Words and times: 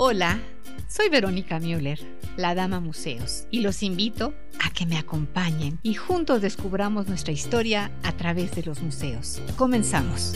Hola, 0.00 0.38
soy 0.86 1.08
Verónica 1.08 1.58
Müller, 1.58 1.98
la 2.36 2.54
Dama 2.54 2.78
Museos, 2.78 3.48
y 3.50 3.62
los 3.62 3.82
invito 3.82 4.32
a 4.64 4.70
que 4.70 4.86
me 4.86 4.96
acompañen 4.96 5.80
y 5.82 5.94
juntos 5.94 6.40
descubramos 6.40 7.08
nuestra 7.08 7.32
historia 7.32 7.90
a 8.04 8.12
través 8.12 8.54
de 8.54 8.62
los 8.62 8.80
museos. 8.80 9.42
Comenzamos. 9.56 10.34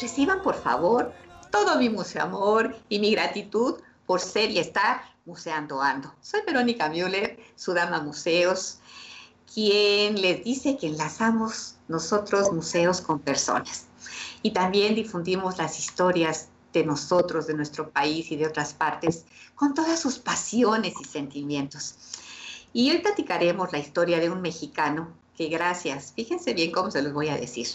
Reciban 0.00 0.42
por 0.42 0.54
favor 0.54 1.12
todo 1.50 1.78
mi 1.78 1.88
museo 1.88 2.22
amor 2.22 2.76
y 2.88 2.98
mi 2.98 3.12
gratitud 3.12 3.76
por 4.04 4.20
ser 4.20 4.50
y 4.50 4.58
estar 4.58 5.00
museando 5.24 5.80
ando. 5.80 6.14
Soy 6.20 6.40
Verónica 6.46 6.88
Müller, 6.88 7.38
su 7.56 7.72
dama 7.72 8.02
museos, 8.02 8.78
quien 9.52 10.20
les 10.20 10.44
dice 10.44 10.76
que 10.76 10.88
enlazamos 10.88 11.76
nosotros 11.88 12.52
museos 12.52 13.00
con 13.00 13.20
personas. 13.20 13.86
Y 14.42 14.50
también 14.50 14.94
difundimos 14.94 15.56
las 15.56 15.78
historias 15.78 16.48
de 16.72 16.84
nosotros, 16.84 17.46
de 17.46 17.54
nuestro 17.54 17.90
país 17.90 18.30
y 18.30 18.36
de 18.36 18.46
otras 18.46 18.74
partes, 18.74 19.24
con 19.54 19.72
todas 19.72 19.98
sus 19.98 20.18
pasiones 20.18 20.92
y 21.00 21.04
sentimientos. 21.04 21.94
Y 22.74 22.90
hoy 22.90 22.98
platicaremos 22.98 23.72
la 23.72 23.78
historia 23.78 24.20
de 24.20 24.28
un 24.28 24.42
mexicano 24.42 25.08
que 25.36 25.48
gracias, 25.48 26.12
fíjense 26.14 26.54
bien 26.54 26.72
cómo 26.72 26.90
se 26.90 27.02
los 27.02 27.12
voy 27.12 27.28
a 27.28 27.36
decir, 27.36 27.66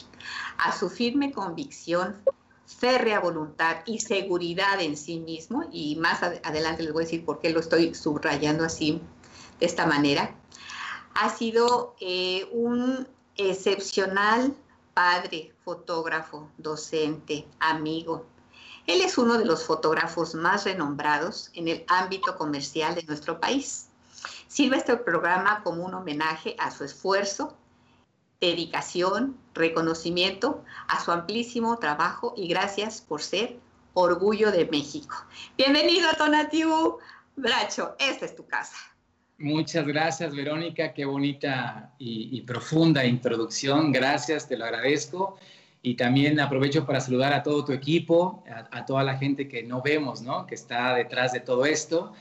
a 0.57 0.77
su 0.77 0.89
firme 0.89 1.31
convicción, 1.31 2.21
férrea 2.65 3.19
voluntad 3.19 3.77
y 3.85 3.99
seguridad 3.99 4.81
en 4.81 4.97
sí 4.97 5.19
mismo, 5.19 5.65
y 5.71 5.95
más 5.97 6.23
adelante 6.23 6.83
les 6.83 6.93
voy 6.93 7.03
a 7.03 7.05
decir 7.05 7.23
por 7.23 7.39
qué 7.39 7.51
lo 7.51 7.59
estoy 7.59 7.93
subrayando 7.93 8.63
así, 8.63 9.01
de 9.59 9.65
esta 9.65 9.85
manera, 9.85 10.35
ha 11.13 11.29
sido 11.29 11.95
eh, 11.99 12.47
un 12.51 13.07
excepcional 13.35 14.55
padre, 14.93 15.53
fotógrafo, 15.63 16.49
docente, 16.57 17.47
amigo. 17.59 18.25
Él 18.87 19.01
es 19.01 19.17
uno 19.17 19.37
de 19.37 19.45
los 19.45 19.63
fotógrafos 19.63 20.33
más 20.33 20.65
renombrados 20.65 21.51
en 21.53 21.67
el 21.67 21.85
ámbito 21.87 22.35
comercial 22.35 22.95
de 22.95 23.03
nuestro 23.03 23.39
país. 23.39 23.90
Sirve 24.51 24.75
este 24.75 24.97
programa 24.97 25.61
como 25.63 25.85
un 25.85 25.93
homenaje 25.93 26.57
a 26.59 26.71
su 26.71 26.83
esfuerzo, 26.83 27.57
dedicación, 28.41 29.37
reconocimiento, 29.53 30.65
a 30.89 30.99
su 30.99 31.13
amplísimo 31.13 31.77
trabajo 31.77 32.33
y 32.35 32.49
gracias 32.49 32.99
por 32.99 33.21
ser 33.21 33.55
orgullo 33.93 34.51
de 34.51 34.65
México. 34.65 35.15
Bienvenido 35.57 36.09
a 36.09 36.17
Tonatiu 36.17 36.97
Bracho, 37.37 37.95
esta 37.97 38.25
es 38.25 38.35
tu 38.35 38.45
casa. 38.45 38.75
Muchas 39.37 39.87
gracias, 39.87 40.35
Verónica. 40.35 40.93
Qué 40.93 41.05
bonita 41.05 41.93
y, 41.97 42.41
profunda 42.41 43.05
introducción. 43.05 43.93
Gracias, 43.93 44.49
te 44.49 44.57
lo 44.57 44.65
agradezco. 44.65 45.37
Y 45.81 45.95
también 45.95 46.41
aprovecho 46.41 46.85
para 46.85 46.99
saludar 46.99 47.31
a 47.31 47.41
todo 47.41 47.63
tu 47.63 47.71
equipo, 47.71 48.43
a, 48.49 48.79
a 48.79 48.85
toda 48.85 49.05
la 49.05 49.17
gente 49.17 49.47
que 49.47 49.63
no 49.63 49.81
vemos, 49.81 50.21
¿no? 50.21 50.45
Que 50.45 50.55
está 50.55 50.93
detrás 50.93 51.31
de 51.31 51.39
todo 51.39 51.65
esto 51.65 52.11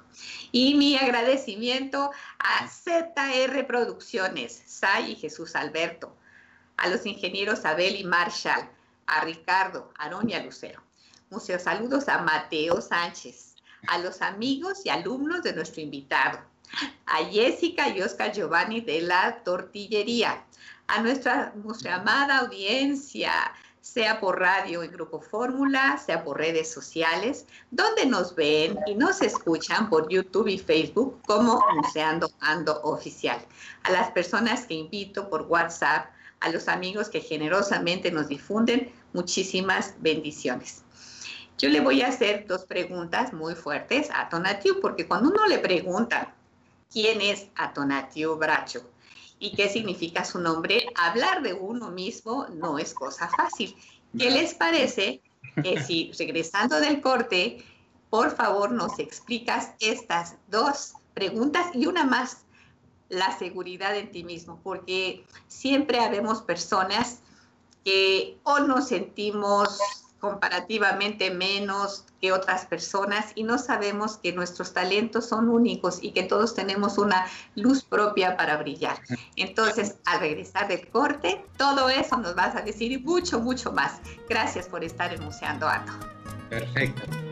Y 0.51 0.75
mi 0.75 0.95
agradecimiento 0.95 2.11
a 2.39 2.67
ZR 2.67 3.67
Producciones, 3.67 4.63
Sai 4.65 5.11
y 5.11 5.15
Jesús 5.15 5.55
Alberto 5.55 6.15
a 6.79 6.87
los 6.87 7.05
ingenieros 7.05 7.65
Abel 7.65 7.95
y 7.95 8.03
Marshall, 8.03 8.69
a 9.05 9.21
Ricardo, 9.25 9.91
Aarón 9.97 10.29
y 10.29 10.33
a 10.33 10.43
Lucero. 10.43 10.81
Muchos 11.29 11.61
saludos 11.61 12.07
a 12.07 12.19
Mateo 12.19 12.81
Sánchez, 12.81 13.55
a 13.87 13.97
los 13.99 14.21
amigos 14.21 14.85
y 14.85 14.89
alumnos 14.89 15.43
de 15.43 15.53
nuestro 15.53 15.81
invitado, 15.81 16.39
a 17.05 17.17
Jessica 17.25 17.89
y 17.89 18.01
Oscar 18.01 18.31
Giovanni 18.31 18.81
de 18.81 19.01
la 19.01 19.43
Tortillería, 19.43 20.43
a 20.87 21.01
nuestra, 21.01 21.53
nuestra 21.55 21.95
amada 21.95 22.39
audiencia, 22.39 23.31
sea 23.81 24.19
por 24.19 24.39
radio 24.39 24.83
en 24.83 24.91
Grupo 24.91 25.21
Fórmula, 25.21 25.97
sea 25.97 26.23
por 26.23 26.37
redes 26.37 26.71
sociales, 26.71 27.45
donde 27.71 28.05
nos 28.05 28.35
ven 28.35 28.77
y 28.85 28.95
nos 28.95 29.21
escuchan 29.21 29.89
por 29.89 30.09
YouTube 30.09 30.47
y 30.47 30.59
Facebook 30.59 31.21
como 31.25 31.63
Museando 31.75 32.29
Ando 32.39 32.81
Oficial. 32.83 33.39
A 33.83 33.91
las 33.91 34.11
personas 34.11 34.65
que 34.65 34.75
invito 34.75 35.29
por 35.29 35.43
WhatsApp 35.43 36.07
a 36.39 36.49
los 36.49 36.67
amigos 36.67 37.09
que 37.09 37.21
generosamente 37.21 38.11
nos 38.11 38.27
difunden, 38.27 38.91
muchísimas 39.13 39.95
bendiciones. 39.99 40.83
Yo 41.57 41.67
le 41.67 41.81
voy 41.81 42.01
a 42.01 42.07
hacer 42.07 42.47
dos 42.47 42.63
preguntas 42.63 43.33
muy 43.33 43.53
fuertes 43.53 44.09
a 44.13 44.29
Tonatiu, 44.29 44.79
porque 44.79 45.07
cuando 45.07 45.29
uno 45.29 45.45
le 45.45 45.59
pregunta 45.59 46.33
quién 46.91 47.19
es 47.21 47.47
Atonatiu 47.55 48.35
Bracho 48.37 48.89
y 49.39 49.55
qué 49.55 49.67
significa 49.67 50.23
su 50.23 50.39
nombre, 50.39 50.87
hablar 50.95 51.41
de 51.41 51.53
uno 51.53 51.91
mismo 51.91 52.47
no 52.53 52.79
es 52.79 52.93
cosa 52.93 53.27
fácil. 53.27 53.75
¿Qué 54.17 54.31
les 54.31 54.53
parece 54.53 55.21
que 55.61 55.81
si 55.81 56.11
regresando 56.17 56.79
del 56.79 57.01
corte, 57.01 57.63
por 58.09 58.35
favor 58.35 58.71
nos 58.71 58.97
explicas 58.97 59.71
estas 59.79 60.35
dos 60.47 60.93
preguntas 61.13 61.67
y 61.73 61.85
una 61.85 62.05
más 62.05 62.45
la 63.09 63.37
seguridad 63.37 63.95
en 63.97 64.11
ti 64.11 64.23
mismo, 64.23 64.59
porque 64.63 65.25
siempre 65.47 65.99
habemos 65.99 66.41
personas 66.41 67.19
que 67.83 68.37
o 68.43 68.59
nos 68.59 68.87
sentimos 68.87 69.79
comparativamente 70.19 71.31
menos 71.31 72.03
que 72.21 72.31
otras 72.31 72.65
personas 72.65 73.31
y 73.35 73.43
no 73.43 73.57
sabemos 73.57 74.17
que 74.17 74.33
nuestros 74.33 74.73
talentos 74.73 75.27
son 75.27 75.49
únicos 75.49 75.99
y 76.01 76.11
que 76.11 76.23
todos 76.23 76.53
tenemos 76.53 76.97
una 76.97 77.25
luz 77.55 77.83
propia 77.83 78.35
para 78.35 78.57
brillar. 78.57 78.99
Entonces, 79.37 79.95
al 80.05 80.19
regresar 80.19 80.67
del 80.67 80.87
corte, 80.89 81.45
todo 81.57 81.89
eso 81.89 82.17
nos 82.17 82.35
vas 82.35 82.55
a 82.55 82.61
decir 82.61 82.91
y 82.91 82.97
mucho, 82.97 83.39
mucho 83.39 83.71
más. 83.71 84.01
Gracias 84.27 84.67
por 84.67 84.83
estar 84.83 85.13
en 85.13 85.23
Museando 85.23 85.67
Ando. 85.67 85.93
Perfecto 86.49 87.28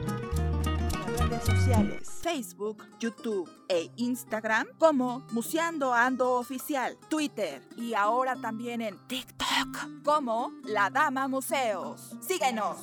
sociales, 1.35 2.09
Facebook, 2.21 2.83
YouTube 2.99 3.49
e 3.67 3.89
Instagram 3.97 4.67
como 4.77 5.25
Museando 5.31 5.93
Ando 5.93 6.33
Oficial, 6.35 6.97
Twitter 7.09 7.61
y 7.75 7.93
ahora 7.93 8.35
también 8.35 8.81
en 8.81 8.97
TikTok 9.07 10.03
como 10.03 10.51
La 10.63 10.89
Dama 10.89 11.27
Museos. 11.27 12.15
Síguenos. 12.21 12.77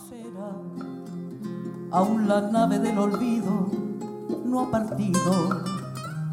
Aún 1.91 2.29
la 2.29 2.41
nave 2.43 2.79
del 2.79 2.99
olvido 2.99 3.70
no 4.44 4.61
ha 4.61 4.70
partido. 4.70 5.62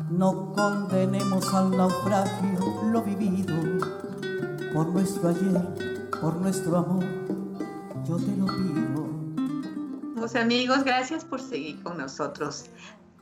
No 0.09 0.53
condenemos 0.53 1.53
al 1.53 1.71
naufragio 1.71 2.83
lo 2.91 3.01
vivido. 3.01 3.55
Por 4.73 4.87
nuestro 4.87 5.29
ayer, 5.29 6.09
por 6.19 6.35
nuestro 6.35 6.77
amor, 6.77 7.05
yo 8.05 8.17
te 8.17 8.35
lo 8.35 8.45
pido. 8.47 8.80
Los 10.21 10.35
amigos, 10.35 10.83
gracias 10.83 11.25
por 11.25 11.41
seguir 11.41 11.81
con 11.81 11.97
nosotros. 11.97 12.65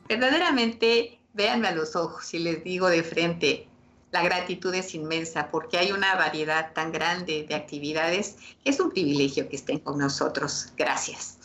Verdaderamente, 0.06 1.18
véanme 1.32 1.68
a 1.68 1.74
los 1.74 1.96
ojos 1.96 2.34
y 2.34 2.40
les 2.40 2.62
digo 2.62 2.90
de 2.90 3.02
frente, 3.02 3.68
la 4.12 4.22
gratitud 4.22 4.74
es 4.74 4.94
inmensa 4.94 5.48
porque 5.50 5.78
hay 5.78 5.92
una 5.92 6.14
variedad 6.16 6.74
tan 6.74 6.92
grande 6.92 7.46
de 7.48 7.54
actividades 7.54 8.36
que 8.62 8.68
es 8.68 8.80
un 8.80 8.90
privilegio 8.90 9.48
que 9.48 9.56
estén 9.56 9.78
con 9.78 9.96
nosotros. 9.96 10.74
Gracias. 10.76 11.38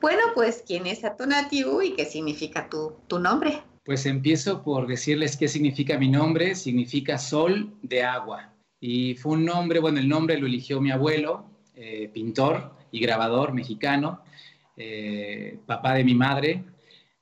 Bueno, 0.00 0.22
pues, 0.34 0.64
¿quién 0.66 0.88
es 0.88 1.04
Atonatiuh 1.04 1.82
y 1.82 1.92
qué 1.92 2.04
significa 2.04 2.68
tu, 2.68 2.94
tu 3.06 3.20
nombre? 3.20 3.62
Pues 3.84 4.06
empiezo 4.06 4.64
por 4.64 4.88
decirles 4.88 5.36
qué 5.36 5.46
significa 5.46 5.96
mi 5.98 6.08
nombre. 6.08 6.56
Significa 6.56 7.16
sol 7.16 7.72
de 7.80 8.02
agua. 8.02 8.52
Y 8.80 9.14
fue 9.14 9.34
un 9.34 9.44
nombre, 9.44 9.78
bueno, 9.78 10.00
el 10.00 10.08
nombre 10.08 10.36
lo 10.36 10.48
eligió 10.48 10.80
mi 10.80 10.90
abuelo, 10.90 11.44
eh, 11.76 12.10
pintor 12.12 12.74
y 12.90 12.98
grabador 12.98 13.52
mexicano, 13.52 14.22
eh, 14.76 15.58
papá 15.64 15.94
de 15.94 16.04
mi 16.04 16.14
madre. 16.14 16.62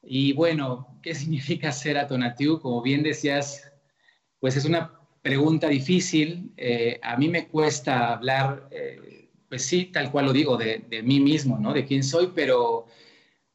Y 0.02 0.32
bueno, 0.32 0.98
¿qué 1.02 1.14
significa 1.14 1.72
ser 1.72 1.96
Atonatiuh? 1.98 2.60
Como 2.60 2.82
bien 2.82 3.02
decías, 3.02 3.72
pues 4.40 4.56
es 4.56 4.64
una 4.64 4.92
pregunta 5.22 5.68
difícil. 5.68 6.52
Eh, 6.56 6.98
a 7.02 7.16
mí 7.16 7.28
me 7.28 7.48
cuesta 7.48 8.12
hablar, 8.12 8.68
eh, 8.70 9.30
pues 9.48 9.64
sí, 9.64 9.86
tal 9.86 10.10
cual 10.10 10.26
lo 10.26 10.32
digo, 10.32 10.56
de, 10.56 10.84
mí 11.04 11.20
mismo, 11.20 11.58
¿no? 11.58 11.72
De 11.72 11.84
quién 11.84 12.02
soy, 12.02 12.32
pero 12.34 12.86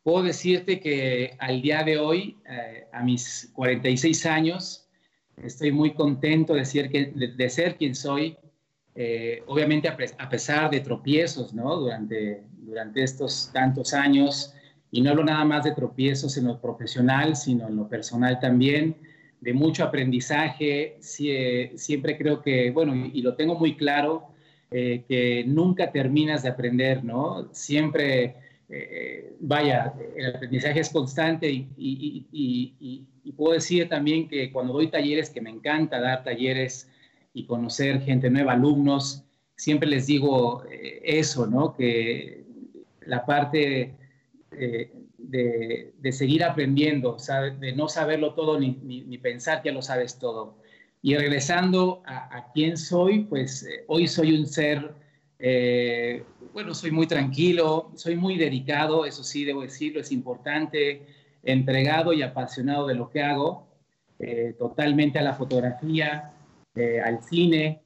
puedo 0.02 0.24
decirte 0.24 0.80
que 0.80 1.36
al 1.40 1.62
día 1.62 1.84
de 1.84 2.00
hoy, 2.00 2.38
a 2.94 3.04
mis 3.04 3.52
46 3.54 4.26
años, 4.26 4.88
estoy 5.44 5.72
muy 5.72 5.94
contento 5.94 6.54
de 6.54 6.66
ser, 6.66 6.90
de, 6.90 7.50
ser 7.50 7.76
quien 7.76 7.94
soy. 7.96 8.38
obviamente 9.48 9.90
a, 9.90 10.30
pesar 10.30 10.72
de 10.72 10.80
tropiezos, 10.80 11.54
¿no? 11.54 11.76
Durante, 11.76 12.44
durante 12.70 13.04
estos 13.04 13.50
tantos 13.52 13.94
años, 13.94 14.54
y 14.92 15.02
no 15.02 15.12
hablo 15.12 15.24
nada 15.24 15.44
más 15.46 15.64
de 15.64 15.72
tropiezos 15.72 16.38
en 16.38 16.46
lo 16.46 16.60
profesional, 16.60 17.36
sino 17.36 17.68
en 17.68 17.76
lo 17.76 17.88
personal 17.88 18.40
también 18.40 18.96
de 19.42 19.54
mucho 19.54 19.84
aprendizaje. 19.84 20.98
siempre 21.00 22.18
creo 22.18 22.42
que, 22.42 22.72
bueno, 22.72 22.96
y, 22.96 23.22
lo 23.22 23.36
tengo 23.36 23.56
muy 23.56 23.76
claro, 23.76 24.30
eh, 24.72 25.04
que 25.08 25.44
nunca 25.48 25.92
terminas 25.92 26.44
de 26.44 26.50
aprender, 26.50 27.04
¿no? 27.04 27.50
Siempre, 27.54 28.36
eh, 28.70 29.34
vaya, 29.40 29.94
el 30.16 30.36
aprendizaje 30.36 30.80
es 30.80 30.90
constante 30.90 31.50
y, 31.50 31.68
y, 32.32 33.06
puedo 33.38 33.54
decir 33.54 33.88
también 33.88 34.28
que 34.28 34.52
cuando 34.52 34.74
doy 34.74 34.88
talleres, 34.88 35.30
que 35.30 35.40
me 35.40 35.50
encanta 35.50 36.02
dar 36.02 36.26
talleres 36.26 36.90
y 37.34 37.46
conocer 37.46 38.02
gente 38.02 38.30
nueva, 38.30 38.52
alumnos, 38.52 39.24
siempre 39.56 39.88
les 39.88 40.08
digo 40.08 40.66
eh, 40.70 41.00
eso, 41.04 41.48
¿no? 41.48 41.74
Que 41.74 42.44
la 43.10 43.26
parte 43.26 43.96
de, 44.52 46.12
seguir 46.12 46.44
aprendiendo, 46.44 47.18
de 47.60 47.74
no 47.74 47.88
saberlo 47.88 48.34
todo 48.34 48.60
ni, 48.60 48.72
ni, 48.84 49.18
pensar 49.18 49.62
que 49.62 49.72
lo 49.72 49.82
sabes 49.82 50.18
todo. 50.20 50.58
Y 51.02 51.16
regresando 51.16 52.04
a, 52.06 52.52
quién 52.54 52.78
soy, 52.78 53.24
pues 53.24 53.64
eh, 53.64 53.86
hoy 53.88 54.08
soy 54.08 54.38
un 54.38 54.46
ser, 54.46 54.94
eh, 55.40 56.24
bueno, 56.54 56.74
soy 56.74 56.92
muy 56.92 57.08
tranquilo, 57.08 57.92
soy 57.96 58.16
muy 58.16 58.38
dedicado, 58.38 59.06
eso 59.06 59.24
sí, 59.24 59.46
debo 59.46 59.62
decirlo, 59.62 60.02
es 60.02 60.12
importante, 60.12 61.06
entregado 61.44 62.12
y 62.12 62.22
apasionado 62.22 62.88
de 62.88 62.96
lo 62.96 63.10
que 63.10 63.22
hago, 63.22 63.68
eh, 64.20 64.56
totalmente 64.60 65.20
a 65.20 65.22
la 65.22 65.34
fotografía, 65.34 66.34
al 67.04 67.22
cine, 67.24 67.82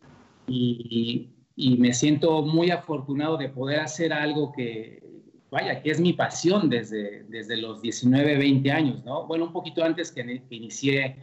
y, 0.46 1.30
y 1.56 1.78
me 1.78 1.94
siento 1.94 2.44
muy 2.44 2.70
afortunado 2.70 3.38
de 3.38 3.50
poder 3.50 3.80
hacer 3.80 4.14
algo 4.14 4.52
que, 4.52 5.02
vaya, 5.53 5.81
que 5.81 5.91
es 5.91 6.01
mi 6.01 6.13
pasión 6.13 6.69
desde, 6.69 7.23
desde 7.29 7.57
los 7.57 7.81
19, 7.81 8.38
20 8.38 8.71
años, 8.71 9.05
¿no? 9.05 9.27
Bueno, 9.27 9.45
un 9.45 9.53
poquito 9.53 9.83
antes 9.83 10.11
que, 10.11 10.41
inicié 10.50 11.15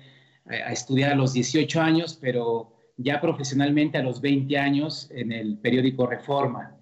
a, 0.46 0.72
estudiar 0.72 1.12
a 1.12 1.14
los 1.16 1.32
18 1.32 1.80
años, 1.80 2.16
pero 2.20 2.72
ya 2.96 3.20
profesionalmente 3.20 3.98
a 3.98 4.02
los 4.02 4.20
20 4.20 4.56
años 4.56 5.10
en 5.10 5.32
el 5.32 5.58
periódico 5.58 6.06
Reforma. 6.06 6.76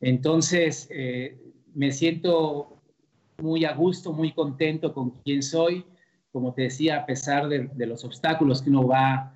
Entonces, 0.00 0.88
eh, 0.90 1.38
me 1.74 1.92
siento 1.92 2.82
muy 3.38 3.64
a 3.64 3.72
gusto, 3.72 4.12
muy 4.12 4.32
contento 4.32 4.92
con 4.92 5.10
quien 5.22 5.42
soy. 5.42 5.84
Como 6.32 6.52
te 6.54 6.62
decía, 6.62 6.98
a 6.98 7.06
pesar 7.06 7.48
de, 7.48 7.70
los 7.86 8.04
obstáculos 8.04 8.62
que 8.62 8.70
uno 8.70 8.86
va 8.86 9.32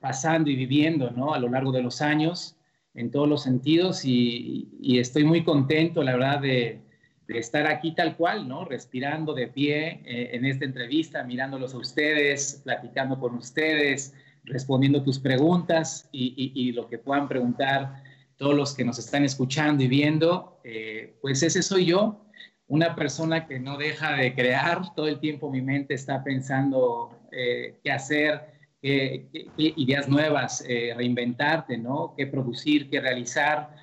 pasando 0.00 0.50
y 0.50 0.56
viviendo 0.56 1.10
¿no? 1.12 1.34
a 1.34 1.38
lo 1.38 1.48
largo 1.48 1.70
de 1.70 1.82
los 1.82 2.00
años, 2.02 2.56
en 2.94 3.10
todos 3.10 3.28
los 3.28 3.42
sentidos 3.42 4.04
y, 4.04 4.98
estoy 4.98 5.24
muy 5.24 5.44
contento, 5.44 6.02
la 6.02 6.12
verdad, 6.12 6.40
de, 6.40 6.80
estar 7.28 7.68
aquí 7.68 7.94
tal 7.94 8.16
cual, 8.16 8.48
¿no? 8.48 8.64
Respirando 8.64 9.34
de 9.34 9.46
pie 9.46 10.00
eh, 10.04 10.30
en 10.32 10.44
esta 10.44 10.64
entrevista, 10.64 11.22
mirándolos 11.22 11.74
a 11.74 11.78
ustedes, 11.78 12.60
platicando 12.64 13.20
con 13.20 13.36
ustedes, 13.36 14.12
respondiendo 14.42 15.04
tus 15.04 15.20
preguntas 15.20 16.08
y, 16.10 16.72
lo 16.72 16.88
que 16.88 16.98
puedan 16.98 17.28
preguntar 17.28 18.02
todos 18.36 18.56
los 18.56 18.74
que 18.74 18.84
nos 18.84 18.98
están 18.98 19.24
escuchando 19.24 19.84
y 19.84 19.86
viendo, 19.86 20.60
eh, 20.64 21.14
pues 21.20 21.44
ese 21.44 21.62
soy 21.62 21.84
yo, 21.86 22.24
una 22.66 22.96
persona 22.96 23.46
que 23.46 23.60
no 23.60 23.76
deja 23.76 24.16
de 24.16 24.34
crear, 24.34 24.94
todo 24.94 25.06
el 25.06 25.20
tiempo 25.20 25.50
mi 25.50 25.60
mente 25.60 25.94
está 25.94 26.24
pensando 26.24 27.16
eh, 27.30 27.78
qué 27.84 27.92
hacer, 27.92 28.49
qué, 28.80 29.28
ideas 29.56 30.08
nuevas, 30.08 30.64
eh, 30.66 30.92
reinventarte, 30.96 31.78
¿no? 31.78 32.14
Qué 32.16 32.26
producir, 32.26 32.90
qué 32.90 33.00
realizar. 33.00 33.74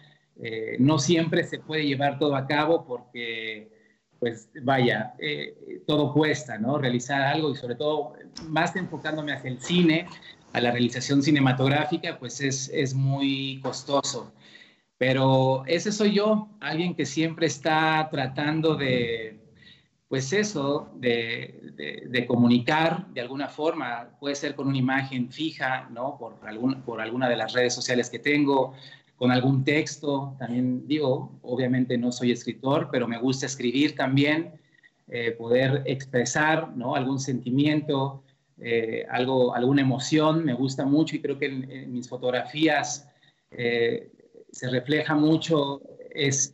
Eh, 0.42 0.78
no 0.80 1.00
siempre 1.00 1.44
se 1.44 1.60
puede 1.60 1.86
llevar 1.86 2.20
todo 2.20 2.36
a 2.36 2.48
cabo 2.48 2.86
porque, 2.86 3.70
pues 4.20 4.50
vaya, 4.62 5.14
eh, 5.20 5.82
todo 5.86 6.14
cuesta, 6.14 6.58
¿no? 6.58 6.78
Realizar 6.78 7.22
algo 7.22 7.52
y 7.52 7.56
sobre 7.56 7.76
todo, 7.76 8.14
más 8.48 8.76
enfocándome 8.76 9.34
hacia 9.34 9.50
el 9.50 9.60
cine, 9.62 10.08
a 10.54 10.62
la 10.62 10.72
realización 10.72 11.22
cinematográfica, 11.22 12.18
pues 12.20 12.42
es, 12.42 12.70
es 12.74 12.94
muy 12.94 13.60
costoso. 13.62 14.34
Pero 14.98 15.64
ese 15.68 15.92
soy 15.92 16.14
yo, 16.14 16.50
alguien 16.60 16.96
que 16.96 17.06
siempre 17.06 17.46
está 17.46 18.08
tratando 18.12 18.76
de, 18.76 19.37
pues 20.08 20.32
eso, 20.32 20.90
de, 20.96 22.26
comunicar 22.28 23.08
de 23.14 23.22
alguna 23.22 23.50
forma, 23.50 24.10
puede 24.20 24.36
ser 24.36 24.56
con 24.56 24.68
una 24.68 24.78
imagen 24.78 25.32
fija, 25.32 25.90
¿no? 25.92 26.18
Por, 26.18 26.38
algún, 26.48 26.82
por 26.84 27.02
alguna 27.02 27.28
de 27.28 27.36
las 27.36 27.54
redes 27.54 27.74
sociales 27.74 28.10
que 28.10 28.20
tengo, 28.20 28.74
con 29.18 29.32
algún 29.32 29.64
texto, 29.64 30.36
también 30.40 30.88
digo, 30.88 31.38
obviamente 31.42 31.98
no 31.98 32.12
soy 32.12 32.32
escritor, 32.32 32.90
pero 32.92 33.08
me 33.08 33.18
gusta 33.18 33.48
escribir 33.48 33.96
también, 33.96 34.54
eh, 35.10 35.32
poder 35.32 35.84
expresar, 35.86 36.76
¿no? 36.76 36.96
Algún 36.96 37.20
sentimiento, 37.20 38.24
eh, 38.60 39.06
algo, 39.10 39.56
alguna 39.56 39.82
emoción, 39.82 40.46
me 40.46 40.54
gusta 40.54 40.86
mucho 40.86 41.16
y 41.16 41.22
creo 41.22 41.38
que 41.38 41.48
en, 41.48 41.92
mis 41.92 42.08
fotografías 42.08 43.10
eh, 43.52 44.12
se 44.52 44.70
refleja 44.70 45.16
mucho, 45.16 45.82
es, 46.12 46.54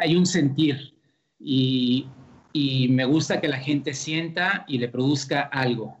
hay 0.00 0.14
un 0.14 0.26
sentir 0.26 0.94
y 1.38 2.06
y 2.56 2.86
me 2.86 3.04
gusta 3.04 3.40
que 3.40 3.48
la 3.48 3.58
gente 3.58 3.94
sienta 3.94 4.64
y 4.68 4.78
le 4.78 4.88
produzca 4.88 5.40
algo. 5.40 5.98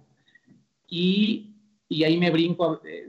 Y, 0.88 1.50
y 1.88 2.04
ahí 2.04 2.16
me 2.16 2.30
brinco 2.30 2.80
eh, 2.84 3.08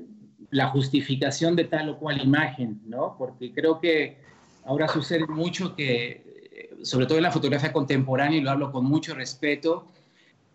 la 0.50 0.70
justificación 0.70 1.56
de 1.56 1.66
tal 1.66 1.90
o 1.90 2.00
cual 2.00 2.20
imagen, 2.24 2.82
¿no? 2.88 3.16
Porque 3.20 3.54
creo 3.54 3.80
que 3.80 4.18
ahora 4.66 4.88
sucede 4.88 5.28
mucho 5.28 5.76
que, 5.76 6.24
eh, 6.52 6.76
sobre 6.82 7.06
todo 7.06 7.20
en 7.20 7.24
la 7.24 7.32
fotografía 7.32 7.72
contemporánea, 7.72 8.40
y 8.40 8.42
lo 8.42 8.50
hablo 8.50 8.72
con 8.72 8.84
mucho 8.84 9.14
respeto, 9.14 9.92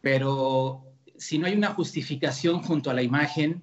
pero 0.01 0.83
si 1.17 1.39
no 1.39 1.47
hay 1.47 1.55
una 1.55 1.69
justificación 1.69 2.61
junto 2.61 2.91
a 2.91 2.95
la 2.95 3.03
imagen, 3.03 3.63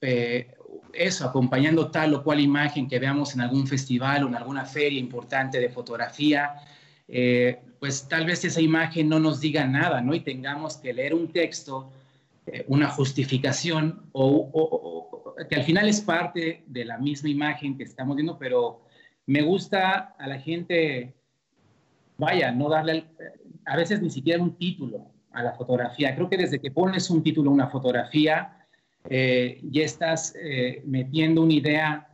eh, 0.00 0.54
eso, 0.92 1.24
acompañando 1.24 1.90
tal 1.90 2.14
o 2.14 2.22
cual 2.22 2.38
imagen 2.38 2.86
que 2.86 3.00
veamos 3.00 3.34
en 3.34 3.40
algún 3.40 3.66
festival 3.66 4.22
o 4.22 4.28
en 4.28 4.36
alguna 4.36 4.64
feria 4.64 5.00
importante 5.00 5.58
de 5.58 5.70
fotografía, 5.70 6.54
eh, 7.08 7.58
pues 7.80 8.06
tal 8.08 8.26
vez 8.26 8.44
esa 8.44 8.60
imagen 8.60 9.08
no 9.08 9.18
nos 9.18 9.40
diga 9.40 9.66
nada, 9.66 10.02
¿no? 10.02 10.14
Y 10.14 10.20
tengamos 10.20 10.76
que 10.76 10.92
leer 10.92 11.14
un 11.14 11.32
texto, 11.32 11.90
eh, 12.46 12.64
una 12.68 12.88
justificación, 12.90 14.02
o, 14.12 15.34
que 15.48 15.56
al 15.56 15.64
final 15.64 15.88
es 15.88 16.02
parte 16.02 16.62
de 16.66 16.84
la 16.84 16.98
misma 16.98 17.30
imagen 17.30 17.78
que 17.78 17.84
estamos 17.84 18.16
viendo, 18.16 18.38
pero 18.38 18.82
me 19.26 19.40
gusta 19.40 20.14
a 20.18 20.26
la 20.28 20.38
gente, 20.38 21.14
vaya, 22.18 22.52
no 22.52 22.68
darle, 22.68 23.06
a 23.64 23.76
veces 23.76 24.02
ni 24.02 24.10
siquiera 24.10 24.42
un 24.42 24.56
título 24.56 25.10
a 25.32 25.42
la 25.42 25.52
fotografía. 25.54 26.14
Creo 26.14 26.28
que 26.28 26.36
desde 26.36 26.60
que 26.60 26.70
pones 26.70 27.08
un 27.08 27.22
título 27.22 27.50
a 27.50 27.54
una 27.54 27.68
fotografía, 27.68 28.58
eh, 29.08 29.58
ya 29.62 29.84
estás 29.84 30.34
eh, 30.38 30.82
metiendo 30.84 31.42
una 31.42 31.54
idea 31.54 32.06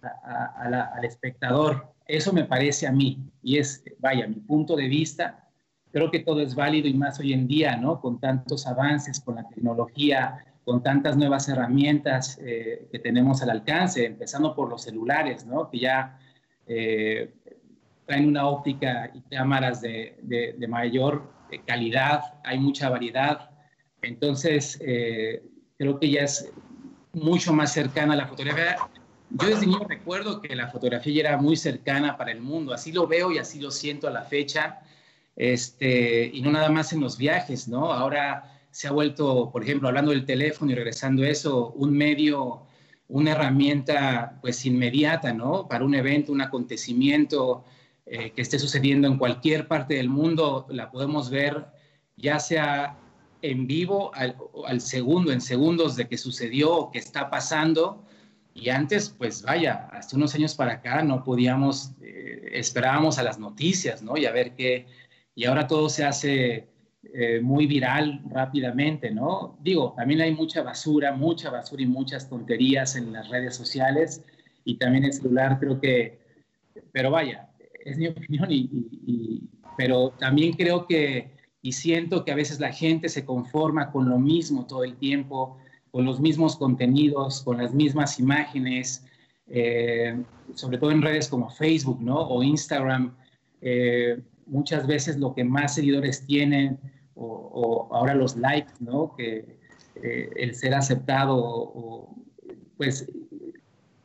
al 0.00 1.04
espectador. 1.04 1.92
Eso 2.06 2.32
me 2.32 2.44
parece 2.44 2.86
a 2.86 2.92
mí 2.92 3.29
y 3.42 3.58
es, 3.58 3.82
vaya, 3.98 4.26
mi 4.26 4.36
punto 4.36 4.76
de 4.76 4.88
vista. 4.88 5.48
creo 5.92 6.10
que 6.10 6.20
todo 6.20 6.40
es 6.40 6.54
válido 6.54 6.86
y 6.88 6.94
más 6.94 7.18
hoy 7.18 7.32
en 7.32 7.48
día, 7.48 7.76
¿no? 7.76 8.00
Con 8.00 8.20
tantos 8.20 8.66
avances, 8.66 9.20
con 9.20 9.34
la 9.36 9.48
tecnología, 9.48 10.44
con 10.64 10.82
tantas 10.82 11.16
nuevas 11.16 11.48
herramientas 11.48 12.38
eh, 12.42 12.86
que 12.92 12.98
tenemos 12.98 13.42
al 13.42 13.50
alcance, 13.50 14.04
empezando 14.04 14.54
por 14.54 14.68
los 14.68 14.82
celulares, 14.82 15.44
¿no? 15.46 15.68
Que 15.68 15.80
ya 15.80 16.18
eh, 16.66 17.34
traen 18.06 18.28
una 18.28 18.46
óptica 18.46 19.10
y 19.14 19.20
cámaras 19.22 19.80
de, 19.80 20.16
de, 20.22 20.68
mayor 20.68 21.32
calidad, 21.66 22.34
hay 22.44 22.58
mucha 22.58 22.88
variedad. 22.88 23.50
Entonces, 24.02 24.80
eh, 24.84 25.42
creo 25.76 25.98
que 25.98 26.10
ya 26.10 26.22
es 26.22 26.52
mucho 27.12 27.52
más 27.52 27.72
cercana 27.72 28.12
a 28.12 28.16
la 28.16 28.26
fotografía. 28.26 28.76
Yo 29.30 29.48
desde 29.48 29.66
niño 29.66 29.86
recuerdo 29.88 30.40
que 30.40 30.54
la 30.56 30.68
fotografía 30.68 31.20
era 31.20 31.36
muy 31.36 31.56
cercana 31.56 32.16
para 32.16 32.32
el 32.32 32.40
mundo, 32.40 32.72
así 32.74 32.92
lo 32.92 33.06
veo 33.06 33.30
y 33.30 33.38
así 33.38 33.60
lo 33.60 33.70
siento 33.70 34.08
a 34.08 34.10
la 34.10 34.22
fecha, 34.22 34.80
este, 35.36 36.30
y 36.32 36.42
no 36.42 36.50
nada 36.50 36.68
más 36.68 36.92
en 36.92 37.00
los 37.00 37.16
viajes, 37.16 37.68
¿no? 37.68 37.92
Ahora 37.92 38.60
se 38.70 38.88
ha 38.88 38.92
vuelto, 38.92 39.50
por 39.52 39.62
ejemplo, 39.62 39.88
hablando 39.88 40.10
del 40.10 40.24
teléfono 40.24 40.72
y 40.72 40.74
regresando 40.74 41.22
a 41.22 41.28
eso, 41.28 41.70
un 41.76 41.96
medio, 41.96 42.62
una 43.08 43.32
herramienta 43.32 44.38
pues 44.40 44.66
inmediata, 44.66 45.32
¿no? 45.32 45.68
Para 45.68 45.84
un 45.84 45.94
evento, 45.94 46.32
un 46.32 46.40
acontecimiento 46.40 47.64
eh, 48.06 48.32
que 48.32 48.42
esté 48.42 48.58
sucediendo 48.58 49.06
en 49.06 49.18
cualquier 49.18 49.68
parte 49.68 49.94
del 49.94 50.08
mundo, 50.08 50.66
la 50.70 50.90
podemos 50.90 51.30
ver 51.30 51.66
ya 52.16 52.38
sea 52.38 52.98
en 53.42 53.66
vivo 53.66 54.12
al, 54.14 54.80
segundo, 54.80 55.32
en 55.32 55.40
segundos 55.40 55.96
de 55.96 56.08
que 56.08 56.18
sucedió 56.18 56.74
o 56.74 56.90
que 56.90 56.98
está 56.98 57.30
pasando. 57.30 58.04
Y 58.54 58.68
antes, 58.68 59.08
pues 59.10 59.42
vaya, 59.42 59.88
hasta 59.92 60.16
unos 60.16 60.34
años 60.34 60.54
para 60.54 60.74
acá 60.74 61.02
no 61.02 61.24
podíamos, 61.24 61.92
eh, 62.02 62.50
esperábamos 62.52 63.18
a 63.18 63.22
las 63.22 63.38
noticias, 63.38 64.02
¿no? 64.02 64.16
Y 64.16 64.26
a 64.26 64.32
ver 64.32 64.54
qué, 64.54 64.86
y 65.34 65.44
ahora 65.44 65.66
todo 65.66 65.88
se 65.88 66.04
hace 66.04 66.68
eh, 67.14 67.40
muy 67.40 67.66
viral 67.66 68.20
rápidamente, 68.28 69.10
¿no? 69.10 69.56
Digo, 69.62 69.94
también 69.96 70.20
hay 70.20 70.34
mucha 70.34 70.62
basura, 70.62 71.12
mucha 71.12 71.48
basura 71.48 71.82
y 71.82 71.86
muchas 71.86 72.28
tonterías 72.28 72.94
en 72.94 73.12
las 73.12 73.28
redes 73.28 73.56
sociales 73.56 74.22
y 74.66 74.76
también 74.76 75.04
el 75.04 75.12
celular 75.14 75.58
creo 75.58 75.80
que, 75.80 76.18
pero 76.92 77.10
vaya, 77.10 77.48
es 77.84 77.96
mi 77.96 78.06
opinión 78.08 78.48
y, 78.50 79.48
pero 79.78 80.10
también 80.18 80.52
creo 80.52 80.86
que 80.86 81.30
y 81.62 81.72
siento 81.72 82.24
que 82.24 82.32
a 82.32 82.36
veces 82.36 82.60
la 82.60 82.72
gente 82.72 83.08
se 83.08 83.24
conforma 83.24 83.90
con 83.90 84.08
lo 84.08 84.18
mismo 84.18 84.66
todo 84.66 84.84
el 84.84 84.96
tiempo, 84.96 85.58
con 85.90 86.04
los 86.04 86.20
mismos 86.20 86.56
contenidos, 86.56 87.42
con 87.42 87.58
las 87.58 87.74
mismas 87.74 88.18
imágenes, 88.18 89.04
eh, 89.48 90.22
sobre 90.54 90.78
todo 90.78 90.90
en 90.90 91.02
redes 91.02 91.28
como 91.28 91.50
Facebook, 91.50 92.00
¿no? 92.00 92.18
O 92.18 92.42
Instagram. 92.42 93.16
Eh, 93.60 94.20
muchas 94.46 94.86
veces 94.86 95.18
lo 95.18 95.34
que 95.34 95.44
más 95.44 95.74
seguidores 95.74 96.24
tienen, 96.26 96.78
o, 97.14 97.88
ahora 97.92 98.14
los 98.14 98.36
likes, 98.36 98.72
¿no? 98.80 99.14
Que 99.16 99.58
eh, 99.96 100.30
el 100.36 100.54
ser 100.54 100.74
aceptado, 100.74 101.36
o, 101.36 102.16
pues, 102.76 103.10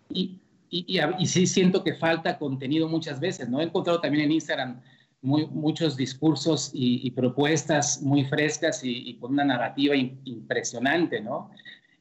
y, 0.09 0.39
y, 0.69 0.99
y, 1.19 1.25
sí 1.27 1.47
siento 1.47 1.83
que 1.83 1.93
falta 1.93 2.37
contenido 2.37 2.89
muchas 2.89 3.19
veces, 3.19 3.47
¿no? 3.47 3.61
He 3.61 3.63
encontrado 3.63 4.01
también 4.01 4.25
en 4.25 4.31
Instagram 4.33 4.81
muy, 5.25 5.48
muchos 5.48 5.98
discursos 5.98 6.72
y, 6.74 7.10
propuestas 7.12 8.01
muy 8.01 8.25
frescas 8.25 8.82
y, 8.84 9.15
con 9.15 9.34
una 9.34 9.44
narrativa 9.44 9.96
impresionante, 9.96 11.20
¿no? 11.22 11.50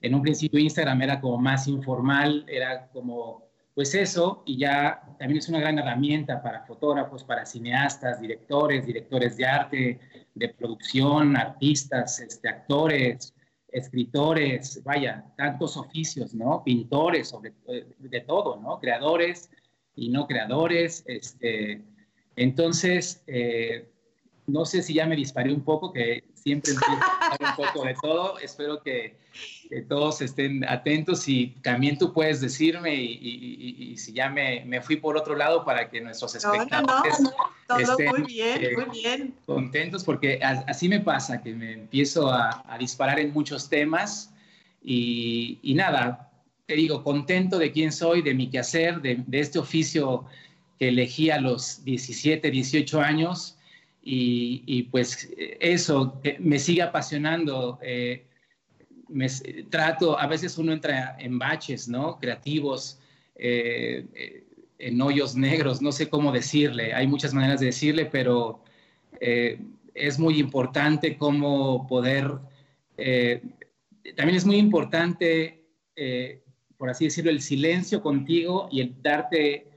En 0.00 0.14
un 0.14 0.22
principio 0.22 0.60
Instagram 0.60 1.00
era 1.02 1.20
como 1.20 1.38
más 1.38 1.66
informal, 1.66 2.44
era 2.46 2.88
como 2.92 3.42
pues 3.74 3.92
eso, 3.96 4.44
y 4.46 4.58
ya 4.58 5.02
también 5.18 5.38
es 5.38 5.48
una 5.48 5.58
gran 5.58 5.76
herramienta 5.78 6.40
para 6.40 6.64
fotógrafos, 6.64 7.24
para 7.24 7.44
cineastas, 7.44 8.20
directores, 8.20 8.86
directores 8.86 9.36
de 9.36 9.46
arte, 9.46 10.00
de 10.32 10.48
producción, 10.50 11.36
artistas, 11.36 12.20
este, 12.20 12.48
actores, 12.48 13.34
escritores, 13.66 14.80
vaya, 14.84 15.24
tantos 15.36 15.76
oficios, 15.76 16.34
¿no? 16.34 16.62
Pintores, 16.62 17.30
sobre, 17.30 17.52
eh, 17.66 17.86
de 17.98 18.20
todo, 18.20 18.60
¿no? 18.60 18.78
Creadores 18.78 19.50
y 19.96 20.08
no 20.08 20.28
creadores. 20.28 21.02
Este, 21.06 21.82
entonces, 22.36 23.22
eh, 23.26 23.88
no 24.46 24.64
sé 24.64 24.82
si 24.82 24.94
ya 24.94 25.06
me 25.06 25.16
disparé 25.16 25.52
un 25.52 25.62
poco, 25.62 25.92
que 25.92 26.24
siempre 26.34 26.72
empiezo 26.72 26.92
a 26.92 27.34
hablar 27.34 27.56
un 27.58 27.64
poco 27.64 27.86
de 27.86 27.94
todo. 28.00 28.38
Espero 28.38 28.82
que 28.82 29.16
que 29.68 29.82
todos 29.82 30.20
estén 30.20 30.64
atentos 30.68 31.26
y 31.28 31.54
también 31.62 31.98
tú 31.98 32.12
puedes 32.12 32.40
decirme 32.40 32.94
y, 32.94 33.96
si 33.96 34.12
ya 34.12 34.28
me, 34.28 34.64
me, 34.64 34.80
fui 34.80 34.96
por 34.96 35.16
otro 35.16 35.34
lado 35.34 35.64
para 35.64 35.88
que 35.88 36.00
nuestros 36.00 36.34
espectadores 36.34 37.20
estén 37.78 38.08
muy 38.08 38.22
bien, 38.22 38.62
eh, 38.62 38.76
muy 38.76 39.00
bien. 39.00 39.34
contentos 39.46 40.04
porque 40.04 40.40
así 40.42 40.88
me 40.88 41.00
pasa 41.00 41.42
que 41.42 41.52
me 41.54 41.72
empiezo 41.72 42.30
a, 42.30 42.62
disparar 42.78 43.18
en 43.18 43.32
muchos 43.32 43.68
temas 43.68 44.32
y, 44.82 45.72
nada, 45.74 46.30
te 46.66 46.74
digo, 46.74 47.02
contento 47.02 47.58
de 47.58 47.72
quién 47.72 47.92
soy, 47.92 48.20
de 48.20 48.34
mi 48.34 48.50
quehacer, 48.50 49.00
de, 49.00 49.22
de 49.26 49.40
este 49.40 49.58
oficio 49.58 50.26
que 50.78 50.88
elegí 50.88 51.30
a 51.30 51.40
los 51.40 51.84
17, 51.84 52.50
18 52.50 53.00
años 53.00 53.58
y, 54.02 54.82
pues 54.84 55.30
eso 55.38 56.20
me 56.38 56.58
sigue 56.58 56.82
apasionando. 56.82 57.78
Eh, 57.82 58.26
me 59.08 59.28
trato, 59.70 60.18
a 60.18 60.26
veces 60.26 60.58
uno 60.58 60.72
entra 60.72 61.16
en 61.18 61.38
baches, 61.38 61.88
¿no? 61.88 62.18
Creativos, 62.18 62.98
eh, 63.36 64.06
eh, 64.14 64.44
en 64.78 65.00
hoyos 65.00 65.34
negros, 65.34 65.80
no 65.80 65.92
sé 65.92 66.08
cómo 66.08 66.32
decirle, 66.32 66.92
hay 66.94 67.06
muchas 67.06 67.32
maneras 67.32 67.60
de 67.60 67.66
decirle, 67.66 68.06
pero 68.06 68.62
eh, 69.20 69.58
es 69.94 70.18
muy 70.18 70.38
importante 70.38 71.16
cómo 71.16 71.86
poder, 71.86 72.30
también 74.16 74.36
es 74.36 74.44
muy 74.44 74.56
importante, 74.56 75.62
por 76.76 76.90
así 76.90 77.04
decirlo, 77.04 77.30
el 77.30 77.40
silencio 77.40 78.02
contigo 78.02 78.68
y 78.70 78.80
el 78.80 79.00
darte 79.00 79.68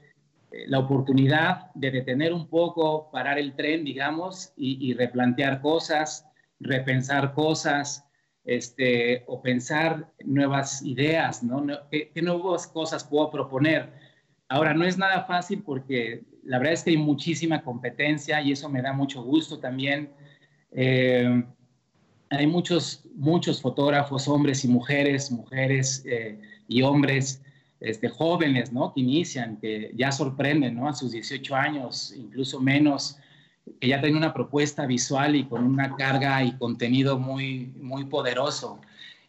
la 0.66 0.78
oportunidad 0.78 1.72
de 1.74 1.90
detener 1.90 2.32
un 2.32 2.48
poco, 2.48 3.10
parar 3.10 3.38
el 3.38 3.54
tren, 3.54 3.84
digamos, 3.84 4.52
y 4.56 4.94
replantear 4.94 5.60
cosas, 5.60 6.26
repensar 6.60 7.34
cosas, 7.34 8.08
este, 8.48 9.24
o 9.26 9.42
pensar 9.42 10.10
nuevas 10.24 10.82
ideas, 10.82 11.42
¿no? 11.42 11.66
¿Qué, 11.90 12.10
nuevas 12.22 12.66
cosas 12.66 13.04
puedo 13.04 13.30
proponer? 13.30 13.92
Ahora, 14.48 14.72
no 14.72 14.86
es 14.86 14.96
nada 14.96 15.24
fácil 15.24 15.62
porque 15.62 16.22
la 16.44 16.56
verdad 16.56 16.72
es 16.72 16.82
que 16.82 16.90
hay 16.90 16.96
muchísima 16.96 17.62
competencia 17.62 18.40
y 18.40 18.52
eso 18.52 18.70
me 18.70 18.80
da 18.80 18.94
mucho 18.94 19.22
gusto 19.22 19.58
también. 19.58 20.10
Eh, 20.72 21.44
hay 22.30 22.46
muchos, 22.46 23.04
muchos 23.14 23.60
fotógrafos, 23.60 24.26
hombres 24.28 24.64
y 24.64 24.68
mujeres, 24.68 25.30
mujeres 25.30 26.02
eh, 26.06 26.40
y 26.68 26.80
hombres, 26.80 27.42
este, 27.80 28.08
jóvenes, 28.08 28.72
¿no? 28.72 28.92
Que 28.94 29.00
inician, 29.00 29.58
que 29.60 29.92
ya 29.94 30.12
sorprenden, 30.12 30.76
¿no? 30.76 30.88
A 30.88 30.94
sus 30.94 31.12
18 31.12 31.54
años, 31.54 32.14
incluso 32.16 32.60
menos, 32.60 33.18
que 33.80 33.88
ya 33.88 34.00
tiene 34.00 34.16
una 34.16 34.32
propuesta 34.32 34.86
visual 34.86 35.36
y 35.36 35.44
con 35.44 35.64
una 35.64 35.94
carga 35.96 36.42
y 36.42 36.52
contenido 36.56 37.18
muy, 37.18 37.72
muy 37.80 38.04
poderoso. 38.04 38.80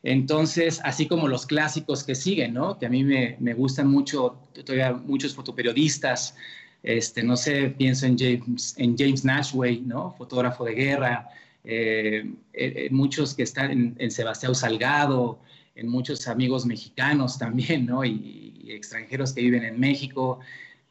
Entonces, 0.01 0.79
así 0.83 1.07
como 1.07 1.27
los 1.27 1.45
clásicos 1.45 2.03
que 2.03 2.15
siguen, 2.15 2.53
¿no? 2.53 2.79
Que 2.79 2.85
a 2.85 2.89
mí 2.89 3.03
me, 3.03 3.35
me 3.39 3.53
gustan 3.53 3.87
mucho, 3.87 4.39
todavía 4.65 4.93
muchos 4.93 5.35
fotoperiodistas, 5.35 6.35
este, 6.83 7.23
no 7.23 7.35
sé, 7.35 7.69
pienso 7.77 8.05
en 8.05 8.17
James, 8.17 8.75
en 8.77 8.97
James 8.97 9.25
Nashway, 9.25 9.81
¿no? 9.81 10.11
Fotógrafo 10.17 10.63
de 10.63 10.73
guerra, 10.73 11.29
eh, 11.63 12.87
muchos 12.91 13.35
que 13.35 13.43
están 13.43 13.95
en, 13.97 14.11
Sebastián 14.11 14.55
Salgado, 14.55 15.39
en 15.79 15.87
muchos 15.87 16.27
amigos 16.27 16.65
mexicanos 16.65 17.37
también, 17.37 17.85
¿no? 17.85 18.03
Y, 18.03 18.47
extranjeros 18.69 19.33
que 19.33 19.41
viven 19.41 19.63
en 19.63 19.79
México, 19.79 20.39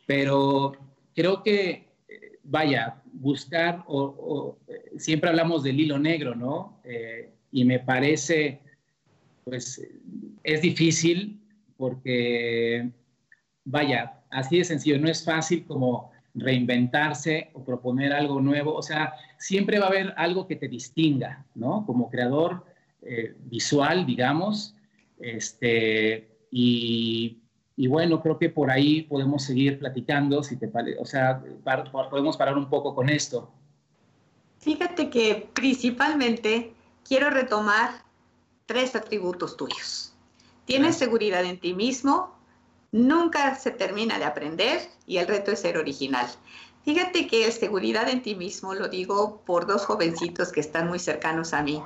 pero 0.04 0.72
creo 1.14 1.44
que 1.44 1.88
vaya, 2.48 2.96
buscar, 3.12 3.84
o, 3.86 4.56
siempre 4.96 5.30
hablamos 5.30 5.62
del 5.62 5.80
hilo 5.80 5.98
negro, 5.98 6.34
¿no? 6.34 6.80
Eh, 6.84 7.30
y 7.52 7.64
me 7.64 7.78
parece, 7.78 8.60
pues, 9.44 9.80
es 10.42 10.62
difícil 10.62 11.40
porque, 11.76 12.90
vaya, 13.64 14.20
así 14.30 14.58
de 14.58 14.64
sencillo, 14.64 14.98
no 14.98 15.08
es 15.08 15.24
fácil 15.24 15.64
como 15.66 16.10
reinventarse 16.34 17.50
o 17.52 17.64
proponer 17.64 18.12
algo 18.12 18.40
nuevo, 18.40 18.74
o 18.74 18.82
sea, 18.82 19.12
siempre 19.38 19.78
va 19.78 19.86
a 19.86 19.88
haber 19.88 20.14
algo 20.16 20.46
que 20.46 20.56
te 20.56 20.68
distinga, 20.68 21.44
¿no? 21.54 21.84
Como 21.86 22.10
creador 22.10 22.64
eh, 23.02 23.34
visual, 23.44 24.06
digamos, 24.06 24.74
este, 25.20 26.28
y 26.50 27.42
y 27.80 27.86
bueno, 27.86 28.20
creo 28.20 28.40
que 28.40 28.50
por 28.50 28.72
ahí 28.72 29.02
podemos 29.02 29.44
seguir 29.44 29.78
platicando, 29.78 30.42
si 30.42 30.56
te 30.56 30.68
o 30.98 31.04
sea, 31.04 31.40
podemos 32.10 32.36
parar 32.36 32.58
un 32.58 32.68
poco 32.68 32.92
con 32.92 33.08
esto. 33.08 33.52
Fíjate 34.58 35.10
que 35.10 35.48
principalmente 35.54 36.74
quiero 37.04 37.30
retomar 37.30 38.02
tres 38.66 38.96
atributos 38.96 39.56
tuyos. 39.56 40.12
Tienes 40.64 40.96
seguridad 40.96 41.44
en 41.44 41.60
ti 41.60 41.72
mismo, 41.72 42.36
nunca 42.90 43.54
se 43.54 43.70
termina 43.70 44.18
de 44.18 44.24
aprender 44.24 44.80
y 45.06 45.18
el 45.18 45.28
reto 45.28 45.52
es 45.52 45.60
ser 45.60 45.78
original. 45.78 46.26
Fíjate 46.84 47.28
que 47.28 47.48
seguridad 47.52 48.08
en 48.08 48.22
ti 48.22 48.34
mismo 48.34 48.74
lo 48.74 48.88
digo 48.88 49.40
por 49.46 49.68
dos 49.68 49.86
jovencitos 49.86 50.50
que 50.50 50.58
están 50.58 50.88
muy 50.88 50.98
cercanos 50.98 51.54
a 51.54 51.62
mí, 51.62 51.80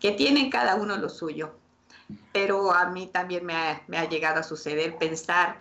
que 0.00 0.10
tienen 0.10 0.50
cada 0.50 0.74
uno 0.74 0.96
lo 0.96 1.08
suyo, 1.08 1.54
pero 2.32 2.72
a 2.72 2.90
mí 2.90 3.06
también 3.06 3.44
me 3.46 3.54
ha, 3.54 4.08
llegado 4.08 4.40
a 4.40 4.42
suceder 4.42 4.96
pensar 4.98 5.60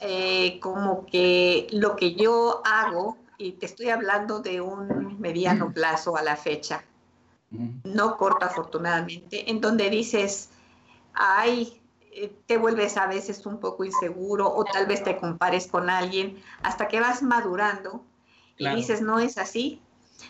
eh, 0.00 0.58
como 0.60 1.06
que 1.06 1.66
lo 1.70 1.96
que 1.96 2.14
yo 2.14 2.62
hago, 2.64 3.16
y 3.38 3.52
te 3.52 3.66
estoy 3.66 3.90
hablando 3.90 4.40
de 4.40 4.60
un 4.60 5.20
mediano 5.20 5.72
plazo 5.72 6.16
a 6.16 6.22
la 6.22 6.36
fecha, 6.36 6.84
no 7.84 8.16
corto 8.16 8.46
afortunadamente, 8.46 9.50
en 9.50 9.60
donde 9.60 9.90
dices, 9.90 10.50
ay, 11.12 11.80
eh, 12.16 12.32
te 12.46 12.58
vuelves 12.58 12.96
a 12.96 13.06
veces 13.06 13.44
un 13.46 13.58
poco 13.58 13.84
inseguro 13.84 14.52
o 14.52 14.64
tal 14.64 14.86
vez 14.86 15.02
te 15.02 15.16
compares 15.16 15.66
con 15.66 15.90
alguien 15.90 16.40
hasta 16.62 16.88
que 16.88 17.00
vas 17.00 17.22
madurando 17.22 18.04
y 18.56 18.68
dices, 18.74 19.00
no 19.00 19.18
es 19.18 19.38
así. 19.38 19.80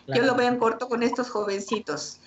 Yo 0.07 0.23
lo 0.23 0.35
veo 0.35 0.49
en 0.49 0.59
corto 0.59 0.89
con 0.89 1.03
estos 1.03 1.31
jovencitos, 1.31 2.21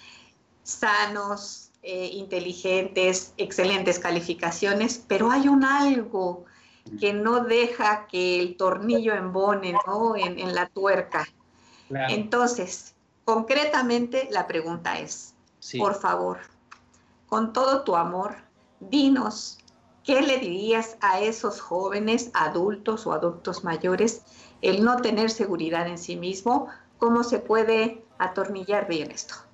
sanos, 0.63 1.66
eh, 1.83 2.09
inteligentes, 2.13 3.33
excelentes 3.37 3.99
calificaciones, 3.99 5.03
pero 5.07 5.31
hay 5.31 5.47
un 5.47 5.63
algo 5.63 6.45
que 6.99 7.13
no 7.13 7.43
deja 7.43 8.07
que 8.07 8.39
el 8.41 8.57
tornillo 8.57 9.13
embone 9.13 9.73
¿no? 9.85 10.15
en, 10.15 10.55
la 10.55 10.67
tuerca. 10.69 11.27
Entonces, 11.89 12.95
concretamente 13.25 14.27
la 14.31 14.47
pregunta 14.47 14.99
es, 14.99 15.35
por 15.77 15.95
favor, 15.95 16.39
con 17.27 17.53
todo 17.53 17.83
tu 17.83 17.95
amor, 17.95 18.35
dinos, 18.79 19.59
¿qué 20.03 20.21
le 20.21 20.37
dirías 20.39 20.97
a 21.01 21.19
esos 21.19 21.61
jóvenes, 21.61 22.31
adultos 22.33 23.05
o 23.05 23.13
adultos 23.13 23.63
mayores, 23.63 24.23
el 24.61 24.83
no 24.83 25.01
tener 25.01 25.29
seguridad 25.29 25.87
en 25.87 25.97
sí 25.97 26.15
mismo? 26.15 26.67
¿Cómo 26.97 27.23
se 27.23 27.39
puede 27.39 28.03
atornillar 28.17 28.87
bien 28.87 29.11
esto? 29.11 29.46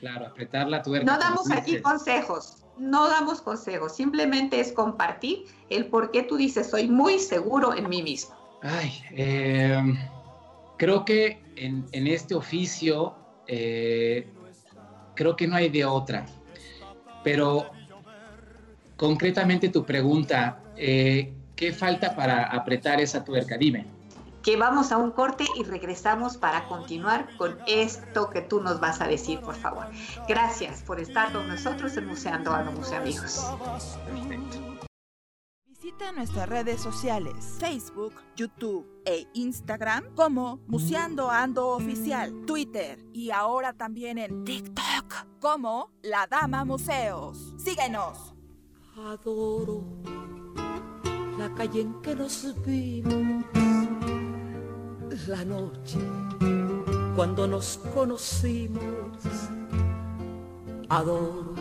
Claro, 0.00 0.26
apretar 0.26 0.68
la 0.68 0.82
tuerca. 0.82 1.12
No 1.12 1.18
damos 1.18 1.50
aquí 1.50 1.80
consejos, 1.80 2.64
no 2.78 3.08
damos 3.08 3.40
consejos, 3.40 3.94
simplemente 3.94 4.60
es 4.60 4.72
compartir 4.72 5.46
el 5.70 5.86
por 5.86 6.10
qué 6.10 6.22
tú 6.22 6.36
dices, 6.36 6.70
soy 6.70 6.88
muy 6.88 7.18
seguro 7.18 7.74
en 7.74 7.88
mí 7.88 8.02
mismo. 8.02 8.34
Ay, 8.62 8.92
eh, 9.12 9.82
creo 10.76 11.04
que 11.04 11.42
en, 11.56 12.06
este 12.06 12.34
oficio, 12.34 13.14
eh, 13.46 14.28
creo 15.14 15.34
que 15.34 15.46
no 15.46 15.56
hay 15.56 15.68
de 15.68 15.84
otra, 15.84 16.26
pero 17.24 17.70
concretamente 18.96 19.68
tu 19.68 19.84
pregunta, 19.84 20.60
eh, 20.76 21.32
¿qué 21.56 21.72
falta 21.72 22.14
para 22.14 22.44
apretar 22.44 23.00
esa 23.00 23.24
tuerca? 23.24 23.56
Dime. 23.56 23.97
Que 24.42 24.56
vamos 24.56 24.92
a 24.92 24.96
un 24.96 25.10
corte 25.10 25.44
y 25.56 25.64
regresamos 25.64 26.36
para 26.36 26.68
continuar 26.68 27.36
con 27.36 27.58
esto 27.66 28.30
que 28.30 28.40
tú 28.40 28.60
nos 28.60 28.80
vas 28.80 29.00
a 29.00 29.06
decir, 29.06 29.40
por 29.40 29.54
favor. 29.54 29.86
Gracias 30.28 30.82
por 30.82 31.00
estar 31.00 31.32
con 31.32 31.48
nosotros 31.48 31.96
en 31.96 32.06
Museando 32.06 32.54
a 32.54 32.62
los 32.62 32.92
Amigos. 32.92 33.44
Visita 35.66 36.12
nuestras 36.12 36.48
redes 36.48 36.80
sociales, 36.80 37.56
Facebook, 37.58 38.12
YouTube 38.36 38.86
e 39.04 39.26
Instagram 39.34 40.14
como 40.14 40.58
Museando 40.66 41.30
Ando 41.30 41.68
Oficial, 41.68 42.44
Twitter 42.46 43.04
y 43.12 43.30
ahora 43.30 43.72
también 43.72 44.18
en 44.18 44.44
TikTok 44.44 45.38
como 45.40 45.90
La 46.02 46.26
Dama 46.26 46.64
Museos. 46.64 47.54
Síguenos. 47.58 48.34
Adoro 48.96 49.84
la 51.38 51.54
calle 51.54 51.82
en 51.82 52.00
que 52.02 52.16
nos 52.16 52.54
vimos, 52.66 53.44
la 55.28 55.44
noche 55.44 55.98
cuando 57.14 57.46
nos 57.46 57.78
conocimos. 57.94 59.18
Adoro 60.88 61.54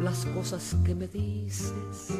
las 0.00 0.24
cosas 0.26 0.76
que 0.84 0.94
me 0.94 1.06
dices. 1.08 2.18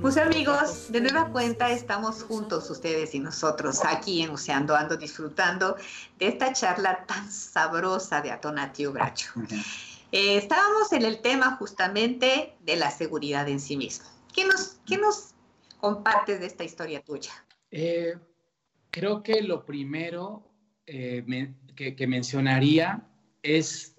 Pues 0.00 0.16
amigos, 0.16 0.92
de 0.92 1.00
nueva 1.00 1.30
cuenta 1.32 1.70
estamos 1.70 2.22
juntos 2.22 2.70
ustedes 2.70 3.14
y 3.14 3.18
nosotros 3.18 3.80
aquí 3.84 4.22
en 4.22 4.30
Oceando 4.30 4.76
Ando 4.76 4.96
disfrutando 4.96 5.76
de 6.18 6.28
esta 6.28 6.52
charla 6.52 7.04
tan 7.06 7.30
sabrosa 7.30 8.20
de 8.20 8.30
Atonatio 8.30 8.92
Bracho. 8.92 9.32
Eh, 10.12 10.36
estábamos 10.36 10.92
en 10.92 11.02
el 11.02 11.20
tema 11.20 11.56
justamente 11.56 12.56
de 12.60 12.76
la 12.76 12.90
seguridad 12.90 13.48
en 13.48 13.60
sí 13.60 13.76
mismo. 13.76 14.06
¿Qué 14.32 14.44
nos, 14.44 14.76
qué 14.86 14.96
nos 14.96 15.34
compartes 15.80 16.38
de 16.40 16.46
esta 16.46 16.64
historia 16.64 17.02
tuya? 17.02 17.32
Eh, 17.70 18.16
creo 18.90 19.22
que 19.22 19.42
lo 19.42 19.64
primero 19.64 20.42
eh, 20.86 21.24
que, 21.76 22.06
mencionaría 22.06 23.02
es 23.42 23.96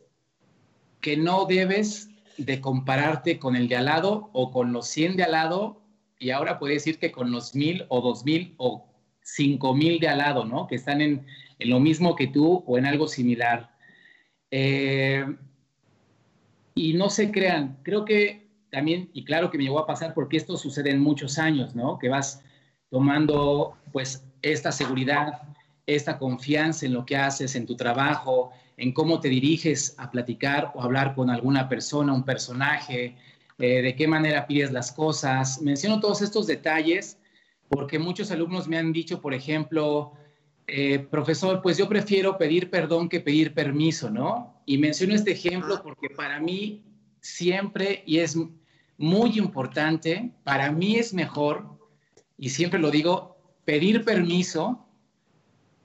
que 1.02 1.18
no 1.18 1.46
debes 1.46 2.10
de 2.38 2.62
compararte 2.62 3.40
con 3.40 3.56
el 3.56 3.68
de 3.68 3.78
al 3.78 3.86
lado 3.86 4.30
o 4.34 4.52
con 4.52 4.74
los 4.74 4.88
100 4.88 5.18
de 5.18 5.24
al 5.24 5.32
lado 5.32 5.82
y 6.20 6.32
ahora 6.32 6.60
puedes 6.60 6.84
decir 6.84 7.00
que 7.00 7.12
con 7.12 7.32
los 7.32 7.56
1000 7.56 7.86
o 7.90 8.02
2000 8.02 8.56
o 8.58 8.86
5000 9.22 10.00
de 10.00 10.08
al 10.08 10.18
lado, 10.18 10.46
¿no? 10.46 10.68
Que 10.68 10.76
están 10.76 11.02
en, 11.02 11.26
en, 11.60 11.70
lo 11.70 11.80
mismo 11.80 12.16
que 12.16 12.28
tú 12.28 12.64
o 12.66 12.78
en 12.78 12.86
algo 12.86 13.08
similar. 13.08 13.76
Eh, 14.52 15.26
y 16.76 16.94
no 16.94 17.10
se 17.10 17.32
crean, 17.32 17.78
creo 17.84 18.06
que 18.06 18.50
también, 18.72 19.10
y 19.14 19.24
claro 19.24 19.52
que 19.52 19.58
me 19.58 19.64
llegó 19.64 19.80
a 19.80 19.86
pasar 19.86 20.14
porque 20.14 20.38
esto 20.38 20.58
sucede 20.58 20.92
en 20.92 21.02
muchos 21.02 21.38
años, 21.38 21.76
¿no? 21.76 22.00
Que 22.00 22.10
vas 22.10 22.44
tomando 22.90 23.78
pues 23.92 24.29
esta 24.42 24.72
seguridad, 24.72 25.42
esta 25.86 26.18
confianza 26.18 26.86
en 26.86 26.94
lo 26.94 27.06
que 27.06 27.18
haces, 27.18 27.56
en 27.56 27.66
tu 27.66 27.76
trabajo, 27.76 28.52
en 28.78 28.94
cómo 28.94 29.20
te 29.20 29.30
diriges 29.30 29.96
a 29.98 30.10
platicar 30.10 30.72
o 30.76 30.82
hablar 30.82 31.16
con 31.16 31.30
alguna 31.30 31.68
persona, 31.68 32.14
un 32.14 32.24
personaje, 32.24 33.16
eh, 33.58 33.82
de 33.82 33.96
qué 33.96 34.08
manera 34.08 34.48
pides 34.48 34.72
las 34.72 34.92
cosas. 34.92 35.62
Menciono 35.62 36.00
todos 36.00 36.22
estos 36.22 36.48
detalles 36.48 37.18
porque 37.68 38.00
muchos 38.00 38.32
alumnos 38.32 38.68
me 38.68 38.78
han 38.78 38.94
dicho, 38.94 39.22
por 39.22 39.34
ejemplo, 39.34 40.14
eh, 40.68 41.00
profesor, 41.00 41.62
pues 41.62 41.78
yo 41.78 41.90
prefiero 41.90 42.38
pedir 42.38 42.70
perdón 42.70 43.10
que 43.10 43.20
pedir 43.20 43.54
permiso, 43.54 44.10
¿no? 44.10 44.62
Y 44.66 44.78
menciono 44.78 45.14
este 45.14 45.32
ejemplo 45.32 45.82
porque 45.84 46.10
para 46.10 46.40
mí 46.40 46.84
siempre, 47.22 48.04
y 48.06 48.20
es 48.20 48.38
muy 48.98 49.38
importante, 49.38 50.32
para 50.44 50.72
mí 50.72 50.96
es 50.96 51.14
mejor, 51.14 51.66
y 52.38 52.50
siempre 52.50 52.80
lo 52.80 52.92
digo, 52.92 53.39
pedir 53.70 54.04
permiso, 54.04 54.84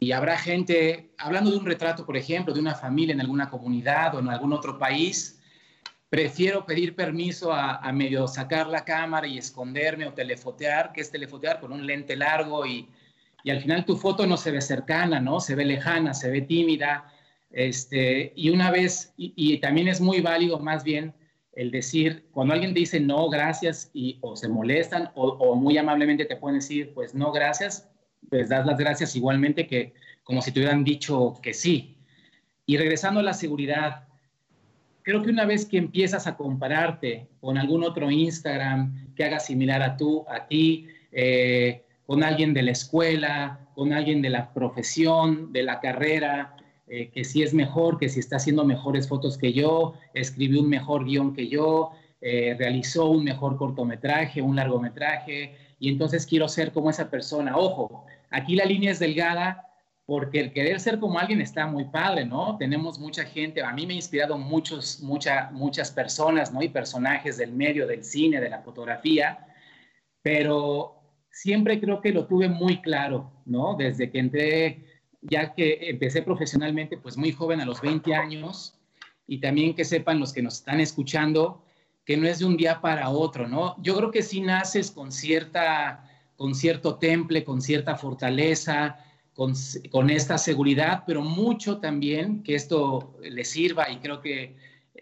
y 0.00 0.12
habrá 0.12 0.38
gente, 0.38 1.10
hablando 1.18 1.50
de 1.50 1.58
un 1.58 1.66
retrato, 1.66 2.06
por 2.06 2.16
ejemplo, 2.16 2.54
de 2.54 2.60
una 2.60 2.74
familia 2.74 3.12
en 3.12 3.20
alguna 3.20 3.50
comunidad 3.50 4.14
o 4.14 4.20
en 4.20 4.28
algún 4.28 4.54
otro 4.54 4.78
país, 4.78 5.38
prefiero 6.08 6.64
pedir 6.64 6.96
permiso 6.96 7.52
a, 7.52 7.76
a 7.76 7.92
medio 7.92 8.26
sacar 8.26 8.68
la 8.68 8.84
cámara 8.84 9.26
y 9.26 9.36
esconderme 9.36 10.06
o 10.06 10.14
telefotear, 10.14 10.92
que 10.92 11.02
es 11.02 11.10
telefotear 11.10 11.60
con 11.60 11.72
un 11.72 11.86
lente 11.86 12.16
largo 12.16 12.64
y 12.64 12.88
y 13.44 13.50
al 13.50 13.60
final 13.60 13.84
tu 13.84 13.96
foto 13.96 14.26
no 14.26 14.38
se 14.38 14.50
ve 14.50 14.62
cercana, 14.62 15.20
¿no? 15.20 15.38
Se 15.38 15.54
ve 15.54 15.66
lejana, 15.66 16.14
se 16.14 16.30
ve 16.30 16.40
tímida, 16.40 17.12
este, 17.50 18.32
y 18.34 18.48
una 18.48 18.70
vez, 18.70 19.12
y, 19.16 19.58
también 19.58 19.86
es 19.86 20.00
muy 20.00 20.20
válido 20.20 20.58
más 20.58 20.82
bien 20.82 21.14
el 21.56 21.70
decir, 21.70 22.26
cuando 22.32 22.54
alguien 22.54 22.74
te 22.74 22.80
dice 22.80 23.00
no, 23.00 23.28
gracias, 23.28 23.90
y, 23.94 24.18
o 24.20 24.36
se 24.36 24.48
molestan, 24.48 25.10
o, 25.14 25.54
muy 25.54 25.78
amablemente 25.78 26.24
te 26.24 26.36
pueden 26.36 26.58
decir, 26.58 26.92
pues 26.94 27.14
no, 27.14 27.32
gracias, 27.32 27.88
pues 28.28 28.48
das 28.48 28.66
las 28.66 28.78
gracias 28.78 29.14
igualmente 29.16 29.66
que 29.66 29.94
como 30.22 30.42
si 30.42 30.52
te 30.52 30.60
hubieran 30.60 30.84
dicho 30.84 31.34
que 31.42 31.54
sí. 31.54 31.96
Y 32.66 32.78
regresando 32.78 33.20
a 33.20 33.22
la 33.22 33.34
seguridad, 33.34 34.08
creo 35.02 35.22
que 35.22 35.30
una 35.30 35.44
vez 35.44 35.66
que 35.66 35.76
empiezas 35.76 36.26
a 36.26 36.36
compararte 36.36 37.28
con 37.40 37.58
algún 37.58 37.84
otro 37.84 38.10
Instagram 38.10 39.14
que 39.14 39.24
haga 39.24 39.38
similar 39.38 39.82
a 39.82 39.96
tú, 39.96 40.24
a 40.28 40.46
ti, 40.46 40.88
eh, 41.12 41.84
con 42.06 42.24
alguien 42.24 42.54
de 42.54 42.62
la 42.62 42.72
escuela, 42.72 43.60
con 43.74 43.92
alguien 43.92 44.22
de 44.22 44.30
la 44.30 44.52
profesión, 44.52 45.52
de 45.52 45.62
la 45.62 45.80
carrera, 45.80 46.56
eh, 46.86 47.10
que 47.10 47.24
si 47.24 47.42
es 47.42 47.54
mejor, 47.54 47.98
que 47.98 48.08
si 48.08 48.20
está 48.20 48.36
haciendo 48.36 48.64
mejores 48.64 49.08
fotos 49.08 49.38
que 49.38 49.52
yo, 49.52 49.94
escribió 50.12 50.60
un 50.60 50.68
mejor 50.68 51.04
guion 51.04 51.34
que 51.34 51.48
yo, 51.48 51.92
eh, 52.20 52.54
realizó 52.58 53.10
un 53.10 53.24
mejor 53.24 53.56
cortometraje, 53.56 54.42
un 54.42 54.56
largometraje, 54.56 55.56
y 55.78 55.88
entonces 55.88 56.26
quiero 56.26 56.48
ser 56.48 56.72
como 56.72 56.90
esa 56.90 57.10
persona. 57.10 57.56
Ojo, 57.56 58.06
aquí 58.30 58.54
la 58.54 58.64
línea 58.64 58.92
es 58.92 58.98
delgada 58.98 59.68
porque 60.06 60.40
el 60.40 60.52
querer 60.52 60.80
ser 60.80 60.98
como 60.98 61.18
alguien 61.18 61.40
está 61.40 61.66
muy 61.66 61.84
padre, 61.86 62.26
¿no? 62.26 62.56
Tenemos 62.58 62.98
mucha 62.98 63.24
gente, 63.24 63.62
a 63.62 63.72
mí 63.72 63.86
me 63.86 63.94
ha 63.94 63.96
inspirado 63.96 64.36
muchos, 64.36 65.00
mucha, 65.02 65.50
muchas 65.52 65.90
personas, 65.90 66.52
¿no? 66.52 66.62
Y 66.62 66.68
personajes 66.68 67.38
del 67.38 67.52
medio, 67.52 67.86
del 67.86 68.04
cine, 68.04 68.40
de 68.40 68.50
la 68.50 68.60
fotografía, 68.60 69.46
pero 70.22 71.00
siempre 71.30 71.80
creo 71.80 72.00
que 72.00 72.12
lo 72.12 72.26
tuve 72.26 72.48
muy 72.48 72.80
claro, 72.82 73.32
¿no? 73.46 73.76
Desde 73.76 74.10
que 74.10 74.18
entré, 74.18 74.84
ya 75.24 75.54
que 75.54 75.78
empecé 75.90 76.22
profesionalmente, 76.22 76.96
pues 76.96 77.16
muy 77.16 77.32
joven, 77.32 77.60
a 77.60 77.66
los 77.66 77.80
20 77.80 78.14
años, 78.14 78.74
y 79.26 79.38
también 79.38 79.74
que 79.74 79.84
sepan 79.84 80.20
los 80.20 80.32
que 80.32 80.42
nos 80.42 80.54
están 80.54 80.80
escuchando, 80.80 81.64
que 82.04 82.16
no 82.16 82.28
es 82.28 82.38
de 82.38 82.44
un 82.44 82.56
día 82.56 82.80
para 82.80 83.08
otro, 83.08 83.48
¿no? 83.48 83.76
Yo 83.82 83.96
creo 83.96 84.10
que 84.10 84.22
sí 84.22 84.40
naces 84.42 84.90
con, 84.90 85.10
cierta, 85.10 86.10
con 86.36 86.54
cierto 86.54 86.96
temple, 86.96 87.42
con 87.42 87.62
cierta 87.62 87.96
fortaleza, 87.96 88.98
con, 89.34 90.10
esta 90.10 90.38
seguridad, 90.38 91.04
pero 91.06 91.22
mucho 91.22 91.78
también 91.78 92.42
que 92.42 92.54
esto 92.54 93.18
le 93.20 93.44
sirva 93.44 93.90
y 93.90 93.98
creo 93.98 94.20
que 94.20 94.56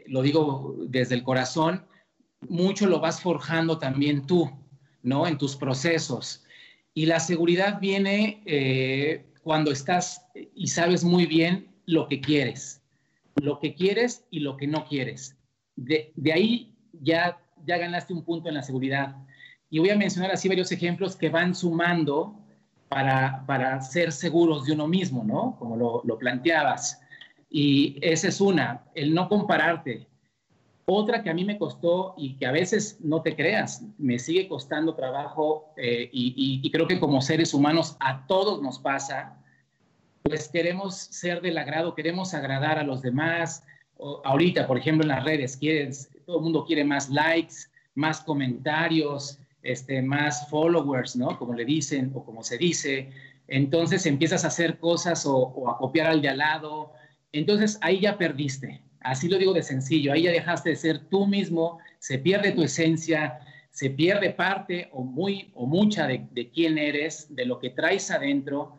lo 0.07 0.23
digo 0.23 0.77
desde 0.87 1.15
el 1.17 1.23
corazón, 1.23 1.85
mucho 2.49 2.87
lo 2.87 2.99
vas 2.99 3.21
forjando 3.21 3.79
también 3.79 4.27
tú, 4.27 4.51
¿no? 5.03 5.27
En 5.27 5.37
tus 5.37 5.57
procesos. 5.57 6.45
Y 6.95 7.07
la 7.07 7.21
seguridad 7.21 7.79
viene 7.81 8.43
eh, 8.47 9.27
cuando 9.43 9.71
estás 9.71 10.27
y 10.55 10.69
sabes 10.69 11.05
muy 11.05 11.27
bien 11.27 11.69
lo 11.87 12.09
que 12.09 12.21
quieres, 12.21 12.83
lo 13.37 13.59
que 13.59 13.75
quieres 13.75 14.25
y 14.31 14.41
lo 14.41 14.57
que 14.57 14.67
no 14.67 14.85
quieres. 14.85 15.37
De, 15.77 16.13
ahí 16.33 16.75
ya, 16.93 17.41
ya 17.65 17.79
ganaste 17.79 18.13
un 18.13 18.25
punto 18.25 18.49
en 18.49 18.55
la 18.55 18.63
seguridad. 18.63 19.17
Y 19.71 19.79
voy 19.79 19.91
a 19.91 19.97
mencionar 19.97 20.31
así 20.31 20.49
varios 20.49 20.71
ejemplos 20.71 21.17
que 21.17 21.29
van 21.29 21.55
sumando 21.55 22.39
para, 22.89 23.45
para 23.47 23.81
ser 23.81 24.13
seguros 24.13 24.67
de 24.67 24.73
uno 24.73 24.87
mismo, 24.87 25.25
¿no? 25.25 25.57
Como 25.59 25.77
lo, 25.77 26.03
lo 26.05 26.19
planteabas. 26.19 27.01
Y 27.49 27.99
esa 28.03 28.29
es 28.29 28.41
una, 28.41 28.85
el 28.95 29.15
no 29.15 29.29
compararte. 29.29 30.07
Otra 30.85 31.23
que 31.23 31.31
a 31.31 31.35
mí 31.35 31.45
me 31.45 31.59
costó 31.59 32.15
y 32.17 32.35
que 32.35 32.47
a 32.47 32.53
veces 32.53 32.99
no 33.01 33.23
te 33.23 33.37
creas, 33.37 33.85
me 33.99 34.19
sigue 34.19 34.49
costando 34.49 34.95
trabajo 34.95 35.73
eh, 35.77 36.09
y, 36.13 36.69
creo 36.73 36.89
que 36.89 36.99
como 36.99 37.21
seres 37.21 37.55
humanos 37.55 37.97
a 38.01 38.27
todos 38.27 38.61
nos 38.61 38.81
pasa, 38.81 39.39
pues 40.23 40.49
queremos 40.49 40.97
ser 40.97 41.41
del 41.41 41.59
agrado, 41.59 41.95
queremos 41.95 42.35
agradar 42.35 42.79
a 42.79 42.83
los 42.83 43.01
demás. 43.03 43.65
ahorita, 44.25 44.67
por 44.67 44.79
ejemplo, 44.79 45.05
en 45.05 45.11
las 45.11 45.25
redes, 45.25 45.59
todo 46.27 46.39
el 46.39 46.43
mundo 46.43 46.65
quiere 46.65 46.85
más 46.85 47.09
likes, 47.11 47.55
más 47.95 48.21
comentarios, 48.21 49.39
este, 49.63 50.03
más 50.03 50.49
followers, 50.49 51.15
¿no? 51.17 51.39
Como 51.39 51.55
le 51.55 51.65
dicen 51.65 52.11
o 52.15 52.25
como 52.25 52.43
se 52.43 52.59
dice. 52.59 53.11
Entonces 53.49 54.07
empiezas 54.07 54.45
a 54.45 54.49
hacer 54.49 54.79
cosas 54.79 55.25
o, 55.27 55.69
a 55.71 55.79
copiar 55.79 56.09
al 56.09 56.23
de 56.23 56.29
al 56.29 56.39
lado. 56.39 56.93
Entonces 57.33 57.79
ahí 57.83 58.01
ya 58.01 58.19
perdiste. 58.19 58.83
Así 59.05 59.29
lo 59.29 59.39
digo 59.39 59.53
de 59.53 59.63
sencillo. 59.63 60.13
Ahí 60.13 60.23
ya 60.23 60.31
dejaste 60.31 60.71
de 60.71 60.77
ser 60.77 60.99
tú 61.09 61.27
mismo, 61.27 61.79
se 61.99 62.19
pierde 62.19 62.53
tu 62.53 62.63
esencia, 62.63 63.41
se 63.71 63.91
pierde 63.91 64.31
parte 64.31 64.89
o 64.93 65.03
muy 65.03 65.51
o 65.55 65.67
mucha 65.67 66.07
de, 66.07 66.51
quién 66.53 66.79
eres, 66.79 67.35
de 67.35 67.47
lo 67.47 67.59
que 67.59 67.71
traes 67.71 68.11
adentro, 68.11 68.77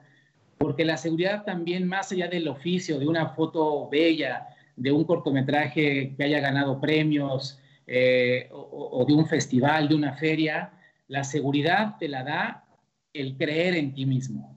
porque 0.57 0.85
la 0.85 0.97
seguridad 0.97 1.43
también, 1.43 1.87
más 1.87 2.11
allá 2.11 2.27
del 2.27 2.47
oficio, 2.47 2.99
de 2.99 3.07
una 3.07 3.29
foto 3.29 3.89
bella, 3.89 4.47
de 4.75 4.91
un 4.91 5.03
cortometraje 5.03 6.13
que 6.15 6.23
haya 6.23 6.39
ganado 6.39 6.79
premios, 6.79 7.59
eh, 7.85 8.47
o, 8.51 9.03
de 9.05 9.13
un 9.13 9.27
festival, 9.27 9.89
de 9.89 9.95
una 9.95 10.13
feria, 10.13 10.71
la 11.07 11.23
seguridad 11.23 11.97
te 11.99 12.07
la 12.07 12.23
da 12.23 12.65
el 13.11 13.35
creer 13.35 13.75
en 13.75 13.93
ti 13.93 14.05
mismo. 14.05 14.55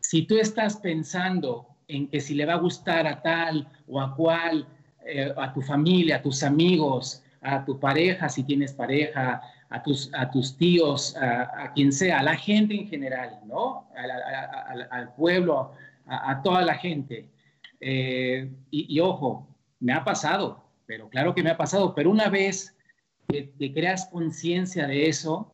Si 0.00 0.22
tú 0.22 0.38
estás 0.38 0.76
pensando 0.76 1.66
en 1.88 2.08
que 2.08 2.20
si 2.20 2.34
le 2.34 2.46
va 2.46 2.54
a 2.54 2.58
gustar 2.58 3.06
a 3.06 3.20
tal 3.20 3.68
o 3.88 4.00
a 4.00 4.14
cual, 4.14 4.66
eh, 5.06 5.32
a 5.36 5.52
tu 5.52 5.62
familia, 5.62 6.16
a 6.16 6.22
tus 6.22 6.42
amigos, 6.42 7.22
a 7.40 7.64
tu 7.64 7.78
pareja, 7.78 8.28
si 8.28 8.42
tienes 8.42 8.72
pareja, 8.72 9.40
a 9.68 9.82
tus, 9.82 10.10
a 10.14 10.30
tus 10.30 10.56
tíos, 10.56 11.16
a, 11.16 11.72
quien 11.74 11.92
sea, 11.92 12.20
a 12.20 12.22
la 12.22 12.36
gente 12.36 12.74
en 12.74 12.88
general, 12.88 13.38
¿no? 13.46 13.88
al 14.90 15.14
pueblo, 15.14 15.72
a, 16.06 16.42
toda 16.42 16.62
la 16.62 16.74
gente. 16.74 17.28
Eh, 17.80 18.50
y, 18.70 19.00
ojo, 19.00 19.48
me 19.80 19.92
ha 19.92 20.04
pasado, 20.04 20.64
pero 20.86 21.08
claro 21.08 21.34
que 21.34 21.42
me 21.42 21.50
ha 21.50 21.56
pasado, 21.56 21.94
pero 21.94 22.10
una 22.10 22.28
vez 22.28 22.76
que, 23.28 23.52
creas 23.72 24.06
conciencia 24.06 24.86
de 24.86 25.08
eso 25.08 25.52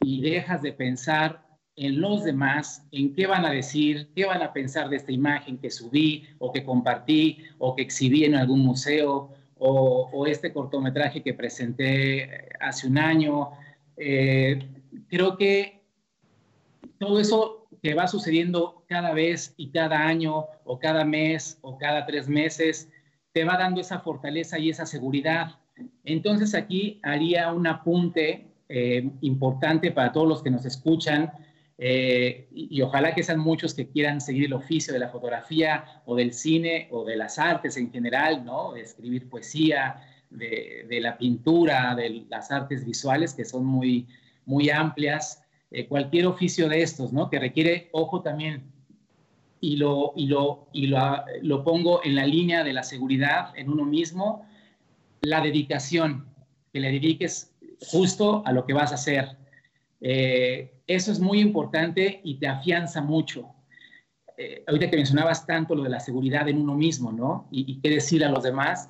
y 0.00 0.20
dejas 0.22 0.62
de 0.62 0.72
pensar 0.72 1.42
en 1.78 2.00
los 2.00 2.24
demás, 2.24 2.84
en 2.90 3.14
qué 3.14 3.26
van 3.26 3.44
a 3.44 3.50
decir, 3.50 4.08
qué 4.14 4.26
van 4.26 4.42
a 4.42 4.52
pensar 4.52 4.88
de 4.88 4.96
esta 4.96 5.12
imagen 5.12 5.58
que 5.58 5.70
subí 5.70 6.26
o 6.38 6.52
que 6.52 6.64
compartí 6.64 7.38
o 7.58 7.76
que 7.76 7.82
exhibí 7.82 8.24
en 8.24 8.34
algún 8.34 8.60
museo 8.60 9.30
o, 9.60 10.26
este 10.26 10.52
cortometraje 10.52 11.22
que 11.22 11.34
presenté 11.34 12.48
hace 12.60 12.86
un 12.86 12.98
año. 12.98 13.50
Eh, 13.96 14.58
creo 15.08 15.36
que 15.36 15.82
todo 16.98 17.20
eso 17.20 17.68
que 17.82 17.94
va 17.94 18.08
sucediendo 18.08 18.84
cada 18.88 19.12
vez 19.12 19.54
y 19.56 19.70
cada 19.70 20.06
año 20.06 20.46
o 20.64 20.78
cada 20.78 21.04
mes 21.04 21.58
o 21.60 21.78
cada 21.78 22.06
tres 22.06 22.28
meses 22.28 22.90
te 23.32 23.44
va 23.44 23.56
dando 23.56 23.80
esa 23.80 24.00
fortaleza 24.00 24.58
y 24.58 24.70
esa 24.70 24.84
seguridad. 24.84 25.56
Entonces 26.04 26.54
aquí 26.54 26.98
haría 27.04 27.52
un 27.52 27.68
apunte 27.68 28.48
eh, 28.68 29.08
importante 29.20 29.92
para 29.92 30.12
todos 30.12 30.28
los 30.28 30.42
que 30.42 30.50
nos 30.50 30.66
escuchan 30.66 31.32
eh, 31.80 32.48
y, 32.52 32.82
ojalá 32.82 33.14
que 33.14 33.22
sean 33.22 33.38
muchos 33.38 33.72
que 33.72 33.88
quieran 33.88 34.20
seguir 34.20 34.46
el 34.46 34.52
oficio 34.52 34.92
de 34.92 34.98
la 34.98 35.10
fotografía 35.10 36.02
o 36.06 36.16
del 36.16 36.32
cine 36.32 36.88
o 36.90 37.04
de 37.04 37.16
las 37.16 37.38
artes 37.38 37.76
en 37.76 37.92
general, 37.92 38.44
¿no? 38.44 38.72
De 38.72 38.80
escribir 38.80 39.28
poesía, 39.30 40.02
de, 40.28 40.98
la 41.00 41.16
pintura, 41.16 41.94
de 41.94 42.26
las 42.28 42.50
artes 42.50 42.84
visuales 42.84 43.32
que 43.32 43.44
son 43.44 43.64
muy, 43.64 44.08
muy 44.44 44.70
amplias. 44.70 45.40
Eh, 45.70 45.86
cualquier 45.86 46.26
oficio 46.26 46.68
de 46.68 46.82
estos, 46.82 47.12
¿no? 47.12 47.30
Que 47.30 47.38
requiere, 47.38 47.90
ojo 47.92 48.22
también, 48.22 48.72
y 49.60 49.76
lo, 49.76 50.12
y 50.16 50.26
lo, 50.26 50.68
y 50.72 50.88
lo, 50.88 50.98
lo 51.42 51.62
pongo 51.62 52.04
en 52.04 52.16
la 52.16 52.26
línea 52.26 52.64
de 52.64 52.72
la 52.72 52.82
seguridad 52.82 53.52
en 53.56 53.68
uno 53.68 53.84
mismo, 53.84 54.44
la 55.20 55.40
dedicación, 55.40 56.26
que 56.72 56.80
le 56.80 56.90
dediques 56.90 57.52
justo 57.80 58.42
a 58.44 58.52
lo 58.52 58.66
que 58.66 58.72
vas 58.72 58.90
a 58.90 58.96
hacer. 58.96 59.36
Eh, 60.00 60.82
eso 60.86 61.12
es 61.12 61.20
muy 61.20 61.40
importante 61.40 62.20
y 62.24 62.38
te 62.38 62.46
afianza 62.46 63.00
mucho. 63.00 63.54
Eh, 64.36 64.62
ahorita 64.66 64.90
que 64.90 64.96
mencionabas 64.96 65.46
tanto 65.46 65.74
lo 65.74 65.82
de 65.82 65.90
la 65.90 66.00
seguridad 66.00 66.48
en 66.48 66.58
uno 66.58 66.74
mismo, 66.74 67.10
¿no? 67.12 67.48
Y, 67.50 67.72
y, 67.72 67.80
qué 67.80 67.90
decir 67.90 68.24
a 68.24 68.30
los 68.30 68.44
demás, 68.44 68.88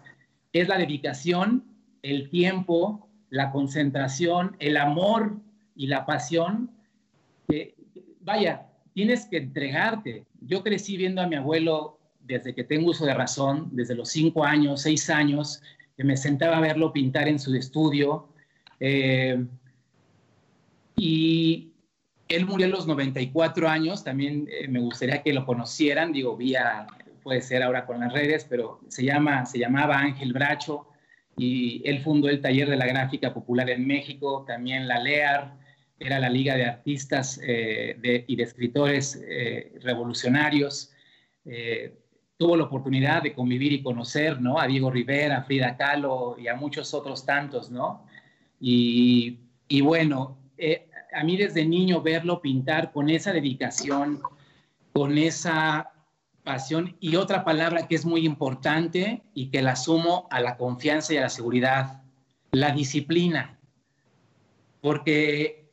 es 0.53 0.69
la 0.69 0.77
dedicación, 0.77 1.65
el 2.03 2.29
tiempo, 2.29 3.09
la 3.31 3.51
concentración, 3.51 4.57
el 4.59 4.77
amor 4.77 5.39
y 5.75 5.87
la 5.87 6.05
pasión. 6.05 6.71
Que, 7.49 7.75
vaya, 8.21 8.67
tienes 8.93 9.27
que 9.27 9.39
entregarte. 9.39 10.27
Yo 10.41 10.63
crecí 10.63 10.97
viendo 10.97 11.23
a 11.23 11.27
mi 11.27 11.37
abuelo 11.37 11.99
desde 12.21 12.55
que 12.55 12.65
tengo 12.65 12.91
uso 12.91 13.07
de 13.07 13.15
razón, 13.15 13.71
desde 13.73 13.95
los 13.95 14.11
cinco 14.11 14.45
años, 14.45 14.83
seis 14.83 15.09
años, 15.09 15.63
que 15.97 16.05
me 16.05 16.17
sentaba 16.17 16.59
a 16.59 16.61
verlo 16.61 16.93
pintar 16.93 17.27
en 17.27 17.39
su 17.39 17.55
estudio. 17.55 18.29
Eh, 18.81 19.47
y 20.99 21.73
él 22.29 22.45
murió 22.45 22.67
a 22.67 22.71
los 22.71 22.87
94 22.87 23.69
años, 23.69 24.05
también 24.05 24.49
eh, 24.51 24.69
me 24.69 24.81
gustaría 24.81 25.23
que 25.23 25.33
lo 25.33 25.47
conocieran, 25.47 26.13
digo, 26.13 26.37
vía, 26.37 26.87
puede 27.23 27.41
ser 27.41 27.63
ahora 27.63 27.87
con 27.87 28.01
las 28.01 28.13
redes, 28.13 28.47
pero 28.49 28.81
se, 28.89 29.05
llama, 29.05 29.47
se 29.47 29.59
llamaba 29.59 29.99
Ángel 29.99 30.33
Bracho 30.33 30.89
y 31.37 31.83
él 31.85 32.01
fundó 32.01 32.29
el 32.29 32.41
Taller 32.41 32.69
de 32.69 32.77
la 32.77 32.87
Gráfica 32.87 33.33
Popular 33.33 33.71
en 33.71 33.87
México, 33.87 34.45
también 34.47 34.89
la 34.89 34.99
LEAR, 34.99 35.57
era 35.99 36.19
la 36.19 36.29
Liga 36.29 36.57
de 36.57 36.65
Artistas 36.65 37.41
eh, 37.43 38.25
y 38.27 38.37
de 38.37 38.43
Escritores 38.43 39.21
eh, 39.29 39.73
Revolucionarios. 39.83 40.93
Eh, 41.45 41.99
tuvo 42.37 42.57
la 42.57 42.65
oportunidad 42.65 43.23
de 43.23 43.35
convivir 43.35 43.73
y 43.73 43.83
conocer 43.83 44.41
¿no? 44.41 44.61
a 44.61 44.67
Diego 44.67 44.91
Rivera, 44.91 45.39
a 45.39 45.43
Frida 45.43 45.77
Kahlo 45.77 46.37
y 46.39 46.47
a 46.47 46.55
muchos 46.55 46.95
otros 46.95 47.27
tantos, 47.27 47.71
¿no? 47.71 48.07
Y, 48.61 49.41
y 49.67 49.81
bueno, 49.81 50.39
a 51.13 51.25
mí 51.25 51.37
desde 51.37 51.65
niño 51.65 52.03
verlo 52.03 52.41
pintar 52.41 52.93
con 52.93 53.11
esa 53.11 53.33
dedicación, 53.33 54.21
con 54.93 55.19
esa 55.19 55.91
pasión 56.45 56.97
y 57.01 57.17
otra 57.17 57.45
palabra 57.45 57.87
que 57.87 57.95
es 57.95 58.05
muy 58.05 58.25
importante 58.25 59.23
y 59.35 59.51
que 59.51 59.63
la 59.63 59.77
sumo 59.77 60.27
a 60.31 60.41
la 60.41 60.57
confianza 60.57 61.13
y 61.13 61.19
a 61.19 61.23
la 61.23 61.29
seguridad, 61.29 62.03
la 62.53 62.71
disciplina. 62.73 63.59
Porque 64.81 65.69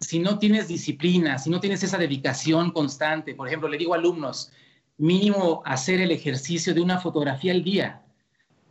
si 0.00 0.18
no 0.18 0.38
tienes 0.38 0.68
disciplina, 0.68 1.38
si 1.38 1.50
no 1.50 1.60
tienes 1.60 1.82
esa 1.82 1.98
dedicación 1.98 2.70
constante, 2.70 3.34
por 3.34 3.48
ejemplo, 3.48 3.68
le 3.68 3.78
digo 3.78 3.94
a 3.94 3.96
alumnos, 3.96 4.52
mínimo 4.98 5.62
hacer 5.64 6.00
el 6.00 6.10
ejercicio 6.10 6.74
de 6.74 6.80
una 6.80 6.98
fotografía 7.00 7.52
al 7.52 7.64
día, 7.64 8.02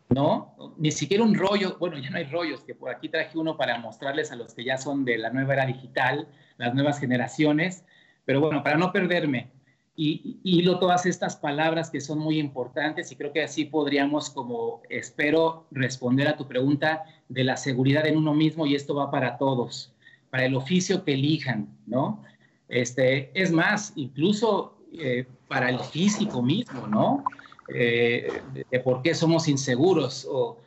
¿no? 0.09 0.55
Ni 0.77 0.91
siquiera 0.91 1.23
un 1.23 1.35
rollo, 1.35 1.77
bueno, 1.79 1.97
ya 1.97 2.09
no 2.09 2.17
hay 2.17 2.25
rollos, 2.25 2.63
que 2.63 2.75
por 2.75 2.89
aquí 2.89 3.09
traje 3.09 3.37
uno 3.37 3.57
para 3.57 3.79
mostrarles 3.79 4.31
a 4.31 4.35
los 4.35 4.53
que 4.53 4.63
ya 4.63 4.77
son 4.77 5.05
de 5.05 5.17
la 5.17 5.29
nueva 5.29 5.53
era 5.53 5.65
digital, 5.65 6.27
las 6.57 6.73
nuevas 6.73 6.99
generaciones, 6.99 7.83
pero 8.25 8.39
bueno, 8.41 8.63
para 8.63 8.77
no 8.77 8.91
perderme, 8.91 9.51
y, 9.97 10.39
hilo 10.43 10.79
todas 10.79 11.05
estas 11.05 11.37
palabras 11.37 11.89
que 11.89 12.01
son 12.01 12.19
muy 12.19 12.37
importantes 12.37 13.11
y 13.11 13.15
creo 13.15 13.31
que 13.31 13.43
así 13.43 13.65
podríamos, 13.65 14.29
como 14.29 14.81
espero, 14.89 15.67
responder 15.71 16.27
a 16.27 16.35
tu 16.35 16.47
pregunta 16.47 17.03
de 17.29 17.43
la 17.45 17.55
seguridad 17.55 18.05
en 18.05 18.17
uno 18.17 18.33
mismo 18.33 18.65
y 18.65 18.75
esto 18.75 18.93
va 18.93 19.09
para 19.09 19.37
todos 19.37 19.95
para 20.35 20.47
el 20.47 20.55
oficio 20.55 21.05
que 21.05 21.13
elijan, 21.13 21.69
¿no? 21.87 22.21
Este, 22.67 23.31
es 23.41 23.53
más, 23.53 23.93
incluso 23.95 24.77
eh, 24.91 25.25
para 25.47 25.69
el 25.69 25.79
físico 25.79 26.41
mismo, 26.41 26.87
¿no? 26.87 27.23
Eh, 27.67 28.28
de, 28.69 28.80
por 28.80 29.01
qué 29.01 29.15
somos 29.15 29.47
inseguros 29.47 30.28
o, 30.30 30.60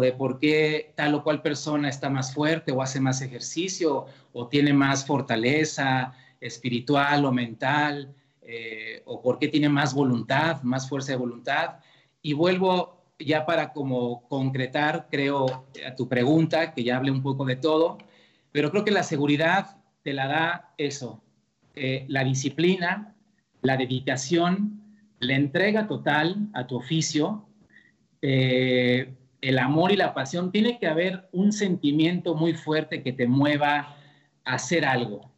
de 0.00 0.12
por 0.12 0.38
qué 0.38 0.92
tal 0.96 1.14
o 1.14 1.22
cual 1.22 1.40
persona 1.40 1.88
está 1.88 2.10
más 2.10 2.34
fuerte 2.34 2.72
o 2.72 2.82
hace 2.82 3.00
más 3.00 3.22
ejercicio 3.22 4.06
o 4.32 4.48
tiene 4.48 4.72
más 4.72 5.06
fortaleza 5.06 6.14
espiritual 6.40 7.24
o 7.24 7.32
mental, 7.32 8.12
eh, 8.42 9.02
o 9.06 9.22
por 9.22 9.38
qué 9.38 9.48
tiene 9.48 9.68
más 9.68 9.94
voluntad, 9.94 10.62
más 10.62 10.88
fuerza 10.88 11.12
de 11.12 11.18
voluntad. 11.18 11.76
Y 12.20 12.32
vuelvo 12.32 13.02
ya 13.18 13.46
para 13.46 13.72
como 13.72 14.28
concretar, 14.28 15.06
creo, 15.10 15.64
a 15.86 15.94
tu 15.94 16.08
pregunta, 16.08 16.74
que 16.74 16.82
ya 16.82 16.96
hablé 16.96 17.10
un 17.10 17.22
poco 17.22 17.44
de 17.44 17.56
todo, 17.56 17.98
pero 18.50 18.70
creo 18.70 18.84
que 18.84 18.90
la 18.90 19.04
seguridad 19.04 19.78
te 20.02 20.12
la 20.12 20.26
da 20.26 20.74
eso, 20.76 21.22
eh, 21.74 22.04
la 22.08 22.24
disciplina, 22.24 23.14
la 23.62 23.76
dedicación, 23.76 24.81
la 25.22 25.36
entrega 25.36 25.86
total 25.86 26.48
a 26.52 26.66
tu 26.66 26.76
oficio, 26.76 27.46
eh, 28.20 29.14
el 29.40 29.58
amor 29.58 29.92
y 29.92 29.96
la 29.96 30.14
pasión. 30.14 30.50
Tiene 30.50 30.78
que 30.80 30.88
haber 30.88 31.28
un 31.32 31.52
sentimiento 31.52 32.34
muy 32.34 32.54
fuerte 32.54 33.02
que 33.02 33.12
te 33.12 33.28
mueva 33.28 33.96
a 34.44 34.54
hacer 34.54 34.84
algo. 34.84 35.30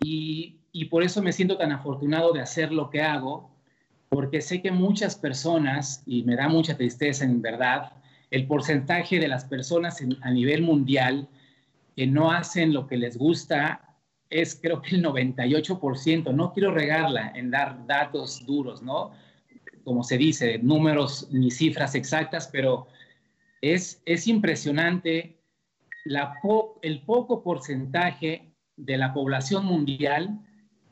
Y, 0.00 0.56
y 0.72 0.86
por 0.86 1.04
eso 1.04 1.22
me 1.22 1.32
siento 1.32 1.56
tan 1.56 1.70
afortunado 1.70 2.32
de 2.32 2.40
hacer 2.40 2.72
lo 2.72 2.90
que 2.90 3.02
hago, 3.02 3.50
porque 4.08 4.40
sé 4.40 4.60
que 4.60 4.72
muchas 4.72 5.14
personas, 5.14 6.02
y 6.06 6.24
me 6.24 6.34
da 6.34 6.48
mucha 6.48 6.76
tristeza 6.76 7.24
en 7.24 7.40
verdad, 7.40 7.92
el 8.32 8.48
porcentaje 8.48 9.20
de 9.20 9.28
las 9.28 9.44
personas 9.44 10.02
a 10.22 10.30
nivel 10.32 10.62
mundial 10.62 11.28
que 11.94 12.08
no 12.08 12.32
hacen 12.32 12.72
lo 12.72 12.88
que 12.88 12.96
les 12.96 13.16
gusta 13.16 13.93
es 14.34 14.58
creo 14.60 14.82
que 14.82 14.96
el 14.96 15.04
98%. 15.04 16.34
No 16.34 16.52
quiero 16.52 16.72
regarla 16.72 17.32
en 17.36 17.52
dar 17.52 17.86
datos 17.86 18.44
duros, 18.44 18.82
¿no? 18.82 19.12
Como 19.84 20.02
se 20.02 20.18
dice, 20.18 20.58
números 20.58 21.28
ni 21.30 21.52
cifras 21.52 21.94
exactas, 21.94 22.48
pero 22.50 22.88
es, 23.60 24.02
es 24.04 24.26
impresionante 24.26 25.38
la 26.04 26.34
el 26.82 27.02
poco 27.02 27.44
porcentaje 27.44 28.52
de 28.76 28.98
la 28.98 29.14
población 29.14 29.66
mundial 29.66 30.40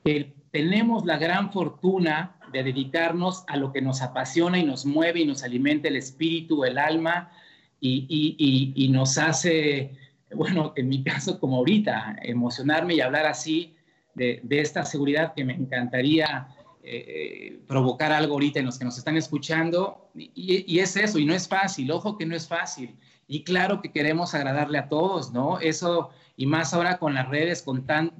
que 0.04 0.34
tenemos 0.52 1.04
la 1.04 1.18
gran 1.18 1.52
fortuna 1.52 2.36
de 2.52 2.62
dedicarnos 2.62 3.44
a 3.48 3.56
lo 3.56 3.72
que 3.72 3.82
nos 3.82 4.02
apasiona 4.02 4.58
y 4.58 4.64
nos 4.64 4.86
mueve 4.86 5.20
y 5.20 5.26
nos 5.26 5.42
alimenta 5.42 5.88
el 5.88 5.96
espíritu, 5.96 6.64
el 6.64 6.78
alma 6.78 7.32
y, 7.80 8.06
y, 8.08 8.84
y 8.84 8.88
nos 8.90 9.18
hace 9.18 9.96
bueno, 10.34 10.72
en 10.76 10.88
mi 10.88 11.02
caso 11.02 11.38
como 11.38 11.58
ahorita, 11.58 12.16
emocionarme 12.22 12.94
y 12.94 13.00
hablar 13.00 13.26
así 13.26 13.74
de, 14.14 14.42
esta 14.50 14.84
seguridad 14.84 15.34
que 15.34 15.44
me 15.44 15.54
encantaría 15.54 16.48
eh, 16.82 17.60
provocar 17.66 18.12
algo 18.12 18.34
ahorita 18.34 18.58
en 18.60 18.66
los 18.66 18.78
que 18.78 18.84
nos 18.84 18.98
están 18.98 19.16
escuchando. 19.16 20.10
Y, 20.14 20.78
es 20.78 20.96
eso, 20.96 21.18
y 21.18 21.24
no 21.24 21.34
es 21.34 21.48
fácil, 21.48 21.90
ojo 21.90 22.18
que 22.18 22.26
no 22.26 22.36
es 22.36 22.46
fácil. 22.46 22.96
Y 23.26 23.44
claro 23.44 23.80
que 23.80 23.92
queremos 23.92 24.34
agradarle 24.34 24.78
a 24.78 24.88
todos, 24.88 25.32
¿no? 25.32 25.58
Eso, 25.60 26.10
y 26.36 26.46
más 26.46 26.74
ahora 26.74 26.98
con 26.98 27.14
las 27.14 27.28
redes, 27.28 27.62
con 27.62 27.86
tan, 27.86 28.12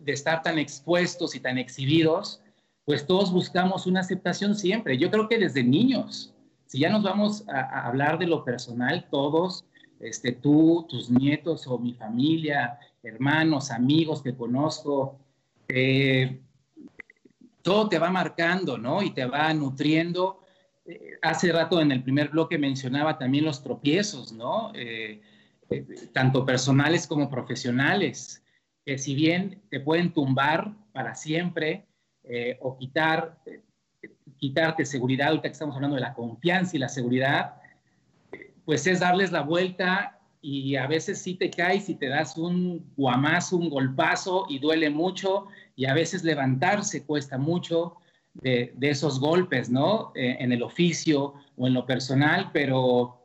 de 0.00 0.12
estar 0.12 0.42
tan 0.42 0.58
expuestos 0.58 1.34
y 1.34 1.40
tan 1.40 1.56
exhibidos, 1.56 2.42
pues 2.84 3.06
todos 3.06 3.32
buscamos 3.32 3.86
una 3.86 4.00
aceptación 4.00 4.54
siempre. 4.54 4.98
Yo 4.98 5.10
creo 5.10 5.28
que 5.28 5.38
desde 5.38 5.62
niños, 5.62 6.34
si 6.66 6.80
ya 6.80 6.90
nos 6.90 7.02
vamos 7.02 7.48
a 7.48 7.86
hablar 7.86 8.18
de 8.18 8.26
lo 8.26 8.44
personal, 8.44 9.06
todos 9.10 9.64
este, 10.00 10.32
tú, 10.32 10.86
tus 10.88 11.10
nietos 11.10 11.66
o 11.66 11.78
mi 11.78 11.92
familia, 11.92 12.78
hermanos, 13.02 13.70
amigos 13.70 14.22
que 14.22 14.34
conozco, 14.34 15.18
eh, 15.68 16.40
todo 17.62 17.88
te 17.88 17.98
va 17.98 18.10
marcando, 18.10 18.78
¿no? 18.78 19.02
Y 19.02 19.10
te 19.10 19.26
va 19.26 19.52
nutriendo. 19.52 20.40
Eh, 20.86 21.18
hace 21.20 21.52
rato 21.52 21.80
en 21.80 21.92
el 21.92 22.02
primer 22.02 22.30
bloque 22.30 22.58
mencionaba 22.58 23.18
también 23.18 23.44
los 23.44 23.62
tropiezos, 23.62 24.32
¿no? 24.32 24.72
Eh, 24.74 25.20
tanto 26.12 26.44
personales 26.44 27.06
como 27.06 27.30
profesionales, 27.30 28.42
que 28.84 28.98
si 28.98 29.14
bien 29.14 29.62
te 29.70 29.78
pueden 29.78 30.12
tumbar 30.12 30.74
para 30.92 31.14
siempre 31.14 31.86
o 32.60 32.76
quitar, 32.76 33.38
quitarte 34.36 34.84
seguridad, 34.84 35.28
ahorita 35.28 35.48
que 35.48 35.52
estamos 35.52 35.76
hablando 35.76 35.94
de 35.94 36.02
la 36.02 36.12
confianza 36.12 36.76
y 36.76 36.80
la 36.80 36.88
seguridad, 36.88 37.60
pues 38.70 38.86
es 38.86 39.00
darles 39.00 39.32
la 39.32 39.42
vuelta 39.42 40.20
y 40.40 40.76
a 40.76 40.86
veces 40.86 41.20
sí 41.20 41.34
te 41.34 41.50
caes 41.50 41.88
y 41.88 41.96
te 41.96 42.06
das 42.06 42.36
un 42.36 42.88
guamazo, 42.96 43.56
un 43.56 43.68
golpazo 43.68 44.46
y 44.48 44.60
duele 44.60 44.90
mucho 44.90 45.48
y 45.74 45.86
a 45.86 45.92
veces 45.92 46.22
levantarse 46.22 47.04
cuesta 47.04 47.36
mucho 47.36 47.96
de, 48.34 48.72
esos 48.80 49.18
golpes, 49.18 49.70
¿no? 49.70 50.12
Eh, 50.14 50.36
en 50.38 50.52
el 50.52 50.62
oficio 50.62 51.34
o 51.56 51.66
en 51.66 51.74
lo 51.74 51.84
personal, 51.84 52.50
pero 52.52 53.18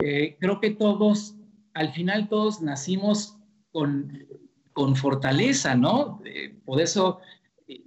eh, 0.00 0.36
creo 0.40 0.58
que 0.58 0.70
todos, 0.70 1.36
al 1.74 1.92
final 1.92 2.28
todos 2.28 2.60
nacimos 2.60 3.38
con, 3.70 4.26
con 4.72 4.96
fortaleza, 4.96 5.76
¿no? 5.76 6.20
Eh, 6.24 6.56
por 6.64 6.80
eso, 6.80 7.20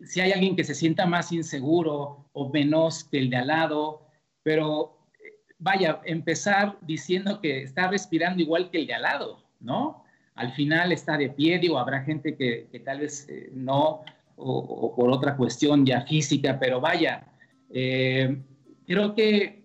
si 0.06 0.22
hay 0.22 0.32
alguien 0.32 0.56
que 0.56 0.64
se 0.64 0.74
sienta 0.74 1.06
más 1.06 1.34
inseguro 1.34 2.30
o 2.32 2.48
menos 2.48 3.04
que 3.04 3.20
el 3.20 3.30
de 3.30 3.36
al 3.36 3.48
lado, 3.48 4.08
pero 4.42 5.03
vaya, 5.64 6.02
empezar 6.04 6.78
diciendo 6.82 7.40
que 7.40 7.64
está 7.64 7.88
respirando 7.88 8.42
igual 8.42 8.70
que 8.70 8.80
el 8.80 8.88
de 8.88 8.94
al 8.94 9.04
lado, 9.04 9.44
¿no? 9.62 10.04
Al 10.36 10.52
final 10.52 10.92
está 10.92 11.18
de 11.18 11.30
pie, 11.30 11.58
digo, 11.58 11.80
habrá 11.80 12.04
gente 12.04 12.36
que, 12.36 12.68
tal 12.84 13.00
vez 13.00 13.28
eh, 13.30 13.50
no, 13.54 14.02
o, 14.36 14.94
por 14.96 15.10
otra 15.10 15.38
cuestión 15.38 15.86
ya 15.86 16.02
física, 16.02 16.60
pero 16.60 16.82
vaya, 16.82 17.26
eh, 17.70 18.42
creo 18.86 19.16
que 19.16 19.64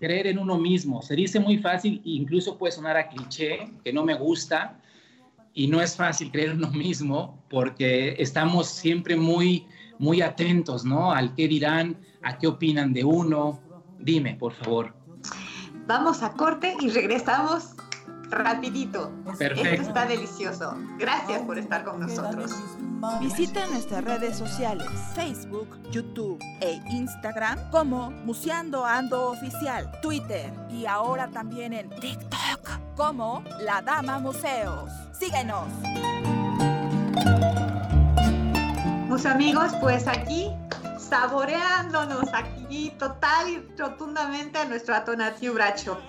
creer 0.00 0.28
en 0.28 0.38
uno 0.38 0.56
mismo, 0.56 1.02
se 1.02 1.14
dice 1.14 1.38
muy 1.38 1.58
fácil, 1.58 2.00
incluso 2.04 2.56
puede 2.56 2.72
sonar 2.72 2.96
a 2.96 3.08
cliché, 3.08 3.70
que 3.84 3.92
no 3.92 4.02
me 4.02 4.14
gusta, 4.14 4.80
y 5.52 5.66
no 5.66 5.80
es 5.80 5.94
fácil 5.94 6.30
creer 6.30 6.50
en 6.50 6.56
uno 6.58 6.70
mismo 6.70 7.44
porque 7.50 8.16
estamos 8.18 8.68
siempre 8.68 9.14
muy, 9.14 9.66
muy 9.98 10.22
atentos, 10.22 10.84
¿no? 10.84 11.12
Al 11.12 11.34
qué 11.34 11.46
dirán, 11.48 11.96
a 12.22 12.38
qué 12.38 12.46
opinan 12.46 12.92
de 12.92 13.04
uno. 13.04 13.60
Dime, 14.00 14.34
por 14.34 14.52
favor. 14.52 15.03
Vamos 15.86 16.22
a 16.22 16.32
corte 16.32 16.74
y 16.80 16.88
regresamos 16.88 17.74
rapidito. 18.30 19.12
Perfecto. 19.24 19.62
Esto 19.62 19.82
está 19.82 20.06
delicioso. 20.06 20.76
Gracias 20.98 21.42
por 21.42 21.58
estar 21.58 21.84
con 21.84 22.00
nosotros. 22.00 22.52
Visita 23.20 23.66
nuestras 23.66 24.02
redes 24.02 24.38
sociales, 24.38 24.88
Facebook, 25.14 25.78
YouTube 25.90 26.42
e 26.62 26.80
Instagram 26.90 27.58
como 27.70 28.10
Museando 28.10 28.86
Ando 28.86 29.32
Oficial, 29.32 29.90
Twitter 30.00 30.50
y 30.70 30.86
ahora 30.86 31.28
también 31.28 31.74
en 31.74 31.90
TikTok 31.90 32.96
como 32.96 33.44
La 33.60 33.82
Dama 33.82 34.18
Museos. 34.18 34.90
Síguenos. 35.12 35.68
Mis 39.10 39.26
amigos, 39.26 39.72
pues 39.82 40.08
aquí 40.08 40.50
saboreándonos 41.08 42.32
aquí 42.32 42.90
total 42.98 43.48
y 43.48 43.58
rotundamente 43.76 44.58
a 44.58 44.64
nuestro 44.64 44.94
Atonatiu 44.94 45.52
Bracho. 45.52 46.00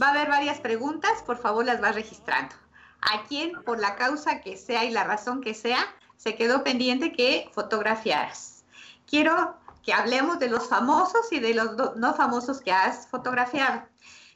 Va 0.00 0.08
a 0.08 0.10
haber 0.10 0.28
varias 0.28 0.60
preguntas, 0.60 1.22
por 1.26 1.38
favor 1.38 1.64
las 1.64 1.82
va 1.82 1.92
registrando. 1.92 2.54
¿A 3.00 3.24
quién, 3.28 3.52
por 3.64 3.78
la 3.78 3.96
causa 3.96 4.40
que 4.40 4.56
sea 4.56 4.84
y 4.84 4.90
la 4.90 5.04
razón 5.04 5.40
que 5.40 5.54
sea, 5.54 5.78
se 6.16 6.34
quedó 6.34 6.64
pendiente 6.64 7.12
que 7.12 7.50
fotografiaras? 7.52 8.64
Quiero 9.06 9.56
que 9.82 9.92
hablemos 9.92 10.38
de 10.38 10.48
los 10.48 10.68
famosos 10.68 11.32
y 11.32 11.40
de 11.40 11.54
los 11.54 11.96
no 11.96 12.14
famosos 12.14 12.60
que 12.60 12.72
has 12.72 13.08
fotografiado. 13.08 13.82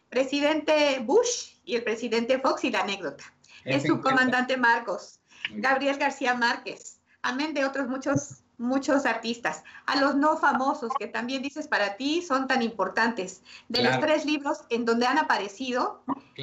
Presidente 0.09 1.01
Bush 1.01 1.57
y 1.64 1.77
el 1.77 1.85
presidente 1.85 2.38
Fox 2.38 2.64
y 2.64 2.71
la 2.71 2.81
anécdota. 2.81 3.25
El 3.64 3.81
subcomandante 3.81 4.57
Marcos, 4.57 5.21
Gabriel 5.51 5.97
García 5.97 6.35
Márquez, 6.35 7.01
amén 7.23 7.55
de 7.55 7.64
otros 7.64 7.88
muchos 7.88 8.43
muchos 8.64 9.07
artistas, 9.07 9.62
a 9.87 9.96
los 9.96 10.16
no 10.16 10.37
famosos, 10.37 10.90
que 10.98 11.07
también 11.07 11.42
dices 11.42 11.68
para 11.68 11.96
ti 11.96 12.22
son 12.22 12.48
tan 12.48 12.62
importantes. 12.62 13.42
De 13.68 13.83
los 13.83 14.00
tres 14.00 14.24
libros 14.24 14.64
en 14.70 14.85
donde 14.85 15.07
han 15.07 15.18
aparecido 15.18 16.03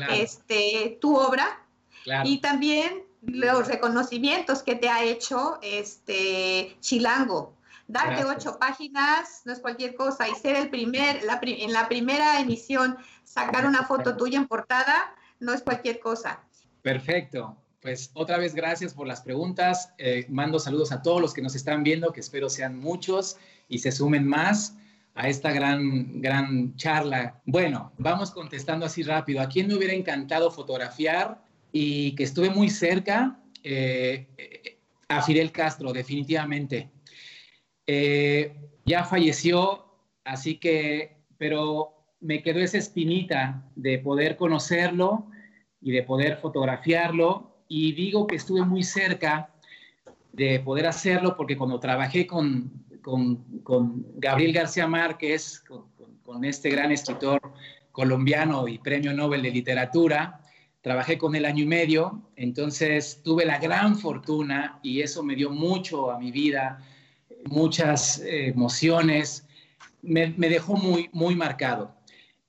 este, 0.10 0.97
tu 1.01 1.15
obra 1.15 1.60
y 2.23 2.39
también 2.39 3.03
los 3.21 3.67
reconocimientos 3.67 4.63
que 4.63 4.75
te 4.75 4.89
ha 4.89 5.03
hecho 5.03 5.60
este, 5.62 6.77
Chilango. 6.79 7.55
Darte 7.88 8.23
ocho 8.23 8.57
páginas 8.57 9.41
no 9.43 9.51
es 9.51 9.60
cualquier 9.60 9.95
cosa 9.95 10.29
y 10.29 10.34
ser 10.36 10.55
el 10.55 10.69
primer, 10.69 11.23
la, 11.23 11.39
en 11.43 11.73
la 11.73 11.89
primera 11.89 12.39
emisión, 12.39 12.97
sacar 13.25 13.65
una 13.65 13.84
foto 13.84 14.15
tuya 14.15 14.38
en 14.38 14.47
portada 14.47 15.13
no 15.39 15.53
es 15.53 15.62
cualquier 15.62 15.99
cosa. 15.99 16.39
Perfecto 16.81 17.57
pues 17.81 18.11
otra 18.13 18.37
vez 18.37 18.53
gracias 18.53 18.93
por 18.93 19.07
las 19.07 19.21
preguntas. 19.21 19.93
Eh, 19.97 20.25
mando 20.29 20.59
saludos 20.59 20.91
a 20.91 21.01
todos 21.01 21.19
los 21.19 21.33
que 21.33 21.41
nos 21.41 21.55
están 21.55 21.83
viendo, 21.83 22.13
que 22.13 22.19
espero 22.19 22.49
sean 22.49 22.77
muchos 22.77 23.37
y 23.67 23.79
se 23.79 23.91
sumen 23.91 24.27
más 24.27 24.77
a 25.15 25.27
esta 25.27 25.51
gran, 25.51 26.21
gran 26.21 26.75
charla. 26.75 27.41
Bueno, 27.45 27.91
vamos 27.97 28.31
contestando 28.31 28.85
así 28.85 29.03
rápido. 29.03 29.41
¿A 29.41 29.49
quién 29.49 29.67
me 29.67 29.75
hubiera 29.75 29.93
encantado 29.93 30.51
fotografiar 30.51 31.43
y 31.71 32.13
que 32.15 32.23
estuve 32.23 32.49
muy 32.49 32.69
cerca? 32.69 33.39
Eh, 33.63 34.27
a 35.07 35.21
Fidel 35.21 35.51
Castro, 35.51 35.91
definitivamente. 35.91 36.91
Eh, 37.85 38.55
ya 38.85 39.03
falleció, 39.03 39.97
así 40.23 40.57
que, 40.57 41.17
pero 41.37 42.15
me 42.19 42.43
quedó 42.43 42.59
esa 42.59 42.77
espinita 42.77 43.69
de 43.75 43.97
poder 43.99 44.37
conocerlo 44.37 45.27
y 45.81 45.91
de 45.91 46.03
poder 46.03 46.37
fotografiarlo 46.37 47.50
y 47.73 47.93
digo 47.93 48.27
que 48.27 48.36
estuve 48.36 48.65
muy 48.65 48.84
cerca 48.84 49.49
de 50.34 50.60
poder 50.60 50.88
hacerlo 50.88 51.38
porque 51.38 51.55
cuando 51.55 51.79
trabajé 51.79 52.27
con, 52.27 52.69
con, 53.01 53.38
con 53.63 54.05
Gabriel 54.17 54.51
García 54.51 54.88
Márquez, 54.88 55.63
con, 56.25 56.43
este 56.43 56.69
gran 56.69 56.91
escritor 56.91 57.39
colombiano 57.93 58.67
y 58.67 58.77
premio 58.77 59.13
Nobel 59.13 59.41
de 59.41 59.51
Literatura, 59.51 60.41
trabajé 60.81 61.17
con 61.17 61.34
él 61.34 61.45
año 61.45 61.63
y 61.63 61.67
medio, 61.67 62.29
entonces 62.36 63.21
tuve 63.23 63.45
la 63.45 63.57
gran 63.57 63.97
fortuna 63.97 64.79
y 64.84 64.99
eso 65.01 65.23
me 65.23 65.36
dio 65.36 65.49
mucho 65.49 66.12
a 66.12 66.19
mi 66.19 66.29
vida, 66.31 66.86
muchas 67.45 68.19
eh, 68.19 68.47
emociones, 68.47 69.47
me, 70.01 70.34
me, 70.36 70.49
dejó 70.49 70.75
muy, 70.75 71.10
muy 71.13 71.36
marcado. 71.36 71.95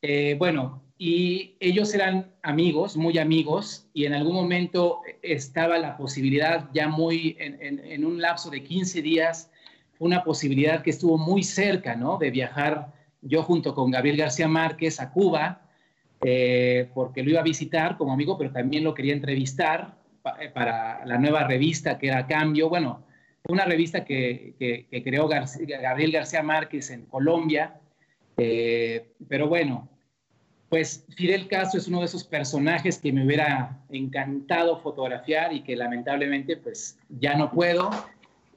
Eh, 0.00 0.34
bueno, 0.36 0.81
y 1.04 1.56
ellos 1.58 1.92
eran 1.94 2.30
amigos, 2.44 2.96
muy 2.96 3.18
amigos, 3.18 3.88
y 3.92 4.04
en 4.04 4.14
algún 4.14 4.36
momento 4.36 5.00
estaba 5.20 5.76
la 5.76 5.96
posibilidad, 5.96 6.68
ya 6.72 6.86
muy 6.86 7.36
en, 7.40 8.04
un 8.04 8.22
lapso 8.22 8.50
de 8.50 8.62
15 8.62 9.02
días, 9.02 9.50
una 9.98 10.22
posibilidad 10.22 10.80
que 10.80 10.90
estuvo 10.90 11.18
muy 11.18 11.42
cerca, 11.42 11.96
¿no? 11.96 12.18
De 12.18 12.30
viajar 12.30 12.92
yo 13.20 13.42
junto 13.42 13.74
con 13.74 13.90
Gabriel 13.90 14.16
García 14.16 14.46
Márquez 14.46 15.00
a 15.00 15.10
Cuba, 15.10 15.62
eh, 16.24 16.88
porque 16.94 17.24
lo 17.24 17.30
iba 17.30 17.40
a 17.40 17.42
visitar 17.42 17.96
como 17.96 18.12
amigo, 18.12 18.38
pero 18.38 18.52
también 18.52 18.84
lo 18.84 18.94
quería 18.94 19.14
entrevistar 19.14 19.96
eh, 20.38 20.50
para 20.54 21.04
la 21.04 21.18
nueva 21.18 21.48
revista 21.48 21.98
que 21.98 22.06
era 22.06 22.28
Cambio. 22.28 22.68
Bueno, 22.68 23.02
una 23.48 23.64
revista 23.64 24.04
que, 24.04 24.54
que, 24.56 25.02
creó 25.02 25.26
Gabriel 25.26 26.12
García 26.12 26.44
Márquez 26.44 26.90
en 26.90 27.06
Colombia, 27.06 27.80
eh, 28.36 29.08
pero 29.26 29.48
bueno, 29.48 29.88
pues 30.72 31.04
Fidel 31.18 31.48
Castro 31.48 31.78
es 31.78 31.86
uno 31.86 31.98
de 31.98 32.06
esos 32.06 32.24
personajes 32.24 32.96
que 32.96 33.12
me 33.12 33.26
hubiera 33.26 33.78
encantado 33.90 34.80
fotografiar 34.80 35.52
y 35.52 35.62
que 35.62 35.76
lamentablemente 35.76 36.56
pues 36.56 36.98
ya 37.10 37.36
no 37.36 37.50
puedo. 37.50 37.90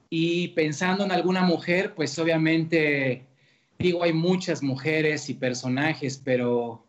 Y 0.10 0.48
pensando 0.50 1.04
en 1.04 1.12
alguna 1.12 1.42
mujer, 1.42 1.94
pues 1.94 2.18
obviamente 2.18 3.26
digo, 3.78 4.02
hay 4.02 4.14
muchas 4.14 4.64
mujeres 4.64 5.30
y 5.30 5.34
personajes, 5.34 6.22
pero 6.24 6.86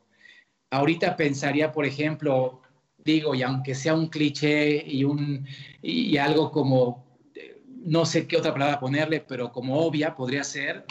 ahorita 0.71 1.17
pensaría, 1.17 1.73
por 1.73 1.87
ejemplo, 1.87 2.63
digo, 3.05 3.35
y 3.35 3.43
aunque 3.43 3.75
sea 3.75 3.97
un 3.97 4.07
cliché 4.07 4.85
y, 4.87 5.03
un, 5.03 5.45
y 5.83 6.17
algo 6.19 6.53
como, 6.53 7.05
no 7.85 8.07
sé 8.07 8.29
qué 8.29 8.37
otra 8.37 8.53
palabra 8.53 8.79
ponerle, 8.79 9.25
pero 9.27 9.51
como 9.51 9.77
obvia 9.81 10.15
podría 10.15 10.45
ser, 10.45 10.85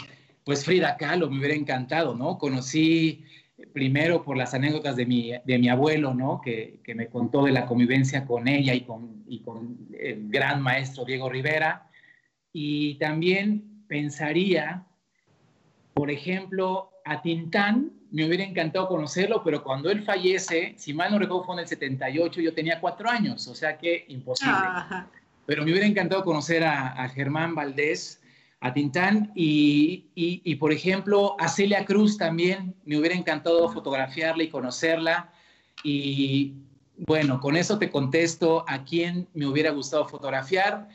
pues 0.44 0.62
Frida 0.62 0.98
Kahlo 0.98 1.30
me 1.30 1.38
hubiera 1.38 1.54
encantado, 1.54 2.14
¿no? 2.14 2.36
Conocí 2.36 3.24
primero 3.76 4.24
por 4.24 4.38
las 4.38 4.54
anécdotas 4.54 4.96
de 4.96 5.04
mi, 5.04 5.32
de 5.44 5.58
mi 5.58 5.68
abuelo, 5.68 6.14
¿no? 6.14 6.40
Que, 6.40 6.80
que, 6.82 6.94
me 6.94 7.08
contó 7.08 7.44
de 7.44 7.52
la 7.52 7.66
convivencia 7.66 8.24
con 8.24 8.48
ella 8.48 8.72
y 8.72 8.80
con, 8.80 9.22
y 9.28 9.40
con 9.40 9.76
el 10.00 10.30
gran 10.30 10.62
maestro 10.62 11.04
Diego 11.04 11.28
Rivera. 11.28 11.86
Y 12.54 12.94
también 12.94 13.84
pensaría, 13.86 14.86
por 15.92 16.10
ejemplo, 16.10 16.90
a 17.04 17.20
Tintán, 17.20 17.92
me 18.12 18.24
hubiera 18.24 18.44
encantado 18.44 18.88
conocerlo, 18.88 19.42
pero 19.44 19.62
cuando 19.62 19.90
él 19.90 20.04
fallece, 20.04 20.72
si 20.78 20.94
mal 20.94 21.12
no 21.12 21.18
recuerdo 21.18 21.44
fue 21.44 21.56
en 21.56 21.60
el 21.60 21.68
78, 21.68 22.40
yo 22.40 22.54
tenía 22.54 22.80
cuatro 22.80 23.10
años, 23.10 23.46
o 23.46 23.54
sea 23.54 23.76
que 23.76 24.06
imposible. 24.08 24.56
Pero 25.44 25.66
me 25.66 25.72
hubiera 25.72 25.86
encantado 25.86 26.24
conocer 26.24 26.64
a, 26.64 26.92
a 26.92 27.10
Germán 27.10 27.54
Valdés, 27.54 28.22
a 28.60 28.72
Tintán 28.72 29.32
y, 29.34 30.54
por 30.56 30.72
ejemplo, 30.72 31.36
a 31.38 31.48
Celia 31.48 31.84
Cruz 31.84 32.16
también. 32.16 32.74
Me 32.84 32.96
hubiera 32.96 33.14
encantado 33.14 33.68
fotografiarla 33.70 34.42
y 34.42 34.48
conocerla. 34.48 35.32
Y 35.82 36.54
bueno, 36.96 37.40
con 37.40 37.56
eso 37.56 37.78
te 37.78 37.90
contesto 37.90 38.64
a 38.66 38.84
quién 38.84 39.28
me 39.34 39.46
hubiera 39.46 39.70
gustado 39.70 40.08
fotografiar. 40.08 40.88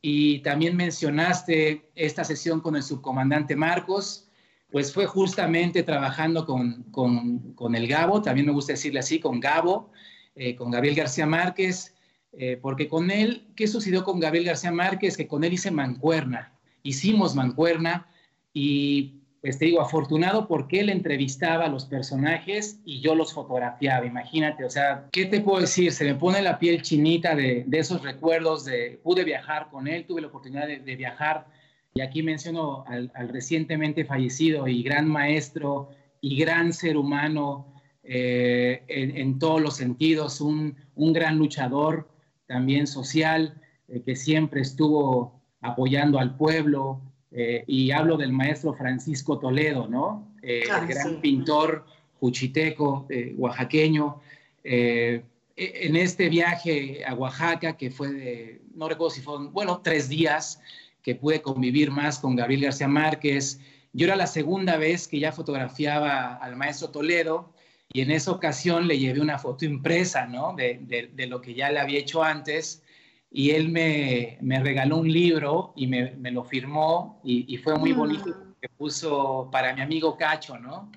Y 0.00 0.38
también 0.40 0.76
mencionaste 0.76 1.90
esta 1.96 2.22
sesión 2.24 2.60
con 2.60 2.76
el 2.76 2.82
subcomandante 2.82 3.56
Marcos. 3.56 4.28
Pues 4.70 4.92
fue 4.92 5.06
justamente 5.06 5.82
trabajando 5.82 6.44
con, 6.44 6.84
con, 6.92 7.54
con 7.54 7.74
el 7.74 7.88
Gabo, 7.88 8.20
también 8.20 8.46
me 8.46 8.52
gusta 8.52 8.74
decirle 8.74 9.00
así, 9.00 9.18
con 9.18 9.40
Gabo, 9.40 9.90
eh, 10.34 10.54
con 10.56 10.70
Gabriel 10.70 10.94
García 10.94 11.24
Márquez, 11.24 11.94
eh, 12.32 12.58
porque 12.60 12.86
con 12.86 13.10
él, 13.10 13.48
¿qué 13.56 13.66
sucedió 13.66 14.04
con 14.04 14.20
Gabriel 14.20 14.44
García 14.44 14.70
Márquez? 14.70 15.16
Que 15.16 15.26
con 15.26 15.42
él 15.42 15.54
hice 15.54 15.70
mancuerna 15.70 16.57
hicimos 16.88 17.34
mancuerna 17.34 18.06
y 18.52 19.18
pues 19.40 19.58
te 19.58 19.66
digo, 19.66 19.80
afortunado 19.80 20.48
porque 20.48 20.80
él 20.80 20.90
entrevistaba 20.90 21.66
a 21.66 21.68
los 21.68 21.84
personajes 21.84 22.80
y 22.84 23.00
yo 23.00 23.14
los 23.14 23.32
fotografiaba, 23.32 24.04
imagínate, 24.04 24.64
o 24.64 24.70
sea, 24.70 25.08
¿qué 25.12 25.26
te 25.26 25.40
puedo 25.40 25.60
decir? 25.60 25.92
Se 25.92 26.04
me 26.04 26.16
pone 26.16 26.42
la 26.42 26.58
piel 26.58 26.82
chinita 26.82 27.36
de, 27.36 27.64
esos 27.70 28.02
recuerdos, 28.02 28.64
de 28.64 29.00
pude 29.02 29.24
viajar 29.24 29.68
con 29.70 29.86
él, 29.86 30.06
tuve 30.06 30.22
la 30.22 30.26
oportunidad 30.26 30.66
de, 30.66 30.96
viajar 30.96 31.46
y 31.94 32.00
aquí 32.00 32.22
menciono 32.22 32.84
al, 32.88 33.10
recientemente 33.28 34.04
fallecido 34.04 34.66
y 34.66 34.82
gran 34.82 35.08
maestro 35.08 35.90
y 36.20 36.36
gran 36.36 36.72
ser 36.72 36.96
humano 36.96 37.74
eh, 38.02 38.82
en, 38.88 39.38
todos 39.38 39.60
los 39.60 39.76
sentidos, 39.76 40.40
un, 40.40 40.76
gran 40.96 41.38
luchador 41.38 42.08
también 42.46 42.88
social 42.88 43.60
eh, 43.86 44.02
que 44.04 44.16
siempre 44.16 44.62
estuvo 44.62 45.37
apoyando 45.60 46.18
al 46.18 46.36
pueblo, 46.36 47.00
eh, 47.30 47.64
y 47.66 47.90
hablo 47.90 48.16
del 48.16 48.32
maestro 48.32 48.74
Francisco 48.74 49.38
Toledo, 49.38 49.86
¿no? 49.86 50.32
Eh, 50.42 50.64
el 50.64 50.86
gran 50.86 51.20
pintor 51.20 51.84
juchiteco, 52.20 53.06
eh, 53.10 53.34
oaxaqueño. 53.36 54.20
E, 54.64 55.22
en 55.56 55.96
este 55.96 56.28
viaje 56.28 57.04
a 57.04 57.14
Oaxaca, 57.14 57.76
que 57.76 57.90
fue 57.90 58.12
de, 58.12 58.62
no 58.74 58.88
recuerdo 58.88 59.10
si 59.10 59.20
fueron, 59.20 59.52
bueno, 59.52 59.80
tres 59.82 60.08
días, 60.08 60.60
que 61.02 61.16
pude 61.16 61.42
convivir 61.42 61.90
más 61.90 62.18
con 62.18 62.36
Gabriel 62.36 62.62
García 62.62 62.86
Márquez. 62.86 63.60
Yo 63.92 64.06
era 64.06 64.14
la 64.14 64.26
segunda 64.26 64.76
vez 64.76 65.08
que 65.08 65.18
ya 65.18 65.32
fotografiaba 65.32 66.36
al 66.36 66.54
maestro 66.54 66.90
Toledo 66.90 67.52
y 67.92 68.02
en 68.02 68.10
esa 68.10 68.30
ocasión 68.30 68.86
le 68.86 68.98
llevé 68.98 69.20
una 69.20 69.38
foto 69.38 69.64
impresa, 69.64 70.26
¿no? 70.26 70.54
De, 70.54 70.78
de, 70.82 71.10
de 71.12 71.26
lo 71.26 71.40
que 71.40 71.54
ya 71.54 71.70
le 71.72 71.80
había 71.80 71.98
hecho 71.98 72.22
antes 72.22 72.82
y 73.30 73.50
él 73.50 73.68
me, 73.68 74.38
me 74.40 74.60
regaló 74.60 74.98
un 74.98 75.10
libro 75.10 75.72
y 75.76 75.86
me, 75.86 76.12
me 76.12 76.30
lo 76.30 76.44
firmó 76.44 77.20
y, 77.22 77.52
y, 77.52 77.58
fue 77.58 77.76
muy 77.76 77.92
bonito 77.92 78.26
mm. 78.26 78.54
que 78.60 78.68
puso 78.70 79.48
para 79.52 79.74
mi 79.74 79.82
amigo 79.82 80.16
Cacho, 80.16 80.58
¿no? 80.58 80.90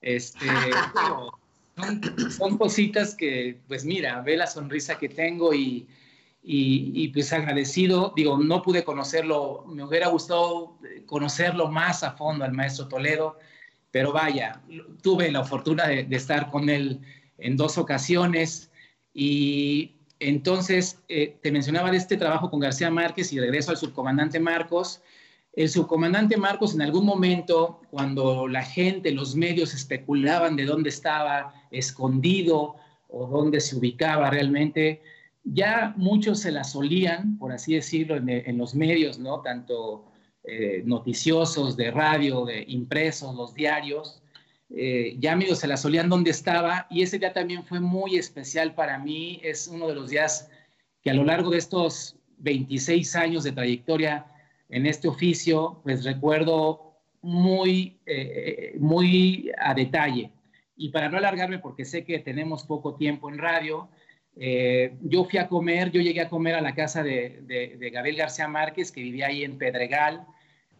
Este, 0.00 0.46
son, 1.76 2.30
son, 2.30 2.58
cositas 2.58 3.14
que, 3.14 3.60
pues 3.66 3.84
mira, 3.84 4.20
ve 4.20 4.36
la 4.36 4.46
sonrisa 4.46 4.96
que 4.96 5.08
tengo 5.08 5.52
y, 5.52 5.88
y, 6.42 6.92
y, 6.94 7.08
pues 7.08 7.32
agradecido, 7.32 8.12
digo, 8.14 8.38
no 8.38 8.62
pude 8.62 8.84
conocerlo, 8.84 9.64
me 9.66 9.82
hubiera 9.84 10.08
gustado 10.08 10.78
conocerlo 11.06 11.68
más 11.68 12.04
a 12.04 12.12
fondo 12.12 12.44
al 12.44 12.52
maestro 12.52 12.86
Toledo, 12.86 13.38
pero 13.90 14.12
vaya, 14.12 14.62
tuve 15.02 15.30
la 15.32 15.44
fortuna 15.44 15.88
de, 15.88 16.04
de 16.04 16.16
estar 16.16 16.50
con 16.50 16.68
él 16.70 17.00
en 17.38 17.56
dos 17.56 17.76
ocasiones 17.76 18.70
y 19.12 19.96
entonces, 20.28 21.00
eh, 21.08 21.36
te 21.42 21.50
mencionaba 21.50 21.90
de 21.90 21.96
este 21.96 22.16
trabajo 22.16 22.50
con 22.50 22.60
García 22.60 22.90
Márquez 22.90 23.32
y 23.32 23.40
regreso 23.40 23.70
al 23.70 23.76
subcomandante 23.76 24.38
Marcos. 24.38 25.02
El 25.52 25.68
subcomandante 25.68 26.36
Marcos 26.36 26.74
en 26.74 26.82
algún 26.82 27.04
momento, 27.04 27.80
cuando 27.90 28.46
la 28.48 28.62
gente, 28.62 29.10
los 29.10 29.34
medios 29.34 29.74
especulaban 29.74 30.56
de 30.56 30.64
dónde 30.64 30.88
estaba 30.88 31.54
escondido 31.70 32.76
o 33.08 33.26
dónde 33.26 33.60
se 33.60 33.76
ubicaba 33.76 34.30
realmente, 34.30 35.02
ya 35.44 35.92
muchos 35.96 36.40
se 36.40 36.52
la 36.52 36.64
solían, 36.64 37.36
por 37.38 37.52
así 37.52 37.74
decirlo, 37.74 38.16
en, 38.16 38.56
los 38.58 38.74
medios, 38.74 39.18
¿no? 39.18 39.40
Tanto 39.40 40.04
eh, 40.44 40.82
noticiosos, 40.86 41.76
de 41.76 41.90
radio, 41.90 42.44
de 42.44 42.64
impresos, 42.68 43.34
los 43.34 43.54
diarios, 43.54 44.21
eh, 44.74 45.16
ya 45.18 45.32
amigos 45.32 45.58
se 45.58 45.66
la 45.66 45.76
solían 45.76 46.08
donde 46.08 46.30
estaba 46.30 46.86
y 46.88 47.02
ese 47.02 47.18
día 47.18 47.32
también 47.32 47.64
fue 47.64 47.80
muy 47.80 48.16
especial 48.16 48.74
para 48.74 48.98
mí. 48.98 49.40
Es 49.42 49.68
uno 49.68 49.86
de 49.88 49.94
los 49.94 50.10
días 50.10 50.50
que 51.02 51.10
a 51.10 51.14
lo 51.14 51.24
largo 51.24 51.50
de 51.50 51.58
estos 51.58 52.16
26 52.38 53.16
años 53.16 53.44
de 53.44 53.52
trayectoria 53.52 54.26
en 54.70 54.86
este 54.86 55.08
oficio, 55.08 55.80
pues 55.82 56.04
recuerdo 56.04 56.94
muy, 57.20 57.98
eh, 58.06 58.74
muy 58.78 59.52
a 59.58 59.74
detalle. 59.74 60.30
Y 60.76 60.88
para 60.88 61.10
no 61.10 61.18
alargarme, 61.18 61.58
porque 61.58 61.84
sé 61.84 62.04
que 62.04 62.18
tenemos 62.20 62.64
poco 62.64 62.94
tiempo 62.96 63.28
en 63.28 63.38
radio, 63.38 63.88
eh, 64.36 64.96
yo 65.02 65.24
fui 65.24 65.38
a 65.38 65.48
comer, 65.48 65.90
yo 65.90 66.00
llegué 66.00 66.22
a 66.22 66.30
comer 66.30 66.54
a 66.54 66.62
la 66.62 66.74
casa 66.74 67.02
de, 67.02 67.42
de, 67.42 67.90
Gabriel 67.90 68.16
García 68.16 68.48
Márquez, 68.48 68.90
que 68.90 69.02
vivía 69.02 69.26
ahí 69.26 69.44
en 69.44 69.58
Pedregal. 69.58 70.24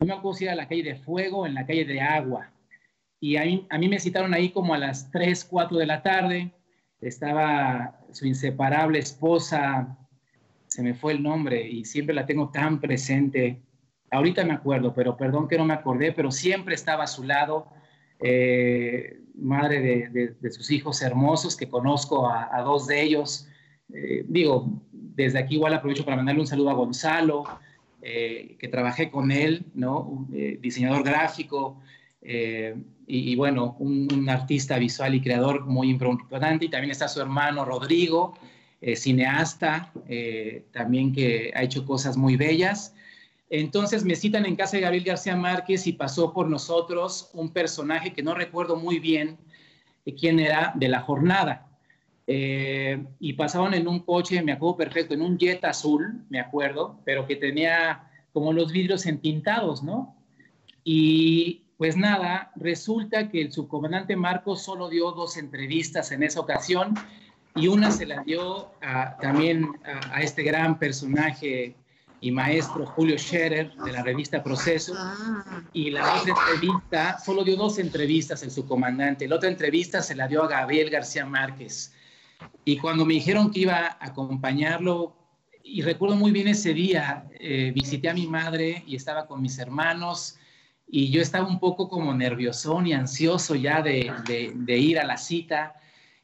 No 0.00 0.06
me 0.06 0.14
acuerdo 0.14 0.38
si 0.38 0.44
era 0.44 0.54
la 0.54 0.66
calle 0.66 0.82
de 0.82 0.96
Fuego, 0.96 1.46
en 1.46 1.52
la 1.52 1.66
calle 1.66 1.84
de 1.84 2.00
Agua 2.00 2.50
y 3.22 3.36
a 3.36 3.44
mí, 3.44 3.64
a 3.70 3.78
mí 3.78 3.88
me 3.88 4.00
citaron 4.00 4.34
ahí 4.34 4.50
como 4.50 4.74
a 4.74 4.78
las 4.78 5.08
3, 5.12 5.44
4 5.44 5.78
de 5.78 5.86
la 5.86 6.02
tarde. 6.02 6.50
Estaba 7.00 8.00
su 8.10 8.26
inseparable 8.26 8.98
esposa, 8.98 9.96
se 10.66 10.82
me 10.82 10.92
fue 10.92 11.12
el 11.12 11.22
nombre 11.22 11.64
y 11.64 11.84
siempre 11.84 12.16
la 12.16 12.26
tengo 12.26 12.50
tan 12.50 12.80
presente. 12.80 13.62
Ahorita 14.10 14.44
me 14.44 14.54
acuerdo, 14.54 14.92
pero 14.92 15.16
perdón 15.16 15.46
que 15.46 15.56
no 15.56 15.64
me 15.64 15.72
acordé, 15.72 16.10
pero 16.10 16.32
siempre 16.32 16.74
estaba 16.74 17.04
a 17.04 17.06
su 17.06 17.22
lado, 17.22 17.68
eh, 18.18 19.20
madre 19.36 20.08
de, 20.40 20.50
sus 20.50 20.72
hijos 20.72 21.00
hermosos, 21.00 21.56
que 21.56 21.68
conozco 21.68 22.28
a, 22.28 22.60
dos 22.62 22.88
de 22.88 23.02
ellos. 23.02 23.46
Eh, 23.94 24.24
digo, 24.26 24.82
desde 24.90 25.38
aquí 25.38 25.54
igual 25.54 25.74
aprovecho 25.74 26.04
para 26.04 26.16
mandarle 26.16 26.40
un 26.40 26.48
saludo 26.48 26.70
a 26.70 26.74
Gonzalo, 26.74 27.44
eh, 28.02 28.56
que 28.58 28.66
trabajé 28.66 29.12
con 29.12 29.30
él, 29.30 29.66
¿no? 29.74 30.26
Diseñador 30.58 31.04
gráfico 31.04 31.80
y, 32.24 33.32
y, 33.32 33.36
bueno, 33.36 33.76
un, 33.78 34.28
artista 34.28 34.78
visual 34.78 35.14
y 35.14 35.20
creador 35.20 35.66
muy 35.66 35.90
importante. 35.90 36.66
Y 36.66 36.68
también 36.68 36.92
está 36.92 37.08
su 37.08 37.20
hermano 37.20 37.64
Rodrigo, 37.64 38.34
cineasta, 38.96 39.92
también 40.72 41.12
que 41.12 41.52
ha 41.54 41.62
hecho 41.62 41.84
cosas 41.84 42.16
muy 42.16 42.36
bellas. 42.36 42.94
Entonces 43.50 44.04
me 44.04 44.16
citan 44.16 44.46
en 44.46 44.56
casa 44.56 44.76
de 44.76 44.82
Gabriel 44.82 45.04
García 45.04 45.36
Márquez 45.36 45.86
y 45.86 45.92
pasó 45.92 46.32
por 46.32 46.48
nosotros 46.48 47.30
un 47.34 47.52
personaje 47.52 48.12
que 48.12 48.22
no 48.22 48.34
recuerdo 48.34 48.76
muy 48.76 48.98
bien 48.98 49.36
quién 50.18 50.40
era 50.40 50.72
de 50.74 50.88
la 50.88 51.00
jornada. 51.00 51.68
Eh, 52.26 53.04
y 53.18 53.32
pasaban 53.34 53.74
en 53.74 53.88
un 53.88 54.00
coche, 54.00 54.42
me 54.42 54.52
acuerdo 54.52 54.76
perfecto, 54.76 55.14
en 55.14 55.22
un 55.22 55.38
jet 55.38 55.64
azul, 55.64 56.24
me 56.30 56.40
acuerdo, 56.40 57.00
pero 57.04 57.26
que 57.26 57.36
tenía 57.36 58.08
como 58.32 58.52
los 58.52 58.72
vidrios 58.72 59.06
entintados, 59.06 59.82
¿no? 59.82 60.16
Y 60.84 61.61
pues 61.82 61.96
nada, 61.96 62.52
resulta 62.54 63.28
que 63.28 63.40
el 63.42 63.50
subcomandante 63.50 64.14
Marcos 64.14 64.62
solo 64.62 64.88
dio 64.88 65.10
dos 65.10 65.36
entrevistas 65.36 66.12
en 66.12 66.22
esa 66.22 66.38
ocasión 66.38 66.94
y 67.56 67.66
una 67.66 67.90
se 67.90 68.06
la 68.06 68.22
dio 68.22 68.70
también 69.20 69.68
a, 69.84 70.14
a, 70.14 70.20
este 70.20 70.44
gran 70.44 70.78
personaje 70.78 71.74
y 72.20 72.30
maestro 72.30 72.86
Julio 72.86 73.18
Scherer 73.18 73.74
de 73.74 73.90
la 73.90 74.04
revista 74.04 74.44
Proceso. 74.44 74.94
Ah. 74.96 75.64
Y 75.72 75.90
la 75.90 76.20
otra 76.20 76.34
entrevista, 76.38 77.18
solo 77.18 77.42
dio 77.42 77.56
dos 77.56 77.80
entrevistas 77.80 78.44
el 78.44 78.52
subcomandante. 78.52 79.26
La 79.26 79.34
otra 79.34 79.48
entrevista 79.48 80.02
se 80.02 80.14
la 80.14 80.28
dio 80.28 80.44
a 80.44 80.46
Gabriel 80.46 80.88
García 80.88 81.26
Márquez. 81.26 81.92
Y 82.64 82.78
cuando 82.78 83.04
me 83.04 83.14
dijeron 83.14 83.50
que 83.50 83.58
iba 83.58 83.74
a 83.74 83.96
acompañarlo, 83.98 85.16
y 85.64 85.82
recuerdo 85.82 86.14
muy 86.14 86.30
bien 86.30 86.46
ese 86.46 86.74
día, 86.74 87.28
eh, 87.40 87.72
visité 87.74 88.08
a 88.08 88.14
mi 88.14 88.28
madre 88.28 88.84
y 88.86 88.94
estaba 88.94 89.26
con 89.26 89.42
mis 89.42 89.58
hermanos 89.58 90.38
y 90.92 91.10
yo 91.10 91.20
estaba 91.20 91.48
un 91.48 91.58
poco 91.58 91.88
como 91.88 92.14
nerviosón 92.14 92.86
y 92.86 92.92
ansioso 92.92 93.56
ya 93.56 93.82
de, 93.82 94.12
de, 94.54 94.78
ir 94.78 95.00
a 95.00 95.04
la 95.04 95.16
cita. 95.16 95.74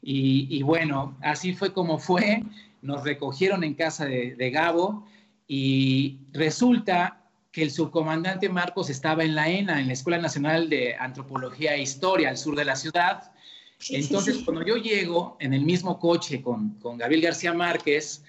Y, 0.01 0.47
y, 0.49 0.63
bueno, 0.63 1.17
así 1.23 1.55
fue 1.55 1.73
como 1.73 1.99
fue. 1.99 2.45
Nos 2.83 3.03
recogieron 3.03 3.65
en 3.65 3.75
casa 3.75 4.05
de, 4.05 4.37
de 4.37 4.51
Gabo 4.51 5.09
y 5.49 6.19
resulta 6.33 7.25
que 7.51 7.63
el 7.63 7.73
subcomandante 7.73 8.49
Marcos 8.49 8.91
estaba 8.91 9.25
en 9.25 9.35
la 9.35 9.49
ENA, 9.49 9.81
en 9.81 9.89
la 9.89 9.95
Escuela 9.95 10.19
Nacional 10.19 10.69
de 10.69 10.95
Antropología 10.95 11.75
e 11.75 11.83
Historia, 11.83 12.29
al 12.29 12.39
sur 12.39 12.55
de 12.55 12.65
la 12.65 12.77
ciudad, 12.77 13.33
entonces, 13.91 14.39
cuando 14.45 14.65
yo 14.65 14.77
llego 14.77 15.37
en 15.41 15.55
el 15.55 15.65
mismo 15.65 15.99
coche 15.99 16.43
con, 16.43 16.71
con 16.81 16.99
Gabriel 16.99 17.23
García 17.23 17.53
Márquez, 17.53 18.25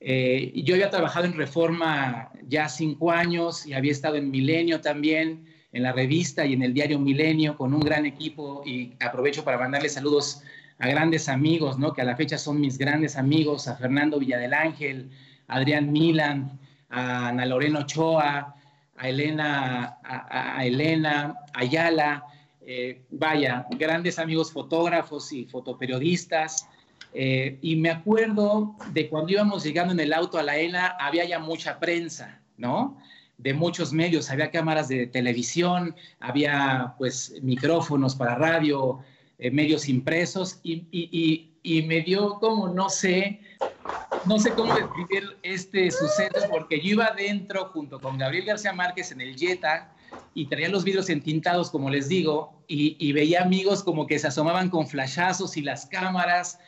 eh, 0.00 0.52
yo 0.64 0.74
había 0.74 0.90
trabajado 0.90 1.26
en 1.26 1.34
Reforma 1.34 2.30
ya 2.48 2.68
cinco 2.68 3.10
años 3.10 3.66
y 3.66 3.74
había 3.74 3.92
estado 3.92 4.16
en 4.16 4.30
Milenio 4.30 4.80
también, 4.80 5.46
en 5.74 5.82
la 5.82 5.92
revista 5.92 6.46
y 6.46 6.54
en 6.54 6.62
el 6.62 6.72
diario 6.72 6.98
Milenio, 6.98 7.58
con 7.58 7.74
un 7.74 7.80
gran 7.80 8.06
equipo 8.06 8.62
y 8.64 8.94
aprovecho 9.00 9.44
para 9.44 9.58
mandarle 9.58 9.88
saludos 9.88 10.42
a 10.78 10.88
grandes 10.88 11.28
amigos, 11.28 11.78
¿no? 11.78 11.92
que 11.92 12.00
a 12.00 12.04
la 12.04 12.16
fecha 12.16 12.38
son 12.38 12.60
mis 12.60 12.78
grandes 12.78 13.16
amigos, 13.16 13.68
a 13.68 13.76
Fernando 13.76 14.18
Villadel 14.18 14.54
Ángel, 14.54 15.10
a 15.48 15.56
Adrián 15.56 15.92
Milan, 15.92 16.58
a 16.88 17.28
Ana 17.28 17.44
Lorena 17.44 17.80
Ochoa, 17.80 18.54
a 18.96 19.08
Elena, 19.08 19.98
a, 20.04 20.58
a 20.58 20.64
Elena 20.64 21.34
Ayala, 21.52 22.24
eh, 22.66 23.02
vaya, 23.10 23.66
grandes 23.70 24.18
amigos 24.18 24.52
fotógrafos 24.52 25.32
y 25.32 25.44
fotoperiodistas. 25.44 26.68
Eh, 27.12 27.58
y 27.62 27.76
me 27.76 27.90
acuerdo 27.90 28.76
de 28.92 29.08
cuando 29.08 29.32
íbamos 29.32 29.64
llegando 29.64 29.92
en 29.92 30.00
el 30.00 30.12
auto 30.12 30.38
a 30.38 30.42
la 30.42 30.56
ENA, 30.56 30.96
había 30.98 31.24
ya 31.24 31.38
mucha 31.38 31.78
prensa, 31.78 32.40
¿no? 32.56 32.96
De 33.38 33.52
muchos 33.52 33.92
medios, 33.92 34.30
había 34.30 34.50
cámaras 34.50 34.88
de 34.88 35.06
televisión, 35.06 35.94
había 36.20 36.94
pues 36.98 37.34
micrófonos 37.42 38.14
para 38.14 38.36
radio, 38.36 39.00
eh, 39.38 39.50
medios 39.50 39.88
impresos, 39.88 40.60
y, 40.62 40.86
y, 40.90 41.82
me 41.82 42.02
dio 42.02 42.38
como, 42.38 42.68
no 42.68 42.88
sé, 42.88 43.40
no 44.26 44.38
sé 44.38 44.52
cómo 44.52 44.74
describir 44.74 45.36
este 45.42 45.90
suceso, 45.90 46.46
porque 46.50 46.80
yo 46.80 46.92
iba 46.92 47.06
adentro 47.06 47.70
junto 47.72 48.00
con 48.00 48.18
Gabriel 48.18 48.44
García 48.44 48.72
Márquez 48.72 49.10
en 49.12 49.20
el 49.20 49.36
Jetta, 49.36 49.94
y 50.34 50.46
traía 50.46 50.68
los 50.68 50.84
vidrios 50.84 51.10
entintados, 51.10 51.70
como 51.70 51.90
les 51.90 52.08
digo, 52.08 52.54
y, 52.66 53.12
veía 53.12 53.42
amigos 53.42 53.82
como 53.82 54.06
que 54.06 54.18
se 54.18 54.28
asomaban 54.28 54.70
con 54.70 54.86
flashazos 54.86 55.56
y 55.56 55.62
las 55.62 55.86
cámaras. 55.86 56.58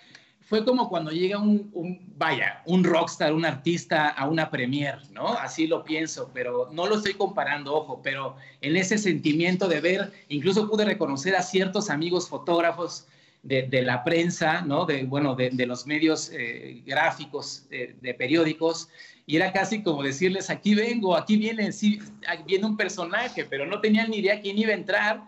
Fue 0.47 0.65
como 0.65 0.89
cuando 0.89 1.11
llega 1.11 1.39
un, 1.41 1.73
vaya, 2.17 2.63
un 2.67 2.85
rockstar, 2.85 3.35
un 3.35 3.45
artista 3.45 4.11
a 4.11 4.29
una 4.29 4.49
premier, 4.49 5.01
¿no? 5.11 5.27
Así 5.27 5.67
lo 5.67 5.83
pienso, 5.83 6.31
pero 6.33 6.69
no 6.71 6.87
lo 6.87 6.99
estoy 6.99 7.15
comparando, 7.15 7.75
ojo, 7.75 8.01
pero 8.01 8.37
en 8.61 8.77
ese 8.77 8.97
sentimiento 8.97 9.67
de 9.67 9.81
ver, 9.81 10.13
incluso 10.29 10.71
pude 10.71 10.85
reconocer 10.85 11.35
a 11.35 11.43
ciertos 11.43 11.91
amigos 11.91 12.29
fotógrafos 12.29 13.09
de, 13.43 13.83
la 13.83 14.05
prensa, 14.05 14.61
¿no? 14.61 14.87
De, 14.87 15.03
bueno, 15.03 15.35
de, 15.35 15.67
los 15.67 15.85
medios 15.85 16.31
eh, 16.33 16.81
gráficos, 16.87 17.67
eh, 17.73 17.97
de 18.01 18.15
periódicos, 18.15 18.89
y 19.27 19.35
era 19.35 19.53
casi 19.53 19.83
como 19.83 20.05
decirles, 20.05 20.49
aquí 20.49 20.77
vengo, 20.77 21.17
aquí 21.17 21.37
viene, 21.37 21.73
sí, 21.73 21.99
viene 22.47 22.67
un 22.67 22.77
personaje, 22.77 23.45
pero 23.45 23.67
no 23.67 23.81
tenían 23.81 24.11
ni 24.11 24.19
idea 24.19 24.41
quién 24.41 24.57
iba 24.59 24.71
a 24.71 24.77
entrar, 24.77 25.25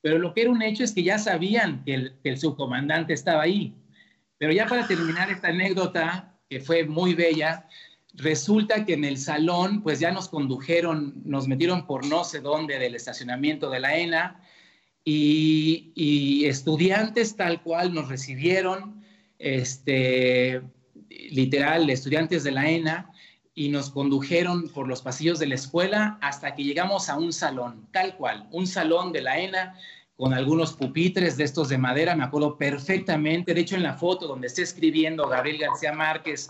pero 0.00 0.18
lo 0.18 0.34
que 0.34 0.42
era 0.42 0.50
un 0.50 0.62
hecho 0.62 0.82
es 0.82 0.92
que 0.92 1.04
ya 1.04 1.18
sabían 1.18 1.84
que 1.84 1.94
el, 1.94 2.14
que 2.24 2.30
el 2.30 2.38
subcomandante 2.38 3.12
estaba 3.12 3.42
ahí. 3.42 3.72
Pero 4.38 4.52
ya 4.52 4.66
para 4.66 4.86
terminar 4.86 5.30
esta 5.30 5.48
anécdota, 5.48 6.34
que 6.48 6.60
fue 6.60 6.84
muy 6.84 7.14
bella, 7.14 7.66
resulta 8.14 8.84
que 8.84 8.94
en 8.94 9.04
el 9.04 9.18
salón, 9.18 9.82
pues 9.82 10.00
ya 10.00 10.10
nos 10.10 10.28
condujeron, 10.28 11.22
nos 11.24 11.48
metieron 11.48 11.86
por 11.86 12.06
no 12.06 12.24
sé 12.24 12.40
dónde 12.40 12.78
del 12.78 12.94
estacionamiento 12.94 13.70
de 13.70 13.80
la 13.80 13.96
ENA, 13.96 14.40
y, 15.04 16.44
estudiantes 16.46 17.36
tal 17.36 17.62
cual 17.62 17.94
nos 17.94 18.08
recibieron, 18.08 19.04
este, 19.38 20.62
literal, 21.08 21.88
estudiantes 21.90 22.42
de 22.42 22.50
la 22.50 22.68
ENA, 22.68 23.10
y 23.54 23.68
nos 23.68 23.90
condujeron 23.90 24.68
por 24.68 24.86
los 24.86 25.02
pasillos 25.02 25.38
de 25.38 25.46
la 25.46 25.54
escuela 25.54 26.18
hasta 26.20 26.54
que 26.54 26.64
llegamos 26.64 27.08
a 27.08 27.16
un 27.16 27.32
salón, 27.32 27.88
tal 27.92 28.16
cual, 28.16 28.48
un 28.50 28.66
salón 28.66 29.12
de 29.12 29.22
la 29.22 29.38
ENA 29.38 29.78
con 30.16 30.32
algunos 30.32 30.72
pupitres 30.72 31.36
de 31.36 31.44
estos 31.44 31.68
de 31.68 31.76
madera, 31.76 32.16
me 32.16 32.24
acuerdo 32.24 32.56
perfectamente, 32.56 33.52
de 33.52 33.60
hecho 33.60 33.76
en 33.76 33.82
la 33.82 33.94
foto 33.94 34.26
donde 34.26 34.46
está 34.46 34.62
escribiendo 34.62 35.28
Gabriel 35.28 35.58
García 35.58 35.92
Márquez, 35.92 36.48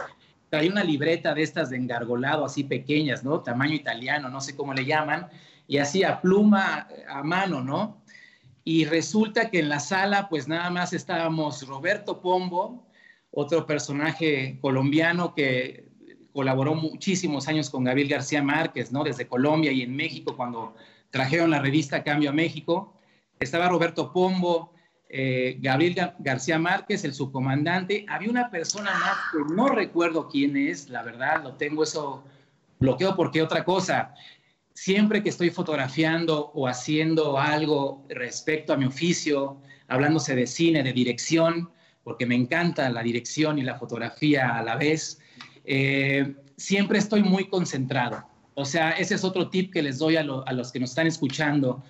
trae 0.49 0.69
una 0.69 0.85
libreta 0.85 1.35
de 1.35 1.43
estas 1.43 1.71
de 1.71 1.77
engargolado, 1.77 2.45
así 2.45 2.62
pequeñas, 2.62 3.25
¿no? 3.25 3.41
Tamaño 3.41 3.75
italiano, 3.75 4.29
no 4.29 4.41
sé 4.41 4.55
cómo 4.55 4.73
le 4.73 4.85
llaman, 4.85 5.29
y 5.67 5.79
así 5.79 6.05
a 6.05 6.21
pluma, 6.21 6.87
a 7.09 7.23
mano, 7.25 7.61
¿no? 7.61 8.03
Y 8.62 8.85
resulta 8.85 9.51
que 9.51 9.59
en 9.59 9.69
la 9.69 9.81
sala, 9.81 10.29
pues 10.29 10.47
nada 10.47 10.71
más 10.71 10.93
estábamos 10.93 11.67
Roberto 11.67 12.21
Pombo, 12.21 12.87
otro 13.33 13.67
personaje 13.67 14.59
colombiano 14.61 15.35
que 15.35 15.89
colaboró 16.33 16.75
muchísimos 16.75 17.49
años 17.49 17.69
con 17.69 17.83
Gabriel 17.83 18.09
García 18.09 18.43
Márquez, 18.43 18.93
¿no? 18.93 19.03
Desde 19.03 19.27
Colombia 19.27 19.73
y 19.73 19.83
en 19.83 19.97
México, 19.97 20.37
cuando 20.37 20.77
trajeron 21.11 21.51
la 21.51 21.61
revista 21.61 22.05
Cambio 22.05 22.31
a 22.31 22.33
México. 22.33 22.95
Estaba 23.39 23.68
Roberto 23.68 24.12
Pombo, 24.12 24.72
eh, 25.09 25.59
Gabriel 25.61 26.12
García 26.18 26.59
Márquez, 26.59 27.05
el 27.05 27.14
subcomandante. 27.14 28.07
Había 28.09 28.30
una 28.30 28.51
persona 28.51 28.91
más 28.93 29.16
que 29.32 29.55
no 29.55 29.68
recuerdo 29.68 30.28
quién 30.28 30.57
es, 30.57 30.89
la 30.89 31.03
verdad, 31.03 31.43
lo 31.43 31.55
tengo 31.55 31.82
eso 31.82 32.24
bloqueado 32.78 33.16
porque 33.16 33.43
otra 33.43 33.64
cosa. 33.64 34.14
Siempre 34.72 35.22
que 35.22 35.30
estoy 35.30 35.51
fotografiando 35.51 36.51
o 36.55 36.68
haciendo 36.68 37.39
algo 37.39 38.05
respecto 38.09 38.72
a 38.72 38.76
mi 38.76 38.84
oficio, 38.84 39.59
hablándose 39.89 40.34
de 40.34 40.47
cine, 40.47 40.82
de 40.82 40.93
dirección, 40.93 41.70
porque 42.05 42.26
me 42.26 42.34
encanta 42.34 42.89
la 42.91 43.03
dirección 43.03 43.59
y 43.59 43.62
la 43.62 43.78
fotografía 43.78 44.57
a 44.57 44.62
la 44.62 44.76
vez, 44.76 45.20
eh, 45.64 46.37
siempre 46.57 46.99
estoy 46.99 47.22
muy 47.22 47.49
concentrado. 47.49 48.24
O 48.55 48.64
sea, 48.64 48.93
ese 48.93 49.14
es 49.14 49.24
otro 49.24 49.51
tip 49.51 49.72
que 49.72 49.82
les 49.82 49.99
doy 49.99 50.16
a, 50.16 50.22
los 50.22 50.72
que 50.72 50.80
nos 50.80 50.91
están 50.91 51.07
escuchando. 51.07 51.82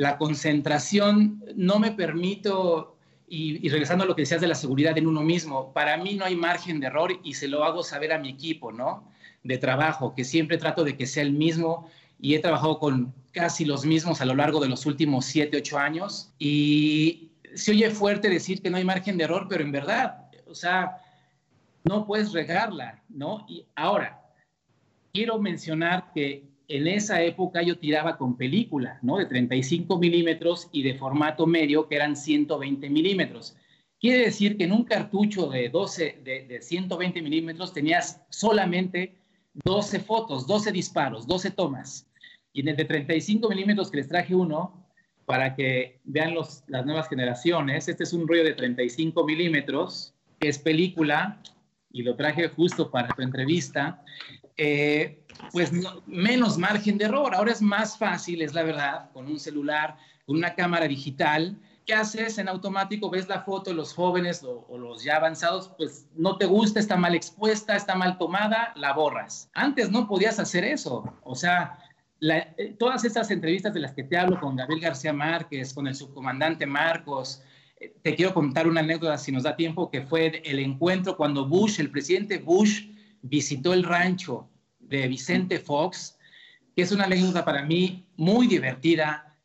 La 0.00 0.16
concentración 0.16 1.44
no 1.56 1.78
me 1.78 1.90
permito, 1.92 2.96
y, 3.28 3.68
regresando 3.68 4.04
a 4.04 4.06
lo 4.06 4.16
que 4.16 4.22
decías 4.22 4.40
de 4.40 4.46
la 4.46 4.54
seguridad 4.54 4.96
en 4.96 5.06
uno 5.06 5.20
mismo, 5.20 5.74
para 5.74 5.98
mí 5.98 6.14
no 6.14 6.24
hay 6.24 6.34
margen 6.34 6.80
de 6.80 6.86
error 6.86 7.20
y 7.22 7.34
se 7.34 7.48
lo 7.48 7.64
hago 7.64 7.82
saber 7.82 8.10
a 8.14 8.18
mi 8.18 8.30
equipo, 8.30 8.72
¿no? 8.72 9.12
De 9.42 9.58
trabajo, 9.58 10.14
que 10.14 10.24
siempre 10.24 10.56
trato 10.56 10.84
de 10.84 10.96
que 10.96 11.06
sea 11.06 11.22
el 11.22 11.32
mismo 11.32 11.90
y 12.18 12.34
he 12.34 12.38
trabajado 12.38 12.78
con 12.78 13.12
casi 13.32 13.66
los 13.66 13.84
mismos 13.84 14.22
a 14.22 14.24
lo 14.24 14.34
largo 14.34 14.58
de 14.58 14.70
los 14.70 14.86
últimos 14.86 15.26
siete, 15.26 15.58
ocho 15.58 15.78
años. 15.78 16.32
Y 16.38 17.32
se 17.54 17.72
oye 17.72 17.90
fuerte 17.90 18.30
decir 18.30 18.62
que 18.62 18.70
no 18.70 18.78
hay 18.78 18.84
margen 18.84 19.18
de 19.18 19.24
error, 19.24 19.48
pero 19.50 19.62
en 19.62 19.70
verdad, 19.70 20.30
o 20.48 20.54
sea, 20.54 20.96
no 21.84 22.06
puedes 22.06 22.32
regarla, 22.32 23.02
¿no? 23.10 23.44
Y 23.50 23.66
ahora, 23.74 24.18
quiero 25.12 25.38
mencionar 25.38 26.10
que 26.14 26.49
en 26.70 26.86
esa 26.86 27.20
época 27.22 27.62
yo 27.62 27.78
tiraba 27.78 28.16
con 28.16 28.36
película, 28.36 28.98
¿no? 29.02 29.18
De 29.18 29.26
35 29.26 29.98
milímetros 29.98 30.68
y 30.70 30.82
de 30.84 30.94
formato 30.94 31.46
medio, 31.46 31.88
que 31.88 31.96
eran 31.96 32.14
120 32.14 32.88
milímetros. 32.88 33.56
Quiere 33.98 34.24
decir 34.24 34.56
que 34.56 34.64
en 34.64 34.72
un 34.72 34.84
cartucho 34.84 35.48
de 35.48 35.68
12, 35.68 36.20
de, 36.22 36.62
120 36.62 37.20
milímetros 37.22 37.72
tenías 37.72 38.22
solamente 38.30 39.16
12 39.64 39.98
fotos, 39.98 40.46
12 40.46 40.70
disparos, 40.70 41.26
12 41.26 41.50
tomas. 41.50 42.06
Y 42.52 42.60
en 42.60 42.68
el 42.68 42.76
de 42.76 42.84
35 42.84 43.48
milímetros 43.48 43.90
que 43.90 43.96
les 43.96 44.08
traje 44.08 44.34
uno, 44.34 44.86
para 45.26 45.56
que 45.56 46.00
vean 46.04 46.34
los, 46.34 46.62
las 46.68 46.86
nuevas 46.86 47.08
generaciones, 47.08 47.88
este 47.88 48.04
es 48.04 48.12
un 48.12 48.28
rollo 48.28 48.44
de 48.44 48.54
35 48.54 49.24
milímetros, 49.24 50.14
que 50.38 50.48
es 50.48 50.58
película, 50.58 51.42
y 51.92 52.02
lo 52.02 52.14
traje 52.14 52.48
justo 52.48 52.90
para 52.90 53.08
tu 53.08 53.22
entrevista. 53.22 54.04
Eh, 54.56 55.20
pues 55.52 55.72
menos 56.06 56.58
margen 56.58 56.98
de 56.98 57.06
error. 57.06 57.34
Ahora 57.34 57.52
es 57.52 57.62
más 57.62 57.96
fácil, 57.96 58.42
es 58.42 58.54
la 58.54 58.62
verdad, 58.62 59.10
con 59.12 59.26
un 59.26 59.38
celular, 59.38 59.96
con 60.26 60.36
una 60.36 60.54
cámara 60.54 60.86
digital. 60.86 61.58
¿Qué 61.86 61.94
haces 61.94 62.38
en 62.38 62.48
automático? 62.48 63.10
Ves 63.10 63.28
la 63.28 63.40
foto, 63.40 63.72
los 63.72 63.94
jóvenes 63.94 64.44
o, 64.44 64.78
los 64.78 65.02
ya 65.02 65.16
avanzados, 65.16 65.72
pues 65.76 66.06
no 66.14 66.36
te 66.36 66.46
gusta, 66.46 66.78
está 66.78 66.96
mal 66.96 67.14
expuesta, 67.14 67.74
está 67.74 67.94
mal 67.94 68.18
tomada, 68.18 68.72
la 68.76 68.92
borras. 68.92 69.50
Antes 69.54 69.90
no 69.90 70.06
podías 70.06 70.38
hacer 70.38 70.64
eso. 70.64 71.12
O 71.22 71.34
sea, 71.34 71.78
eh, 72.20 72.76
todas 72.78 73.04
estas 73.04 73.30
entrevistas 73.30 73.74
de 73.74 73.80
las 73.80 73.92
que 73.92 74.04
te 74.04 74.16
hablo 74.16 74.38
con 74.38 74.56
Gabriel 74.56 74.82
García 74.82 75.12
Márquez, 75.12 75.72
con 75.72 75.86
el 75.86 75.94
subcomandante 75.94 76.66
Marcos, 76.66 77.42
eh, 77.80 77.94
te 78.02 78.14
quiero 78.14 78.34
contar 78.34 78.68
una 78.68 78.80
anécdota, 78.80 79.16
si 79.16 79.32
nos 79.32 79.42
da 79.42 79.56
tiempo, 79.56 79.90
que 79.90 80.02
fue 80.02 80.42
el 80.44 80.58
encuentro 80.58 81.16
cuando 81.16 81.48
Bush, 81.48 81.80
el 81.80 81.90
presidente 81.90 82.38
Bush, 82.38 82.90
visitó 83.22 83.72
el 83.72 83.84
rancho 83.84 84.48
de 84.78 85.08
Vicente 85.08 85.58
Fox, 85.58 86.18
que 86.74 86.82
es 86.82 86.92
una 86.92 87.04
anécdota 87.04 87.44
para 87.44 87.62
mí 87.62 88.06
muy 88.16 88.46
divertida. 88.46 89.36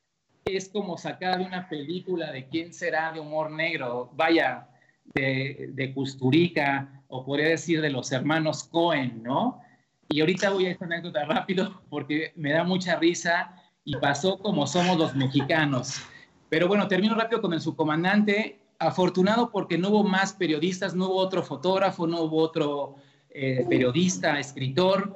Es 0.46 0.70
como 0.70 0.98
sacar 0.98 1.40
una 1.42 1.68
película 1.68 2.32
de 2.32 2.48
quién 2.48 2.74
será 2.74 3.12
de 3.12 3.20
humor 3.20 3.52
negro, 3.52 4.12
vaya, 4.16 4.70
de, 5.14 5.70
de 5.74 5.94
Custurica, 5.94 7.04
o 7.08 7.26
podría 7.26 7.50
decir 7.50 7.82
de 7.82 7.90
los 7.90 8.12
hermanos 8.12 8.64
Cohen, 8.64 9.22
¿no? 9.24 9.62
Y 10.10 10.20
ahorita 10.20 10.52
voy 10.52 10.68
a 10.68 10.72
esta 10.72 10.86
anécdota 10.86 11.26
rápido 11.26 11.82
porque 11.90 12.32
me 12.36 12.52
da 12.52 12.64
mucha 12.64 12.96
risa 12.98 13.62
y 13.84 13.96
pasó 13.98 14.38
como 14.40 14.68
somos 14.68 14.98
los 14.98 15.16
mexicanos. 15.16 16.02
Pero 16.50 16.68
bueno, 16.68 16.88
termino 16.88 17.16
rápido 17.16 17.42
con 17.42 17.54
el 17.54 17.62
subcomandante. 17.62 18.60
Afortunado 18.78 19.52
porque 19.52 19.78
no 19.78 19.90
hubo 19.90 20.04
más 20.04 20.34
periodistas, 20.34 20.94
no 20.96 21.06
hubo 21.06 21.16
otro 21.16 21.44
fotógrafo, 21.44 22.08
no 22.08 22.22
hubo 22.22 22.38
otro 22.40 22.96
eh, 23.36 23.66
periodista, 23.70 24.40
escritor 24.40 25.16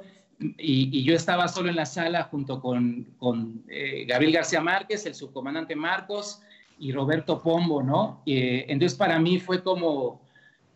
y, 0.58 1.02
yo 1.02 1.14
estaba 1.14 1.48
solo 1.48 1.68
en 1.68 1.76
la 1.76 1.86
sala 1.86 2.24
junto 2.24 2.60
con, 2.60 3.04
con 3.18 3.62
eh, 3.68 4.04
Gabriel 4.06 4.34
García 4.34 4.60
Márquez, 4.60 5.06
el 5.06 5.14
subcomandante 5.14 5.76
Marcos 5.76 6.40
y 6.78 6.92
Roberto 6.92 7.42
Pombo, 7.42 7.82
¿no? 7.82 8.22
Eh, 8.26 8.64
entonces 8.68 8.96
para 8.96 9.18
mí 9.18 9.38
fue 9.38 9.62
como, 9.62 10.22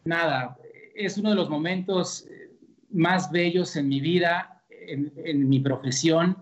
nada, 0.04 0.58
es 0.94 1.16
uno 1.16 1.30
de 1.30 1.36
los 1.36 1.48
momentos 1.48 2.26
eh, 2.30 2.50
más 2.90 3.30
bellos 3.30 3.76
en 3.76 3.88
mi 3.88 4.00
vida, 4.00 4.62
en, 4.70 5.12
en 5.24 5.48
mi 5.48 5.60
profesión, 5.60 6.36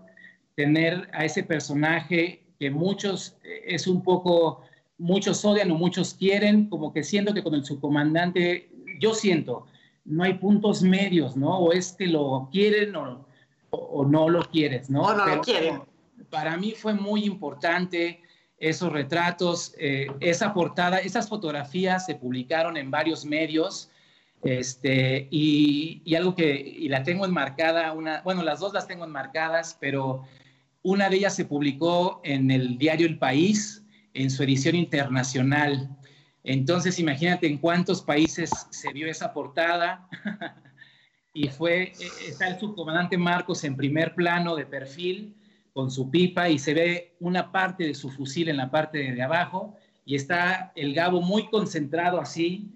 tener 0.55 1.09
a 1.13 1.23
ese 1.25 1.43
personaje 1.43 2.43
que 2.59 2.69
muchos 2.69 3.37
es 3.43 3.87
un 3.87 4.03
poco, 4.03 4.61
muchos 4.97 5.43
odian 5.43 5.71
o 5.71 5.75
muchos 5.75 6.13
quieren, 6.13 6.69
como 6.69 6.93
que 6.93 7.03
siento 7.03 7.33
que 7.33 7.41
con 7.41 7.55
el 7.55 7.65
subcomandante, 7.65 8.69
yo 8.99 9.13
siento 9.13 9.65
no 10.05 10.23
hay 10.23 10.35
puntos 10.35 10.81
medios, 10.81 11.35
¿no? 11.35 11.57
O 11.57 11.71
es 11.71 11.93
que 11.93 12.07
lo 12.07 12.49
quieren 12.51 12.95
o, 12.95 13.25
o, 13.69 14.05
no 14.05 14.29
lo 14.29 14.41
quieres, 14.43 14.89
¿no? 14.89 15.01
O 15.03 15.13
no 15.13 15.25
lo 15.25 15.41
quieren. 15.41 15.81
Para 16.29 16.57
mí 16.57 16.71
fue 16.71 16.93
muy 16.93 17.25
importante 17.25 18.21
esos 18.57 18.91
retratos, 18.91 19.73
eh, 19.77 20.07
esa 20.19 20.53
portada, 20.53 20.99
esas 20.99 21.27
fotografías 21.27 22.05
se 22.05 22.15
publicaron 22.15 22.77
en 22.77 22.91
varios 22.91 23.25
medios. 23.25 23.89
Este, 24.43 25.27
y, 25.31 26.01
y, 26.03 26.15
algo 26.15 26.35
que, 26.35 26.53
y 26.53 26.89
la 26.89 27.03
tengo 27.03 27.25
enmarcada, 27.25 27.93
una, 27.93 28.21
bueno, 28.23 28.43
las 28.43 28.59
dos 28.59 28.73
las 28.73 28.87
tengo 28.87 29.05
enmarcadas, 29.05 29.77
pero 29.79 30.23
una 30.81 31.09
de 31.09 31.15
ellas 31.15 31.35
se 31.35 31.45
publicó 31.45 32.19
en 32.23 32.51
el 32.51 32.77
diario 32.77 33.07
El 33.07 33.17
País, 33.17 33.83
en 34.13 34.29
su 34.29 34.43
edición 34.43 34.75
internacional. 34.75 35.89
Entonces, 36.43 36.99
imagínate 36.99 37.47
en 37.47 37.57
cuántos 37.57 38.01
países 38.01 38.51
se 38.69 38.91
vio 38.91 39.07
esa 39.07 39.33
portada. 39.33 40.07
y 41.33 41.47
fue, 41.47 41.83
eh, 41.83 41.93
está 42.27 42.47
el 42.47 42.59
subcomandante 42.59 43.17
Marcos 43.17 43.63
en 43.63 43.75
primer 43.75 44.13
plano 44.13 44.55
de 44.55 44.65
perfil 44.65 45.35
con 45.73 45.89
su 45.89 46.11
pipa 46.11 46.49
y 46.49 46.59
se 46.59 46.73
ve 46.73 47.15
una 47.19 47.51
parte 47.51 47.85
de 47.85 47.95
su 47.95 48.11
fusil 48.11 48.49
en 48.49 48.57
la 48.57 48.69
parte 48.69 48.99
de 49.11 49.21
abajo 49.21 49.75
y 50.05 50.15
está 50.15 50.71
el 50.75 50.93
Gabo 50.93 51.21
muy 51.21 51.49
concentrado 51.49 52.19
así, 52.19 52.69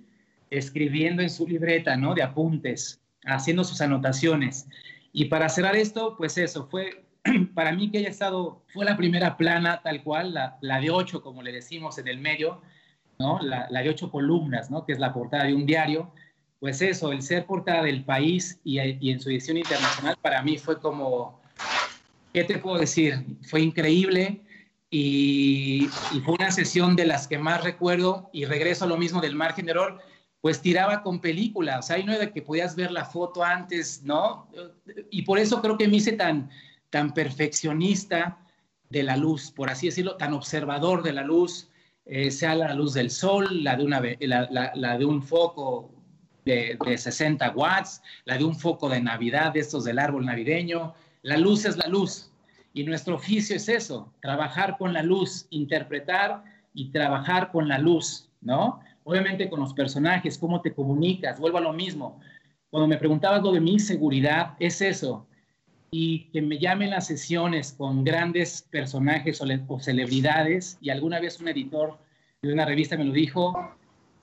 escribiendo 0.50 1.22
en 1.22 1.30
su 1.30 1.48
libreta, 1.48 1.96
¿no? 1.98 2.16
De 2.16 2.24
apuntes, 2.24 3.02
haciendo 3.26 3.64
sus 3.64 3.82
anotaciones. 3.82 4.68
Y 5.12 5.26
para 5.26 5.50
cerrar 5.50 5.76
esto, 5.76 6.16
pues 6.18 6.38
eso, 6.38 6.68
fue 6.68 7.06
para 7.54 7.74
mí 7.74 7.92
que 7.92 8.00
haya 8.00 8.10
estado, 8.10 8.64
fue 8.74 8.86
la 8.86 8.96
primera 8.98 9.36
plana 9.36 9.82
tal 9.84 10.04
cual, 10.04 10.34
la, 10.34 10.58
la 10.62 10.80
de 10.80 10.90
ocho, 10.90 11.22
como 11.22 11.44
le 11.44 11.52
decimos 11.52 11.98
en 11.98 12.08
el 12.08 12.20
medio, 12.20 12.62
la, 13.20 13.68
de 13.70 13.90
ocho 13.90 14.12
columnas, 14.12 14.70
¿no? 14.70 14.86
Que 14.86 14.94
es 14.94 15.00
la 15.00 15.14
portada 15.14 15.46
de 15.46 15.54
un 15.54 15.66
diario. 15.66 16.12
Pues 16.60 16.82
eso, 16.82 17.12
el 17.12 17.22
ser 17.22 17.46
portada 17.46 17.84
del 17.84 18.04
país 18.04 18.60
y, 18.64 18.80
en 18.80 19.20
su 19.20 19.30
edición 19.30 19.58
internacional 19.58 20.16
para 20.22 20.42
mí 20.42 20.58
fue 20.58 20.80
como, 20.80 21.40
¿qué 22.34 22.44
te 22.44 22.58
puedo 22.58 22.80
decir? 22.80 23.26
Fue 23.44 23.62
increíble 23.62 24.42
y, 24.90 25.88
fue 26.24 26.36
una 26.40 26.52
sesión 26.52 26.96
de 26.96 27.06
las 27.06 27.28
que 27.28 27.38
más 27.38 27.64
recuerdo 27.64 28.30
y 28.34 28.46
regreso 28.46 28.86
a 28.86 28.88
lo 28.88 28.98
mismo 28.98 29.22
del 29.22 29.36
margen 29.36 29.66
de 29.66 29.72
error, 29.72 30.00
pues 30.42 30.62
tiraba 30.62 31.04
con 31.04 31.20
películas, 31.20 31.80
o 31.80 31.82
sea, 31.82 31.96
hay 31.98 32.04
no 32.04 32.14
que 32.32 32.42
podías 32.42 32.76
ver 32.76 32.92
la 32.92 33.06
foto 33.06 33.44
antes, 33.44 34.04
¿no? 34.04 34.48
Y 35.10 35.24
por 35.24 35.40
eso 35.40 35.62
creo 35.62 35.78
que 35.78 35.88
me 35.88 35.98
hice 35.98 36.14
tan, 36.14 36.50
tan 36.90 37.14
perfeccionista 37.14 38.40
de 38.90 39.04
la 39.04 39.18
luz, 39.18 39.52
por 39.52 39.70
así 39.70 39.88
decirlo, 39.88 40.16
tan 40.16 40.34
observador 40.34 41.04
de 41.04 41.14
la 41.14 41.24
luz, 41.24 41.70
eh, 42.10 42.32
sea 42.32 42.56
la 42.56 42.74
luz 42.74 42.94
del 42.94 43.10
sol, 43.10 43.64
la 43.64 43.76
de, 43.76 43.84
una, 43.84 44.02
la, 44.22 44.98
de 44.98 45.06
un 45.06 45.22
foco 45.22 45.92
de, 46.46 46.78
60 46.96 47.52
watts, 47.52 48.02
la 48.26 48.38
de 48.38 48.46
un 48.46 48.56
foco 48.56 48.88
de 48.88 49.02
Navidad, 49.02 49.54
de 49.54 49.60
estos 49.60 49.84
del 49.84 50.00
árbol 50.00 50.26
navideño. 50.26 50.94
La 51.22 51.38
luz 51.38 51.66
es 51.66 51.76
la 51.76 51.88
luz. 51.88 52.32
Y 52.74 52.84
nuestro 52.84 53.16
oficio 53.16 53.56
es 53.56 53.68
eso, 53.68 54.14
trabajar 54.22 54.78
con 54.78 54.94
la 54.94 55.04
luz, 55.04 55.48
interpretar 55.50 56.44
y 56.74 56.92
trabajar 56.92 57.52
con 57.52 57.68
la 57.68 57.80
luz, 57.80 58.30
¿no? 58.40 58.80
Obviamente 59.04 59.50
con 59.50 59.60
los 59.60 59.74
personajes, 59.74 60.38
cómo 60.38 60.62
te 60.62 60.74
comunicas, 60.74 61.40
vuelvo 61.40 61.58
a 61.58 61.62
lo 61.62 61.74
mismo. 61.74 62.20
Cuando 62.70 62.88
me 62.88 62.98
preguntabas 62.98 63.42
lo 63.42 63.52
de 63.52 63.62
mi 63.62 63.80
seguridad, 63.80 64.56
es 64.60 64.82
eso. 64.82 65.28
Y 66.00 66.30
que 66.32 66.44
me 66.44 66.60
llamen 66.60 66.92
las 66.92 67.08
sesiones 67.08 67.74
con 67.74 68.04
grandes 68.04 68.62
personajes 68.70 69.42
o, 69.42 69.80
celebridades, 69.80 70.78
y 70.80 70.92
alguna 70.92 71.20
vez 71.20 71.40
un 71.42 71.48
editor 71.48 71.98
de 72.44 72.54
una 72.54 72.66
revista 72.66 72.96
me 72.96 73.06
lo 73.06 73.14
dijo, 73.14 73.76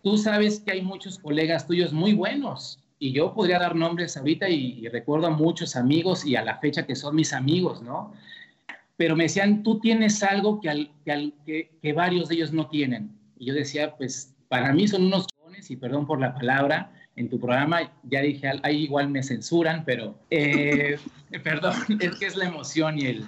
tú 0.05 0.17
sabes 0.17 0.61
que 0.61 0.71
hay 0.71 0.83
muchos 0.83 1.19
colegas 1.19 1.67
tuyos 1.67 1.93
muy 1.93 2.13
buenos, 2.13 2.79
y 3.01 3.11
yo 3.11 3.35
podría 3.35 3.59
dar 3.59 3.75
nombres 3.75 4.17
ahorita 4.17 4.49
y, 4.49 4.87
recuerdo 4.87 5.27
a 5.27 5.31
muchos 5.31 5.75
amigos 5.75 6.25
y 6.25 6.37
a 6.37 6.45
la 6.45 6.59
fecha 6.59 6.87
que 6.87 6.95
son 6.95 7.17
mis 7.17 7.33
amigos, 7.33 7.83
¿no? 7.83 8.13
Pero 8.97 9.17
me 9.17 9.25
decían, 9.25 9.65
tú 9.65 9.81
tienes 9.81 10.23
algo 10.23 10.61
que, 10.61 10.93
que, 11.83 11.93
varios 11.93 12.29
de 12.29 12.37
ellos 12.37 12.53
no 12.53 12.69
tienen. 12.69 13.19
Y 13.37 13.47
yo 13.47 13.53
decía, 13.53 13.97
pues 13.97 14.33
para 14.47 14.73
mí 14.73 14.87
son 14.87 15.07
unos 15.07 15.27
y 15.69 15.77
perdón 15.77 16.07
por 16.07 16.21
la 16.21 16.35
palabra, 16.35 16.93
en 17.17 17.29
tu 17.29 17.39
programa 17.39 17.93
ya 18.05 18.21
dije, 18.21 18.51
ahí 18.63 18.85
igual 18.85 19.09
me 19.09 19.23
censuran, 19.23 19.85
pero 19.85 20.19
eh, 20.31 20.99
perdón, 21.45 21.75
es 22.01 22.17
que 22.17 22.27
es 22.27 22.37
la 22.37 22.47
emoción 22.47 22.99
y 22.99 23.07
el, 23.07 23.25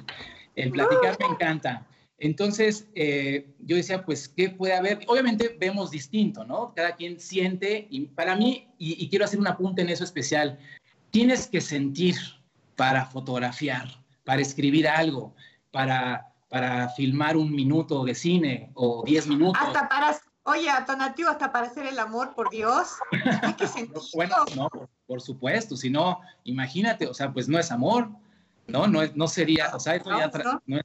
el 0.57 0.71
platicar 0.71 1.17
me 1.21 1.27
encanta. 1.27 1.87
Entonces, 2.19 2.89
eh, 2.95 3.47
yo 3.61 3.77
decía, 3.77 4.05
pues, 4.05 4.29
¿qué 4.29 4.49
puede 4.49 4.75
haber? 4.75 5.01
Obviamente 5.07 5.57
vemos 5.61 5.91
distinto, 5.91 6.45
¿no? 6.45 6.73
Cada 6.75 6.97
quien 6.97 7.21
siente, 7.21 7.87
y 7.91 8.07
para 8.07 8.37
mí, 8.37 8.69
y, 8.79 9.09
quiero 9.11 9.27
hacer 9.27 9.39
un 9.39 9.47
apunte 9.47 9.83
en 9.83 9.91
eso 9.91 10.03
especial, 10.03 10.59
tienes 11.11 11.47
que 11.47 11.61
sentir 11.61 12.17
para 12.75 13.05
fotografiar, 13.07 13.89
para 14.25 14.41
escribir 14.41 14.89
algo, 14.89 15.35
para, 15.71 16.33
para 16.49 16.89
filmar 16.91 17.37
un 17.37 17.55
minuto 17.55 18.05
de 18.05 18.15
cine 18.15 18.71
o 18.75 19.05
diez 19.05 19.27
minutos. 19.27 19.61
Hasta 19.63 19.87
para, 19.87 20.17
oye, 20.47 20.71
Atonativo, 20.71 21.29
hasta 21.31 21.53
para 21.53 21.67
hacer 21.67 21.87
el 21.87 21.99
amor, 21.99 22.35
por 22.35 22.51
Dios. 22.51 22.95
Hay 23.43 23.55
que 23.55 23.67
sentir. 23.67 23.97
bueno, 24.15 24.35
no, 24.55 24.69
por, 24.69 24.89
por 25.07 25.21
supuesto, 25.21 25.77
si 25.77 25.91
no, 25.91 26.21
imagínate, 26.45 27.07
o 27.07 27.15
sea, 27.15 27.33
pues 27.33 27.49
no 27.49 27.59
es 27.59 27.71
amor 27.71 28.09
no, 28.69 28.87
no, 28.87 29.01
no 29.15 29.29
sería, 29.29 29.71
o 29.75 29.81
sea, 29.81 29.95
esto 29.95 30.11
ya 30.11 30.31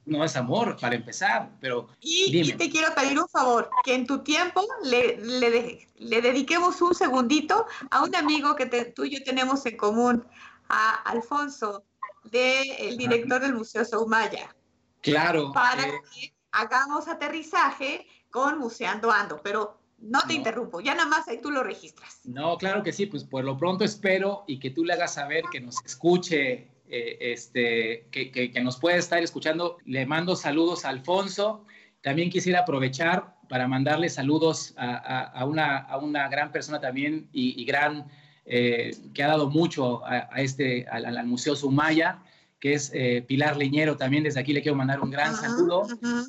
no, 0.04 0.24
es 0.24 0.36
amor 0.36 0.76
para 0.80 0.94
empezar, 0.94 1.50
pero... 1.60 1.88
Y, 2.00 2.52
te 2.52 2.70
quiero 2.70 2.94
pedir 2.94 3.18
un 3.18 3.28
favor, 3.28 3.70
que 3.84 3.94
en 3.94 4.06
tu 4.06 4.22
tiempo 4.22 4.64
le, 4.84 5.16
le, 5.18 6.22
dediquemos 6.22 6.80
un 6.80 6.94
segundito 6.94 7.66
a 7.90 8.04
un 8.04 8.14
amigo 8.14 8.54
que 8.54 8.66
tú 8.66 9.04
y 9.04 9.10
yo 9.10 9.24
tenemos 9.24 9.66
en 9.66 9.76
común, 9.76 10.24
a 10.68 10.94
Alfonso, 11.02 11.84
del 12.24 12.96
director 12.96 13.40
del 13.40 13.54
Museo 13.54 13.84
Soumaya. 13.84 14.54
Claro. 15.00 15.50
Para 15.52 15.82
eh. 15.82 15.92
que 16.14 16.32
hagamos 16.52 17.08
aterrizaje 17.08 18.06
con 18.32 18.58
Museando 18.58 19.12
Ando, 19.12 19.40
pero 19.40 19.78
no 20.00 20.20
te 20.26 20.34
interrumpo, 20.34 20.80
ya 20.80 20.96
nada 20.96 21.08
más 21.08 21.28
ahí 21.28 21.40
tú 21.40 21.52
lo 21.52 21.62
registras. 21.62 22.22
No, 22.24 22.56
claro 22.58 22.82
que 22.82 22.92
sí, 22.92 23.06
pues 23.06 23.22
por 23.22 23.44
lo 23.44 23.56
pronto 23.56 23.84
espero 23.84 24.42
y 24.48 24.58
que 24.58 24.70
tú 24.70 24.84
le 24.84 24.94
hagas 24.94 25.14
saber 25.14 25.44
que 25.52 25.60
nos 25.60 25.76
escuche, 25.84 26.72
eh, 26.88 27.18
este, 27.20 28.08
que, 28.10 28.32
que, 28.32 28.60
nos 28.60 28.78
puede 28.78 28.98
estar 28.98 29.22
escuchando. 29.22 29.78
Le 29.84 30.04
mando 30.04 30.34
saludos 30.34 30.84
a 30.84 30.88
Alfonso. 30.88 31.64
También 32.02 32.30
quisiera 32.30 32.60
aprovechar 32.60 33.36
para 33.48 33.68
mandarle 33.68 34.08
saludos 34.08 34.74
a, 34.76 35.24
a, 35.24 35.44
una, 35.44 35.78
a 35.78 35.98
una, 35.98 36.28
gran 36.28 36.50
persona 36.50 36.80
también 36.80 37.28
y, 37.32 37.64
gran, 37.64 38.08
eh, 38.44 38.96
que 39.14 39.22
ha 39.22 39.28
dado 39.28 39.50
mucho 39.50 40.04
a, 40.04 40.40
este, 40.40 40.86
al, 40.88 41.26
Museo 41.26 41.54
Sumaya, 41.54 42.22
que 42.62 42.74
es 42.74 42.92
eh, 42.94 43.24
Pilar 43.26 43.56
Leñero. 43.56 43.96
También 43.96 44.22
desde 44.22 44.38
aquí 44.38 44.52
le 44.52 44.62
quiero 44.62 44.76
mandar 44.76 45.00
un 45.00 45.10
gran 45.10 45.34
saludo 45.34 45.82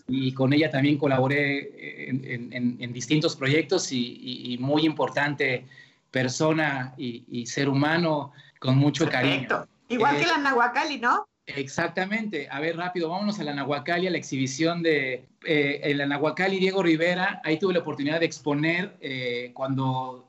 y 0.07 0.33
con 0.33 0.51
ella 0.51 0.71
también 0.71 0.97
colaboré 0.97 2.09
en, 2.09 2.91
distintos 2.91 3.35
proyectos 3.35 3.91
y, 3.91 4.57
muy 4.59 4.83
importante 4.83 5.67
persona 6.09 6.95
y, 6.97 7.45
ser 7.45 7.69
humano 7.69 8.31
con 8.57 8.79
mucho 8.79 9.07
cariño. 9.07 9.67
Igual 9.89 10.17
que 10.17 10.23
eh, 10.23 10.27
la 10.27 10.39
Nahuacali, 10.39 10.99
¿no? 10.99 11.27
Exactamente. 11.45 12.47
A 12.49 12.59
ver, 12.59 12.77
rápido, 12.77 13.09
vámonos 13.09 13.39
a 13.39 13.43
la 13.43 13.53
Nahuacali, 13.53 14.07
a 14.07 14.09
la 14.09 14.17
exhibición 14.17 14.81
de 14.81 15.27
eh, 15.45 15.93
la 15.95 16.07
Nahuacali 16.07 16.57
Diego 16.57 16.81
Rivera. 16.81 17.41
Ahí 17.43 17.59
tuve 17.59 17.73
la 17.73 17.81
oportunidad 17.81 18.19
de 18.21 18.25
exponer 18.25 18.97
eh, 19.01 19.51
cuando 19.53 20.27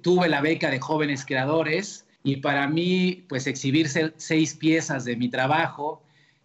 tuve 0.00 0.30
la 0.30 0.40
beca 0.40 0.70
de 0.70 0.80
jóvenes 0.80 1.26
creadores 1.26 2.06
y 2.24 2.36
para 2.36 2.68
mí, 2.68 3.24
pues 3.28 3.46
exhibirse 3.46 4.12
seis 4.16 4.54
piezas 4.54 5.04
de 5.04 5.16
mi 5.16 5.28
trabajo 5.28 6.02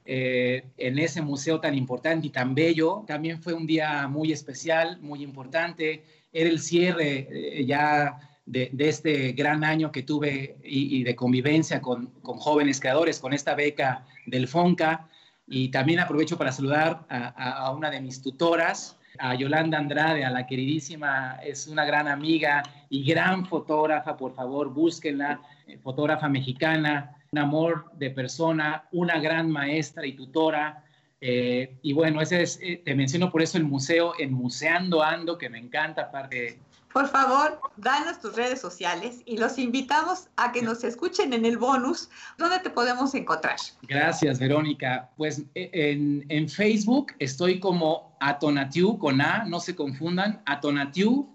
eh, 0.09 0.63
en 0.77 0.97
ese 0.99 1.21
museo 1.21 1.59
tan 1.59 1.75
importante 1.75 2.27
y 2.27 2.29
tan 2.29 2.55
bello, 2.55 3.03
también 3.05 3.41
fue 3.41 3.53
un 3.53 3.67
día 3.67 4.07
muy 4.07 4.31
especial, 4.31 4.99
muy 5.01 5.21
importante. 5.21 6.03
Era 6.31 6.49
el 6.49 6.59
cierre 6.59 7.27
eh, 7.29 7.65
ya 7.65 8.17
de, 8.45 8.71
este 8.79 9.33
gran 9.33 9.63
año 9.63 9.91
que 9.91 10.03
tuve 10.03 10.55
y, 10.63 11.03
de 11.03 11.15
convivencia 11.15 11.81
con, 11.81 12.13
jóvenes 12.23 12.79
creadores, 12.79 13.19
con 13.19 13.33
esta 13.33 13.53
beca 13.53 14.05
del 14.25 14.47
FONCA. 14.47 15.09
Y 15.45 15.69
también 15.69 15.99
aprovecho 15.99 16.37
para 16.37 16.51
saludar 16.51 17.05
a, 17.09 17.71
una 17.71 17.89
de 17.89 18.01
mis 18.01 18.21
tutoras, 18.21 18.97
a 19.19 19.35
Yolanda 19.35 19.77
Andrade, 19.77 20.23
a 20.23 20.29
la 20.29 20.45
queridísima, 20.47 21.39
es 21.43 21.67
una 21.67 21.85
gran 21.85 22.07
amiga 22.07 22.63
y 22.89 23.03
gran 23.03 23.45
fotógrafa, 23.45 24.15
por 24.15 24.33
favor, 24.33 24.73
búsquenla, 24.73 25.41
fotógrafa 25.83 26.27
mexicana, 26.29 27.15
un 27.31 27.39
amor 27.39 27.91
de 27.93 28.11
persona, 28.11 28.87
una 28.91 29.19
gran 29.19 29.51
maestra 29.51 30.05
y 30.05 30.13
tutora. 30.13 30.83
Eh, 31.19 31.77
y 31.81 31.93
bueno, 31.93 32.21
ese 32.21 32.43
es, 32.43 32.59
eh, 32.61 32.81
te 32.85 32.95
menciono 32.95 33.31
por 33.31 33.41
eso 33.41 33.57
el 33.57 33.63
museo, 33.63 34.13
en 34.19 34.33
Museando 34.33 35.03
Ando, 35.03 35.37
que 35.37 35.49
me 35.49 35.59
encanta, 35.59 36.03
aparte 36.03 36.59
por 36.97 37.09
favor, 37.09 37.61
danos 37.75 38.19
tus 38.19 38.35
redes 38.35 38.59
sociales 38.59 39.21
y 39.25 39.37
los 39.37 39.59
invitamos 39.59 40.29
a 40.35 40.51
que 40.51 40.63
nos 40.63 40.83
escuchen 40.83 41.31
en 41.31 41.45
el 41.45 41.59
bonus. 41.59 42.09
¿Dónde 42.39 42.57
te 42.57 42.71
podemos 42.71 43.13
encontrar? 43.13 43.57
Gracias, 43.83 44.39
Verónica. 44.39 45.07
Pues 45.15 45.43
e, 45.53 45.69
en, 45.73 46.25
en 46.29 46.49
Facebook 46.49 47.13
estoy 47.19 47.59
como 47.59 48.17
Atonatiu 48.19 48.97
con 48.97 49.21
A, 49.21 49.43
no 49.45 49.59
se 49.59 49.75
confundan, 49.75 50.41
Atonatiu 50.47 51.29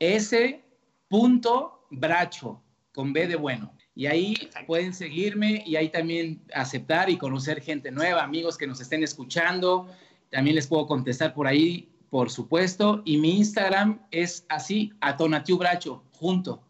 S. 0.00 0.64
Bracho 1.90 2.60
con 2.98 3.12
B 3.12 3.28
de 3.28 3.36
bueno. 3.36 3.72
Y 3.94 4.06
ahí 4.06 4.34
pueden 4.66 4.92
seguirme 4.92 5.62
y 5.64 5.76
ahí 5.76 5.88
también 5.88 6.42
aceptar 6.52 7.08
y 7.08 7.16
conocer 7.16 7.60
gente 7.60 7.92
nueva, 7.92 8.24
amigos 8.24 8.58
que 8.58 8.66
nos 8.66 8.80
estén 8.80 9.04
escuchando. 9.04 9.88
También 10.30 10.56
les 10.56 10.66
puedo 10.66 10.88
contestar 10.88 11.32
por 11.32 11.46
ahí 11.46 11.88
por 12.10 12.28
supuesto, 12.28 13.02
y 13.04 13.18
mi 13.18 13.36
Instagram 13.36 14.00
es 14.10 14.44
así, 14.48 14.90
Atonatiu 15.00 15.58
Bracho, 15.58 16.02
junto, 16.10 16.60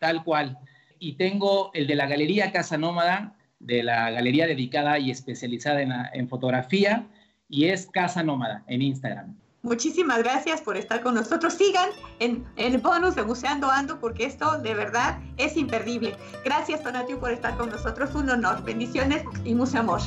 tal 0.00 0.24
cual. 0.24 0.58
Y 0.98 1.12
tengo 1.12 1.70
el 1.72 1.86
de 1.86 1.94
la 1.94 2.08
Galería 2.08 2.50
Casa 2.50 2.76
Nómada, 2.76 3.36
de 3.60 3.84
la 3.84 4.10
galería 4.10 4.48
dedicada 4.48 4.98
y 4.98 5.12
especializada 5.12 6.10
en, 6.12 6.28
fotografía, 6.28 7.06
y 7.48 7.66
es 7.66 7.86
Casa 7.86 8.24
Nómada 8.24 8.64
en 8.66 8.82
Instagram. 8.82 9.36
Muchísimas 9.66 10.18
gracias 10.18 10.60
por 10.60 10.76
estar 10.76 11.02
con 11.02 11.16
nosotros. 11.16 11.54
Sigan 11.54 11.90
en, 12.20 12.46
el 12.54 12.78
bonus 12.78 13.16
de 13.16 13.22
Buceando 13.22 13.68
Ando 13.68 13.98
porque 13.98 14.24
esto 14.24 14.60
de 14.60 14.74
verdad 14.74 15.18
es 15.38 15.56
imperdible. 15.56 16.16
Gracias, 16.44 16.84
Tonatiu, 16.84 17.18
por 17.18 17.32
estar 17.32 17.56
con 17.56 17.70
nosotros. 17.70 18.14
Un 18.14 18.30
honor. 18.30 18.62
Bendiciones 18.62 19.24
y 19.44 19.56
mucho 19.56 19.80
amor. 19.80 20.00